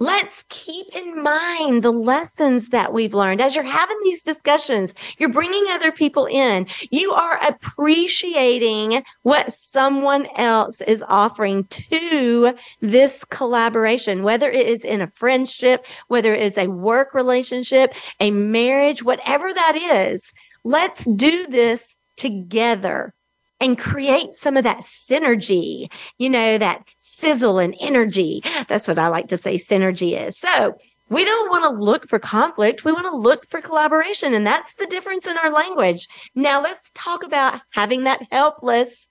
Let's 0.00 0.44
keep 0.48 0.94
in 0.94 1.24
mind 1.24 1.82
the 1.82 1.90
lessons 1.90 2.68
that 2.68 2.92
we've 2.92 3.14
learned. 3.14 3.40
As 3.40 3.56
you're 3.56 3.64
having 3.64 3.96
these 4.04 4.22
discussions, 4.22 4.94
you're 5.18 5.28
bringing 5.28 5.64
other 5.70 5.90
people 5.90 6.26
in. 6.26 6.68
You 6.90 7.10
are 7.12 7.36
appreciating 7.44 9.02
what 9.22 9.52
someone 9.52 10.28
else 10.36 10.80
is 10.82 11.02
offering 11.08 11.64
to 11.64 12.54
this 12.80 13.24
collaboration, 13.24 14.22
whether 14.22 14.48
it 14.48 14.68
is 14.68 14.84
in 14.84 15.00
a 15.00 15.08
friendship, 15.08 15.84
whether 16.06 16.32
it 16.32 16.42
is 16.42 16.58
a 16.58 16.68
work 16.68 17.12
relationship, 17.12 17.92
a 18.20 18.30
marriage, 18.30 19.02
whatever 19.02 19.52
that 19.52 19.76
is. 19.76 20.32
Let's 20.62 21.06
do 21.06 21.44
this 21.48 21.96
together 22.16 23.14
and 23.60 23.78
create 23.78 24.32
some 24.32 24.56
of 24.56 24.64
that 24.64 24.78
synergy, 24.78 25.88
you 26.18 26.30
know, 26.30 26.58
that 26.58 26.84
sizzle 26.98 27.58
and 27.58 27.74
energy. 27.80 28.42
That's 28.68 28.86
what 28.86 28.98
I 28.98 29.08
like 29.08 29.28
to 29.28 29.36
say 29.36 29.56
synergy 29.56 30.20
is. 30.20 30.38
So 30.38 30.76
we 31.10 31.24
don't 31.24 31.50
want 31.50 31.64
to 31.64 31.84
look 31.84 32.06
for 32.08 32.18
conflict. 32.18 32.84
We 32.84 32.92
want 32.92 33.06
to 33.06 33.16
look 33.16 33.46
for 33.46 33.60
collaboration. 33.60 34.34
And 34.34 34.46
that's 34.46 34.74
the 34.74 34.86
difference 34.86 35.26
in 35.26 35.36
our 35.38 35.50
language. 35.50 36.06
Now 36.34 36.62
let's 36.62 36.90
talk 36.94 37.24
about 37.24 37.60
having 37.70 38.04
that 38.04 38.22
helpless, 38.30 39.08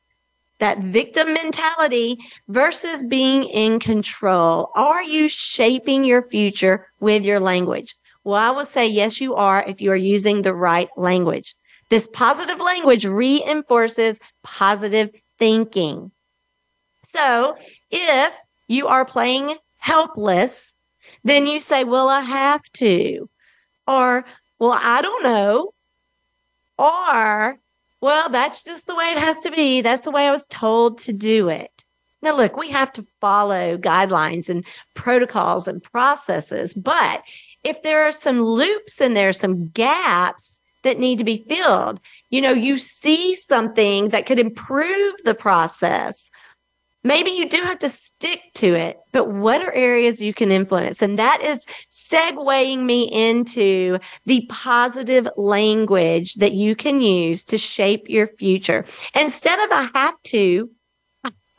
that 0.60 0.80
victim 0.80 1.34
mentality 1.34 2.18
versus 2.48 3.04
being 3.04 3.46
in 3.46 3.80
control. 3.80 4.70
Are 4.76 5.04
you 5.04 5.28
shaping 5.28 6.04
your 6.04 6.28
future 6.30 6.88
with 7.00 7.26
your 7.26 7.40
language? 7.40 7.96
Well, 8.24 8.36
I 8.36 8.52
will 8.52 8.66
say, 8.66 8.88
yes, 8.88 9.20
you 9.22 9.36
are 9.36 9.64
if 9.68 9.82
you 9.82 9.92
are 9.92 9.96
using 9.96 10.42
the 10.42 10.54
right 10.54 10.90
language. 10.98 11.56
This 11.90 12.08
positive 12.12 12.60
language 12.60 13.06
reinforces 13.06 14.20
positive 14.44 15.12
thinking. 15.40 16.12
So 17.04 17.58
if 17.90 18.34
you 18.68 18.88
are 18.88 19.06
playing 19.06 19.56
helpless, 19.78 20.76
then 21.24 21.48
you 21.48 21.60
say, 21.60 21.84
well, 21.84 22.10
I 22.10 22.22
have 22.22 22.64
to. 22.74 23.30
Or, 23.88 24.26
well, 24.60 24.78
I 24.82 25.02
don't 25.02 25.24
know. 25.24 25.72
Or, 26.78 27.58
well, 28.02 28.30
that's 28.30 28.64
just 28.64 28.88
the 28.88 28.96
way 28.96 29.06
it 29.12 29.18
has 29.18 29.40
to 29.40 29.52
be. 29.52 29.82
That's 29.82 30.04
the 30.04 30.12
way 30.12 30.28
I 30.28 30.32
was 30.32 30.46
told 30.48 31.00
to 31.00 31.14
do 31.14 31.48
it. 31.50 31.86
Now, 32.22 32.36
look, 32.36 32.58
we 32.58 32.70
have 32.70 32.92
to 32.94 33.06
follow 33.22 33.78
guidelines 33.78 34.50
and 34.50 34.66
protocols 34.96 35.68
and 35.68 35.82
processes, 35.82 36.74
but 36.74 37.22
if 37.64 37.82
there 37.84 38.04
are 38.04 38.12
some 38.12 38.42
loops 38.42 39.00
in 39.02 39.14
there, 39.14 39.32
some 39.32 39.68
gaps, 39.70 40.60
that 40.84 41.00
need 41.00 41.18
to 41.20 41.24
be 41.24 41.46
filled. 41.50 42.00
You 42.30 42.42
know, 42.42 42.52
you 42.52 42.78
see 42.78 43.36
something 43.36 44.10
that 44.10 44.26
could 44.26 44.40
improve 44.40 45.16
the 45.24 45.34
process. 45.34 46.30
Maybe 47.04 47.32
you 47.32 47.48
do 47.48 47.62
have 47.62 47.80
to 47.80 47.90
stick 47.90 48.42
to 48.56 48.74
it, 48.74 48.98
but 49.14 49.30
what 49.30 49.62
are 49.62 49.72
areas 49.72 50.22
you 50.22 50.34
can 50.34 50.52
influence? 50.52 51.02
And 51.02 51.18
that 51.18 51.42
is 51.42 51.66
segueing 51.90 52.84
me 52.84 53.04
into 53.04 54.00
the 54.26 54.46
positive 54.50 55.28
language 55.38 56.34
that 56.36 56.52
you 56.54 56.76
can 56.76 57.00
use 57.00 57.44
to 57.46 57.58
shape 57.58 58.10
your 58.10 58.28
future. 58.28 58.84
Instead 59.16 59.60
of 59.60 59.72
I 59.72 59.90
have 59.94 60.22
to, 60.24 60.70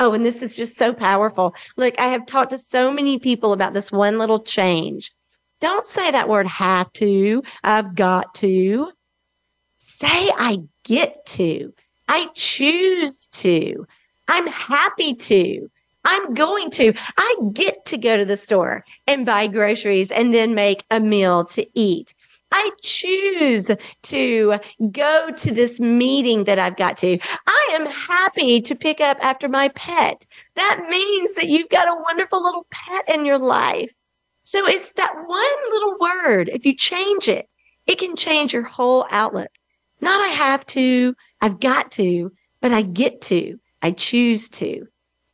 Oh, 0.01 0.12
and 0.12 0.25
this 0.25 0.43
is 0.43 0.55
just 0.55 0.77
so 0.77 0.93
powerful. 0.93 1.55
Look, 1.77 1.99
I 1.99 2.07
have 2.07 2.25
talked 2.25 2.51
to 2.51 2.59
so 2.59 2.93
many 2.93 3.19
people 3.19 3.53
about 3.53 3.75
this 3.75 3.91
one 3.91 4.19
little 4.19 4.39
change. 4.39 5.12
Don't 5.61 5.89
say 5.89 6.12
that 6.12 6.29
word 6.29 6.47
have 6.47 6.93
to. 6.95 7.43
I've 7.64 7.97
got 7.97 8.33
to. 8.37 8.93
Say 9.79 10.31
I 10.37 10.59
get 10.85 11.24
to. 11.26 11.72
I 12.09 12.29
choose 12.35 13.29
to. 13.29 13.87
I'm 14.26 14.47
happy 14.47 15.14
to. 15.14 15.70
I'm 16.05 16.35
going 16.35 16.70
to. 16.72 16.93
I 17.16 17.37
get 17.53 17.85
to 17.87 17.99
go 17.99 18.16
to 18.16 18.24
the 18.24 18.37
store 18.37 18.85
and 19.07 19.24
buy 19.24 19.47
groceries 19.47 20.11
and 20.11 20.35
then 20.35 20.55
make 20.55 20.85
a 20.91 21.01
meal 21.01 21.45
to 21.47 21.66
eat. 21.79 22.14
I 22.51 22.70
choose 22.81 23.70
to 24.05 24.59
go 24.91 25.31
to 25.37 25.55
this 25.55 25.79
meeting 25.81 26.45
that 26.45 26.59
I've 26.59 26.76
got 26.76 26.97
to. 26.99 27.18
I 27.47 27.68
am 27.72 27.87
happy 27.87 28.61
to 28.62 28.74
pick 28.74 29.01
up 29.01 29.18
after 29.20 29.49
my 29.49 29.68
pet. 29.68 30.24
That 30.55 30.87
means 30.89 31.35
that 31.35 31.49
you've 31.49 31.68
got 31.68 31.89
a 31.89 32.03
wonderful 32.03 32.43
little 32.43 32.66
pet 32.70 33.09
in 33.09 33.26
your 33.26 33.39
life. 33.39 33.93
So 34.43 34.66
it's 34.66 34.93
that 34.95 35.14
one 35.14 35.70
little 35.70 35.99
word. 36.01 36.49
If 36.49 36.64
you 36.64 36.74
change 36.74 37.29
it, 37.29 37.49
it 37.87 37.99
can 37.99 38.16
change 38.16 38.55
your 38.55 38.62
whole 38.62 39.07
outlook. 39.11 39.51
Not 40.01 40.20
I 40.20 40.28
have 40.28 40.64
to, 40.66 41.14
I've 41.40 41.61
got 41.61 41.90
to, 41.92 42.32
but 42.61 42.72
I 42.72 42.82
get 42.82 43.20
to, 43.22 43.59
I 43.82 43.92
choose 43.92 44.49
to. 44.51 44.86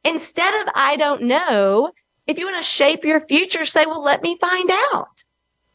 Instead 0.04 0.62
of 0.62 0.72
I 0.74 0.96
don't 0.96 1.22
know, 1.22 1.92
if 2.26 2.38
you 2.38 2.46
want 2.46 2.62
to 2.62 2.68
shape 2.68 3.04
your 3.04 3.20
future, 3.20 3.64
say, 3.64 3.86
well, 3.86 4.02
let 4.02 4.22
me 4.22 4.36
find 4.40 4.70
out. 4.92 5.24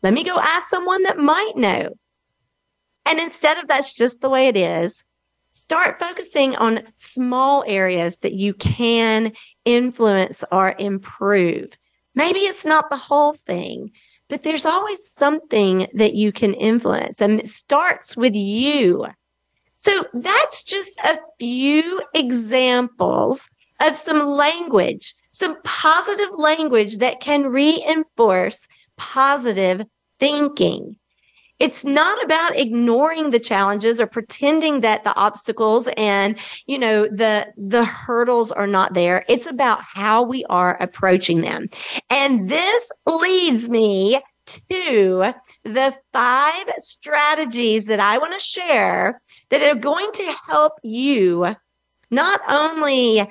Let 0.02 0.14
me 0.14 0.24
go 0.24 0.40
ask 0.40 0.70
someone 0.70 1.04
that 1.04 1.18
might 1.18 1.54
know. 1.56 1.90
And 3.06 3.20
instead 3.20 3.58
of 3.58 3.68
that's 3.68 3.94
just 3.94 4.22
the 4.22 4.30
way 4.30 4.48
it 4.48 4.58
is, 4.58 5.04
start 5.52 6.00
focusing 6.00 6.56
on 6.56 6.84
small 6.96 7.64
areas 7.68 8.20
that 8.20 8.34
you 8.34 8.54
can 8.54 9.34
influence 9.66 10.44
or 10.52 10.76
improve. 10.78 11.72
Maybe 12.16 12.40
it's 12.40 12.66
not 12.66 12.90
the 12.90 12.98
whole 12.98 13.36
thing, 13.46 13.92
but 14.30 14.44
there's 14.44 14.66
always 14.66 15.10
something 15.10 15.88
that 15.94 16.14
you 16.14 16.32
can 16.32 16.54
influence 16.54 17.20
and 17.22 17.40
it 17.40 17.50
starts 17.50 18.16
with 18.16 18.36
you. 18.36 19.08
So 19.76 20.06
that's 20.14 20.64
just 20.64 21.00
a 21.00 21.18
few 21.40 22.02
examples 22.14 23.50
of 23.80 23.96
some 23.96 24.26
language, 24.26 25.16
some 25.32 25.58
positive 25.64 26.30
language 26.38 26.98
that 27.00 27.20
can 27.22 27.48
reinforce 27.48 28.68
positive 28.98 29.84
thinking. 30.20 30.98
It's 31.60 31.84
not 31.84 32.24
about 32.24 32.58
ignoring 32.58 33.32
the 33.32 33.40
challenges 33.40 34.00
or 34.00 34.08
pretending 34.08 34.82
that 34.82 35.04
the 35.04 35.16
obstacles 35.16 35.90
and, 35.98 36.38
you 36.68 36.80
know, 36.80 37.08
the, 37.08 37.48
the 37.58 37.84
hurdles 37.84 38.52
are 38.52 38.68
not 38.68 38.94
there. 38.94 39.26
It's 39.28 39.46
about 39.46 39.82
how 39.84 40.24
we 40.24 40.46
are 40.46 40.82
approaching 40.82 41.42
them. 41.42 41.70
And 42.10 42.50
this 42.50 42.92
leads 43.06 43.70
me 43.70 44.22
to 44.46 45.34
the 45.64 45.96
five 46.12 46.66
strategies 46.78 47.86
that 47.86 48.00
I 48.00 48.18
want 48.18 48.34
to 48.34 48.40
share 48.40 49.22
that 49.50 49.62
are 49.62 49.76
going 49.76 50.12
to 50.14 50.36
help 50.48 50.74
you 50.82 51.56
not 52.10 52.42
only 52.48 53.30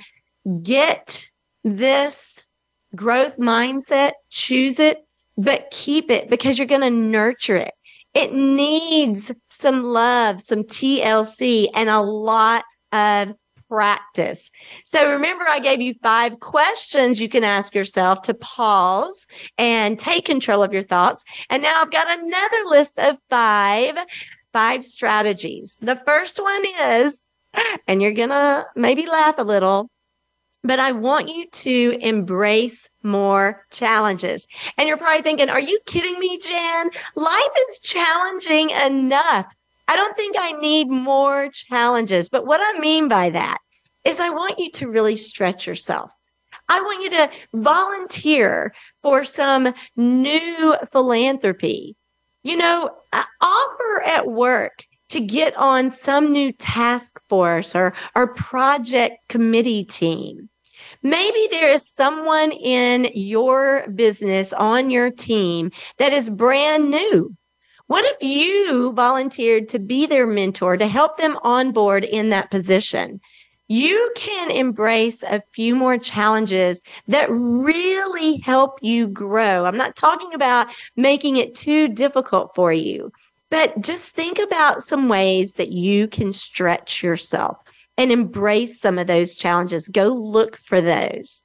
get 0.62 1.28
this 1.64 2.44
growth 2.94 3.36
mindset, 3.38 4.12
choose 4.30 4.78
it, 4.78 5.04
but 5.36 5.70
keep 5.70 6.10
it 6.10 6.30
because 6.30 6.58
you're 6.58 6.66
going 6.66 6.80
to 6.80 6.90
nurture 6.90 7.56
it. 7.56 7.74
It 8.18 8.32
needs 8.32 9.30
some 9.48 9.84
love, 9.84 10.40
some 10.40 10.64
TLC, 10.64 11.68
and 11.72 11.88
a 11.88 12.00
lot 12.00 12.64
of 12.90 13.34
practice. 13.68 14.50
So 14.84 15.12
remember, 15.12 15.44
I 15.48 15.60
gave 15.60 15.80
you 15.80 15.94
five 16.02 16.40
questions 16.40 17.20
you 17.20 17.28
can 17.28 17.44
ask 17.44 17.76
yourself 17.76 18.22
to 18.22 18.34
pause 18.34 19.24
and 19.56 20.00
take 20.00 20.24
control 20.24 20.64
of 20.64 20.72
your 20.72 20.82
thoughts. 20.82 21.22
And 21.48 21.62
now 21.62 21.80
I've 21.80 21.92
got 21.92 22.18
another 22.18 22.62
list 22.66 22.98
of 22.98 23.18
five, 23.30 23.96
five 24.52 24.84
strategies. 24.84 25.78
The 25.80 26.02
first 26.04 26.42
one 26.42 26.64
is, 26.80 27.28
and 27.86 28.02
you're 28.02 28.10
going 28.14 28.30
to 28.30 28.66
maybe 28.74 29.06
laugh 29.06 29.36
a 29.38 29.44
little, 29.44 29.90
but 30.64 30.78
I 30.78 30.92
want 30.92 31.28
you 31.28 31.46
to 31.48 31.98
embrace 32.00 32.88
more 33.02 33.64
challenges. 33.70 34.46
And 34.76 34.88
you're 34.88 34.96
probably 34.96 35.22
thinking, 35.22 35.48
are 35.48 35.60
you 35.60 35.78
kidding 35.86 36.18
me, 36.18 36.38
Jan? 36.38 36.90
Life 37.14 37.52
is 37.68 37.78
challenging 37.80 38.70
enough. 38.70 39.46
I 39.86 39.96
don't 39.96 40.16
think 40.16 40.36
I 40.38 40.52
need 40.52 40.88
more 40.88 41.48
challenges. 41.50 42.28
But 42.28 42.46
what 42.46 42.60
I 42.62 42.78
mean 42.78 43.08
by 43.08 43.30
that 43.30 43.58
is 44.04 44.20
I 44.20 44.30
want 44.30 44.58
you 44.58 44.70
to 44.72 44.90
really 44.90 45.16
stretch 45.16 45.66
yourself. 45.66 46.10
I 46.68 46.80
want 46.80 47.02
you 47.02 47.10
to 47.10 47.30
volunteer 47.54 48.74
for 49.00 49.24
some 49.24 49.72
new 49.96 50.76
philanthropy. 50.90 51.96
You 52.42 52.56
know, 52.56 52.90
offer 53.12 54.02
at 54.04 54.26
work 54.26 54.84
to 55.08 55.20
get 55.20 55.56
on 55.56 55.90
some 55.90 56.32
new 56.32 56.52
task 56.52 57.20
force 57.28 57.74
or, 57.74 57.92
or 58.14 58.34
project 58.34 59.16
committee 59.28 59.84
team. 59.84 60.48
Maybe 61.02 61.48
there 61.50 61.70
is 61.70 61.88
someone 61.88 62.52
in 62.52 63.10
your 63.14 63.88
business 63.90 64.52
on 64.52 64.90
your 64.90 65.10
team 65.10 65.70
that 65.98 66.12
is 66.12 66.30
brand 66.30 66.90
new. 66.90 67.36
What 67.86 68.04
if 68.04 68.22
you 68.22 68.92
volunteered 68.92 69.70
to 69.70 69.78
be 69.78 70.06
their 70.06 70.26
mentor 70.26 70.76
to 70.76 70.86
help 70.86 71.16
them 71.16 71.38
on 71.42 71.72
board 71.72 72.04
in 72.04 72.30
that 72.30 72.50
position? 72.50 73.20
You 73.66 74.12
can 74.14 74.50
embrace 74.50 75.22
a 75.22 75.42
few 75.52 75.74
more 75.74 75.98
challenges 75.98 76.82
that 77.06 77.28
really 77.30 78.38
help 78.38 78.78
you 78.82 79.08
grow. 79.08 79.66
I'm 79.66 79.76
not 79.76 79.96
talking 79.96 80.32
about 80.34 80.68
making 80.96 81.36
it 81.36 81.54
too 81.54 81.88
difficult 81.88 82.54
for 82.54 82.72
you, 82.72 83.12
but 83.50 83.80
just 83.80 84.14
think 84.14 84.38
about 84.38 84.82
some 84.82 85.08
ways 85.08 85.54
that 85.54 85.72
you 85.72 86.08
can 86.08 86.32
stretch 86.32 87.02
yourself 87.02 87.58
and 87.96 88.12
embrace 88.12 88.80
some 88.80 88.98
of 88.98 89.06
those 89.06 89.36
challenges. 89.36 89.88
Go 89.88 90.08
look 90.08 90.56
for 90.56 90.80
those. 90.80 91.44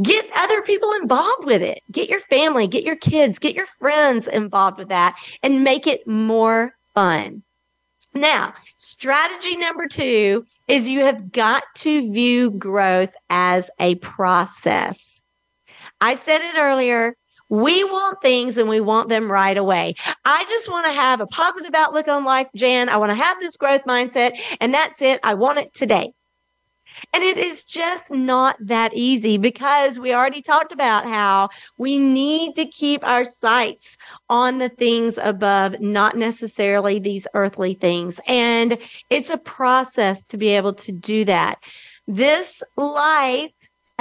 Get 0.00 0.26
other 0.34 0.62
people 0.62 0.92
involved 0.94 1.44
with 1.44 1.62
it. 1.62 1.80
Get 1.90 2.08
your 2.08 2.20
family, 2.20 2.66
get 2.66 2.82
your 2.82 2.96
kids, 2.96 3.38
get 3.38 3.54
your 3.54 3.66
friends 3.66 4.26
involved 4.26 4.78
with 4.78 4.88
that 4.88 5.16
and 5.42 5.64
make 5.64 5.86
it 5.86 6.06
more 6.06 6.74
fun. 6.94 7.42
Now, 8.14 8.54
strategy 8.78 9.56
number 9.56 9.86
two 9.86 10.44
is 10.68 10.88
you 10.88 11.00
have 11.00 11.30
got 11.30 11.64
to 11.76 12.12
view 12.12 12.50
growth 12.50 13.14
as 13.30 13.70
a 13.78 13.94
process. 13.96 15.22
I 16.00 16.14
said 16.14 16.40
it 16.42 16.58
earlier. 16.58 17.16
We 17.52 17.84
want 17.84 18.22
things 18.22 18.56
and 18.56 18.66
we 18.66 18.80
want 18.80 19.10
them 19.10 19.30
right 19.30 19.58
away. 19.58 19.94
I 20.24 20.46
just 20.48 20.70
want 20.70 20.86
to 20.86 20.92
have 20.92 21.20
a 21.20 21.26
positive 21.26 21.74
outlook 21.74 22.08
on 22.08 22.24
life, 22.24 22.48
Jan. 22.56 22.88
I 22.88 22.96
want 22.96 23.10
to 23.10 23.14
have 23.14 23.38
this 23.40 23.58
growth 23.58 23.84
mindset 23.84 24.40
and 24.58 24.72
that's 24.72 25.02
it. 25.02 25.20
I 25.22 25.34
want 25.34 25.58
it 25.58 25.74
today. 25.74 26.14
And 27.12 27.22
it 27.22 27.36
is 27.36 27.64
just 27.64 28.10
not 28.10 28.56
that 28.58 28.94
easy 28.94 29.36
because 29.36 29.98
we 29.98 30.14
already 30.14 30.40
talked 30.40 30.72
about 30.72 31.04
how 31.04 31.50
we 31.76 31.98
need 31.98 32.54
to 32.54 32.64
keep 32.64 33.06
our 33.06 33.26
sights 33.26 33.98
on 34.30 34.56
the 34.56 34.70
things 34.70 35.18
above, 35.18 35.78
not 35.78 36.16
necessarily 36.16 36.98
these 37.00 37.28
earthly 37.34 37.74
things. 37.74 38.18
And 38.26 38.78
it's 39.10 39.28
a 39.28 39.36
process 39.36 40.24
to 40.26 40.38
be 40.38 40.48
able 40.48 40.72
to 40.72 40.92
do 40.92 41.26
that. 41.26 41.58
This 42.06 42.62
life, 42.78 43.52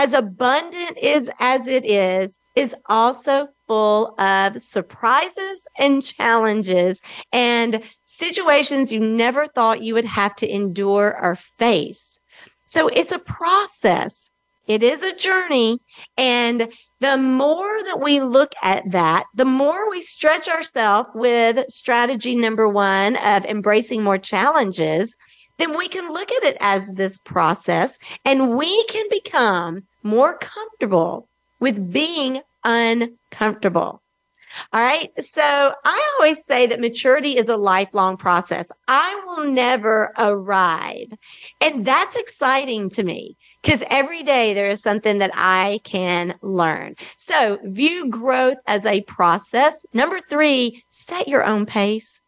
as 0.02 0.14
abundant 0.14 0.98
is 0.98 1.30
as 1.40 1.68
it 1.68 1.86
is, 1.86 2.40
is 2.56 2.76
also 2.88 3.48
full 3.68 4.20
of 4.20 4.60
surprises 4.60 5.68
and 5.78 6.02
challenges 6.02 7.04
and 7.32 7.84
situations 8.06 8.92
you 8.92 9.00
never 9.00 9.46
thought 9.46 9.84
you 9.84 9.94
would 9.94 10.06
have 10.06 10.36
to 10.36 10.52
endure 10.52 11.16
or 11.22 11.36
face. 11.36 12.20
So 12.66 12.88
it's 12.88 13.12
a 13.12 13.20
process. 13.20 14.32
It 14.66 14.82
is 14.82 15.04
a 15.04 15.16
journey. 15.16 15.78
And 16.18 16.70
the 17.00 17.18
more 17.18 17.84
that 17.84 18.00
we 18.00 18.22
look 18.22 18.54
at 18.64 18.90
that, 18.90 19.26
the 19.36 19.46
more 19.46 19.88
we 19.88 20.02
stretch 20.02 20.50
ourselves 20.50 21.10
with 21.14 21.70
strategy 21.70 22.36
number 22.36 22.68
one 22.68 23.18
of 23.18 23.46
embracing 23.46 24.02
more 24.02 24.18
challenges, 24.18 25.16
then 25.62 25.78
we 25.78 25.88
can 25.88 26.12
look 26.12 26.32
at 26.32 26.44
it 26.44 26.58
as 26.60 26.88
this 26.94 27.20
process 27.20 28.00
and 28.26 28.58
we 28.58 28.84
can 28.86 29.06
become 29.10 29.84
more 30.04 30.38
comfortable 30.38 31.28
with 31.60 31.94
being 31.94 32.42
uncomfortable. 32.64 34.02
All 34.74 34.82
right. 34.82 35.12
So 35.24 35.74
I 35.86 36.10
always 36.16 36.44
say 36.46 36.68
that 36.68 36.80
maturity 36.80 37.38
is 37.38 37.48
a 37.48 37.56
lifelong 37.56 38.18
process. 38.18 38.70
I 38.88 39.24
will 39.26 39.50
never 39.50 40.12
arrive. 40.18 41.08
And 41.62 41.86
that's 41.86 42.16
exciting 42.16 42.90
to 42.92 43.04
me 43.04 43.38
because 43.62 43.84
every 43.90 44.24
day 44.24 44.54
there 44.54 44.70
is 44.70 44.82
something 44.82 45.20
that 45.20 45.32
I 45.34 45.80
can 45.84 46.36
learn. 46.42 46.96
So 47.16 47.60
view 47.64 48.10
growth 48.10 48.58
as 48.68 48.86
a 48.86 49.02
process. 49.02 49.86
Number 49.94 50.20
three, 50.30 50.84
set 50.90 51.28
your 51.28 51.46
own 51.46 51.66
pace. 51.66 52.21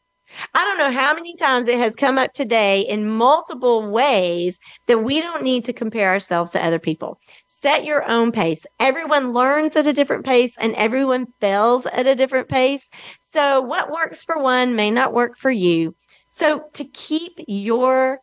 I 0.54 0.64
don't 0.64 0.78
know 0.78 0.92
how 0.92 1.14
many 1.14 1.36
times 1.36 1.68
it 1.68 1.78
has 1.78 1.96
come 1.96 2.18
up 2.18 2.34
today 2.34 2.82
in 2.82 3.10
multiple 3.10 3.90
ways 3.90 4.60
that 4.88 5.04
we 5.04 5.20
don't 5.20 5.44
need 5.44 5.66
to 5.66 5.74
compare 5.74 6.10
ourselves 6.10 6.52
to 6.52 6.64
other 6.64 6.80
people. 6.80 7.20
Set 7.46 7.86
your 7.86 8.10
own 8.10 8.32
pace. 8.32 8.66
Everyone 8.80 9.34
learns 9.34 9.76
at 9.76 9.88
a 9.88 9.94
different 9.94 10.26
pace 10.26 10.56
and 10.60 10.76
everyone 10.76 11.28
fails 11.40 11.86
at 11.88 12.08
a 12.08 12.16
different 12.16 12.50
pace. 12.50 12.90
So 13.20 13.62
what 13.62 13.92
works 13.92 14.24
for 14.24 14.38
one 14.40 14.76
may 14.76 14.92
not 14.92 15.14
work 15.14 15.38
for 15.38 15.52
you. 15.52 15.96
So 16.30 16.66
to 16.74 16.86
keep 16.86 17.40
your 17.48 18.20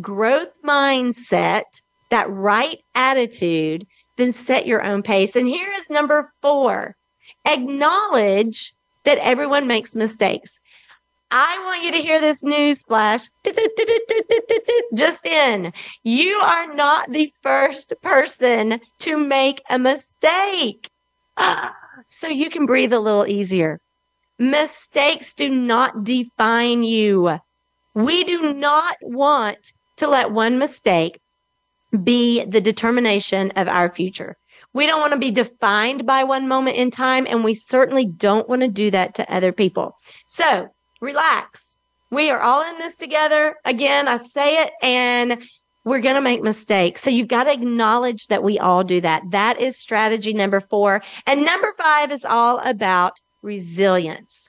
growth 0.00 0.52
mindset, 0.64 1.62
that 2.10 2.28
right 2.30 2.78
attitude, 2.94 3.86
then 4.16 4.32
set 4.32 4.66
your 4.66 4.82
own 4.82 5.02
pace. 5.02 5.36
And 5.36 5.46
here 5.46 5.72
is 5.76 5.88
number 5.88 6.32
four. 6.42 6.96
Acknowledge 7.44 8.74
that 9.04 9.18
everyone 9.18 9.66
makes 9.66 9.96
mistakes. 9.96 10.60
I 11.34 11.62
want 11.64 11.82
you 11.82 11.92
to 11.92 11.98
hear 11.98 12.20
this 12.20 12.44
news 12.44 12.82
flash 12.82 13.22
just 14.94 15.24
in. 15.24 15.72
You 16.04 16.34
are 16.34 16.74
not 16.74 17.10
the 17.10 17.32
first 17.42 17.94
person 18.02 18.78
to 19.00 19.16
make 19.16 19.62
a 19.68 19.78
mistake. 19.78 20.90
So 22.08 22.28
you 22.28 22.50
can 22.50 22.66
breathe 22.66 22.92
a 22.92 23.00
little 23.00 23.26
easier. 23.26 23.80
Mistakes 24.38 25.32
do 25.32 25.48
not 25.48 26.04
define 26.04 26.84
you. 26.84 27.38
We 27.94 28.24
do 28.24 28.52
not 28.52 28.96
want 29.00 29.72
to 29.96 30.08
let 30.08 30.30
one 30.30 30.58
mistake 30.58 31.20
be 32.02 32.44
the 32.44 32.60
determination 32.60 33.50
of 33.52 33.68
our 33.68 33.88
future. 33.88 34.36
We 34.74 34.86
don't 34.86 35.00
want 35.00 35.12
to 35.12 35.18
be 35.18 35.30
defined 35.30 36.06
by 36.06 36.24
one 36.24 36.48
moment 36.48 36.76
in 36.76 36.90
time, 36.90 37.26
and 37.26 37.44
we 37.44 37.54
certainly 37.54 38.04
don't 38.04 38.48
want 38.48 38.62
to 38.62 38.68
do 38.68 38.90
that 38.90 39.14
to 39.14 39.34
other 39.34 39.52
people. 39.52 39.96
So 40.26 40.68
relax. 41.02 41.76
We 42.10 42.30
are 42.30 42.40
all 42.40 42.62
in 42.70 42.78
this 42.78 42.96
together. 42.96 43.56
Again, 43.64 44.08
I 44.08 44.16
say 44.16 44.62
it 44.62 44.72
and 44.82 45.42
we're 45.84 46.00
going 46.00 46.14
to 46.14 46.20
make 46.20 46.42
mistakes. 46.42 47.02
So 47.02 47.10
you've 47.10 47.28
got 47.28 47.44
to 47.44 47.52
acknowledge 47.52 48.28
that 48.28 48.42
we 48.42 48.58
all 48.58 48.84
do 48.84 49.00
that. 49.00 49.22
That 49.30 49.60
is 49.60 49.76
strategy 49.76 50.32
number 50.32 50.60
four. 50.60 51.02
And 51.26 51.44
number 51.44 51.72
five 51.76 52.12
is 52.12 52.24
all 52.24 52.58
about 52.60 53.14
resilience. 53.42 54.48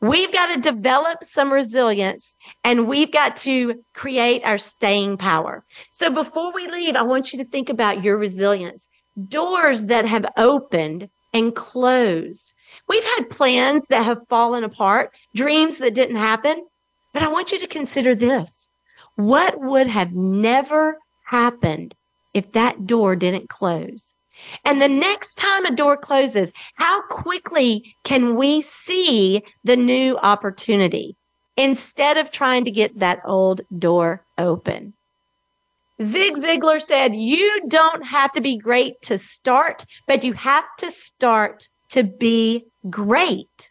We've 0.00 0.32
got 0.32 0.54
to 0.54 0.60
develop 0.60 1.22
some 1.22 1.52
resilience 1.52 2.36
and 2.64 2.86
we've 2.86 3.12
got 3.12 3.36
to 3.38 3.82
create 3.94 4.42
our 4.44 4.58
staying 4.58 5.18
power. 5.18 5.64
So 5.90 6.10
before 6.10 6.54
we 6.54 6.70
leave, 6.70 6.96
I 6.96 7.02
want 7.02 7.32
you 7.32 7.38
to 7.42 7.50
think 7.50 7.68
about 7.68 8.04
your 8.04 8.16
resilience. 8.16 8.88
Doors 9.28 9.86
that 9.86 10.06
have 10.06 10.26
opened 10.36 11.08
and 11.32 11.54
closed. 11.54 12.54
We've 12.88 13.04
had 13.04 13.30
plans 13.30 13.86
that 13.88 14.04
have 14.04 14.26
fallen 14.28 14.64
apart, 14.64 15.12
dreams 15.34 15.78
that 15.78 15.94
didn't 15.94 16.16
happen. 16.16 16.66
But 17.12 17.22
I 17.22 17.28
want 17.28 17.52
you 17.52 17.58
to 17.58 17.66
consider 17.66 18.14
this. 18.14 18.70
What 19.16 19.60
would 19.60 19.88
have 19.88 20.12
never 20.12 20.98
happened 21.24 21.94
if 22.32 22.52
that 22.52 22.86
door 22.86 23.16
didn't 23.16 23.48
close? 23.48 24.14
And 24.64 24.80
the 24.80 24.88
next 24.88 25.34
time 25.34 25.66
a 25.66 25.70
door 25.74 25.96
closes, 25.96 26.52
how 26.74 27.02
quickly 27.02 27.94
can 28.04 28.36
we 28.36 28.62
see 28.62 29.42
the 29.64 29.76
new 29.76 30.16
opportunity 30.18 31.16
instead 31.56 32.16
of 32.16 32.30
trying 32.30 32.64
to 32.64 32.70
get 32.70 32.98
that 32.98 33.20
old 33.24 33.60
door 33.78 34.24
open? 34.38 34.94
Zig 36.02 36.36
Ziglar 36.36 36.80
said, 36.80 37.14
you 37.14 37.68
don't 37.68 38.06
have 38.06 38.32
to 38.32 38.40
be 38.40 38.56
great 38.56 39.02
to 39.02 39.18
start, 39.18 39.84
but 40.06 40.24
you 40.24 40.32
have 40.32 40.64
to 40.78 40.90
start 40.90 41.68
to 41.90 42.04
be 42.04 42.64
great. 42.88 43.70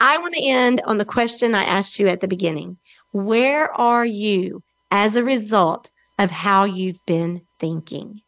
I 0.00 0.18
want 0.18 0.34
to 0.34 0.46
end 0.46 0.80
on 0.84 0.98
the 0.98 1.04
question 1.04 1.54
I 1.54 1.64
asked 1.64 1.98
you 1.98 2.08
at 2.08 2.20
the 2.20 2.28
beginning. 2.28 2.78
Where 3.12 3.72
are 3.72 4.06
you 4.06 4.62
as 4.90 5.16
a 5.16 5.24
result 5.24 5.90
of 6.18 6.30
how 6.30 6.64
you've 6.64 7.04
been 7.06 7.42
thinking? 7.58 8.20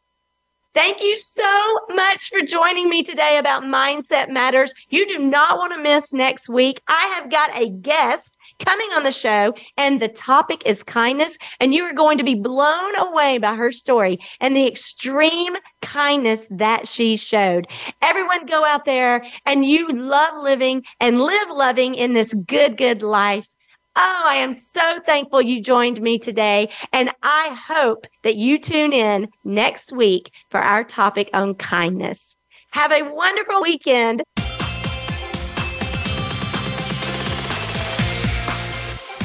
Thank 0.72 1.02
you 1.02 1.16
so 1.16 1.78
much 1.90 2.28
for 2.28 2.42
joining 2.42 2.88
me 2.88 3.02
today 3.02 3.38
about 3.38 3.64
Mindset 3.64 4.28
Matters. 4.28 4.72
You 4.88 5.06
do 5.06 5.18
not 5.18 5.58
want 5.58 5.72
to 5.72 5.82
miss 5.82 6.12
next 6.12 6.48
week. 6.48 6.80
I 6.86 7.12
have 7.16 7.28
got 7.30 7.50
a 7.56 7.70
guest 7.70 8.36
coming 8.60 8.88
on 8.94 9.02
the 9.02 9.12
show, 9.12 9.54
and 9.76 10.00
the 10.00 10.08
topic 10.08 10.62
is 10.66 10.82
kindness. 10.82 11.36
And 11.58 11.74
you 11.74 11.84
are 11.84 11.92
going 11.92 12.18
to 12.18 12.24
be 12.24 12.34
blown 12.34 12.96
away 12.96 13.38
by 13.38 13.54
her 13.54 13.72
story 13.72 14.18
and 14.40 14.54
the 14.54 14.66
extreme 14.66 15.56
kindness 15.82 16.48
that 16.50 16.86
she 16.86 17.16
showed. 17.16 17.66
Everyone 18.02 18.46
go 18.46 18.64
out 18.64 18.84
there 18.84 19.24
and 19.46 19.64
you 19.64 19.88
love 19.88 20.42
living 20.42 20.84
and 21.00 21.20
live 21.20 21.50
loving 21.50 21.94
in 21.94 22.12
this 22.12 22.34
good, 22.34 22.76
good 22.76 23.02
life. 23.02 23.48
Oh, 23.96 24.22
I 24.24 24.36
am 24.36 24.52
so 24.52 25.00
thankful 25.04 25.42
you 25.42 25.60
joined 25.60 26.00
me 26.00 26.18
today. 26.18 26.70
And 26.92 27.10
I 27.22 27.58
hope 27.66 28.06
that 28.22 28.36
you 28.36 28.58
tune 28.58 28.92
in 28.92 29.28
next 29.44 29.92
week 29.92 30.30
for 30.50 30.60
our 30.60 30.84
topic 30.84 31.28
on 31.34 31.54
kindness. 31.54 32.36
Have 32.70 32.92
a 32.92 33.02
wonderful 33.02 33.60
weekend. 33.62 34.22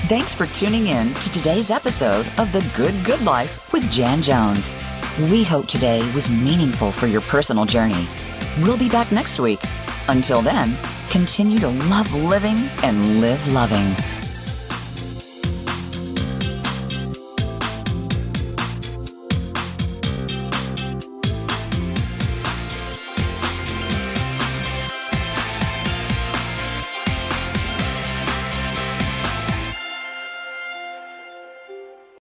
Thanks 0.07 0.35
for 0.35 0.45
tuning 0.45 0.85
in 0.85 1.15
to 1.15 1.31
today's 1.31 1.71
episode 1.71 2.27
of 2.37 2.51
The 2.51 2.63
Good 2.77 3.03
Good 3.03 3.23
Life 3.23 3.73
with 3.73 3.89
Jan 3.89 4.21
Jones. 4.21 4.75
We 5.17 5.43
hope 5.43 5.67
today 5.67 5.99
was 6.13 6.29
meaningful 6.29 6.91
for 6.91 7.07
your 7.07 7.21
personal 7.21 7.65
journey. 7.65 8.07
We'll 8.59 8.77
be 8.77 8.87
back 8.87 9.11
next 9.11 9.39
week. 9.39 9.59
Until 10.07 10.43
then, 10.43 10.77
continue 11.09 11.57
to 11.57 11.69
love 11.69 12.13
living 12.13 12.69
and 12.83 13.19
live 13.19 13.51
loving. 13.51 13.95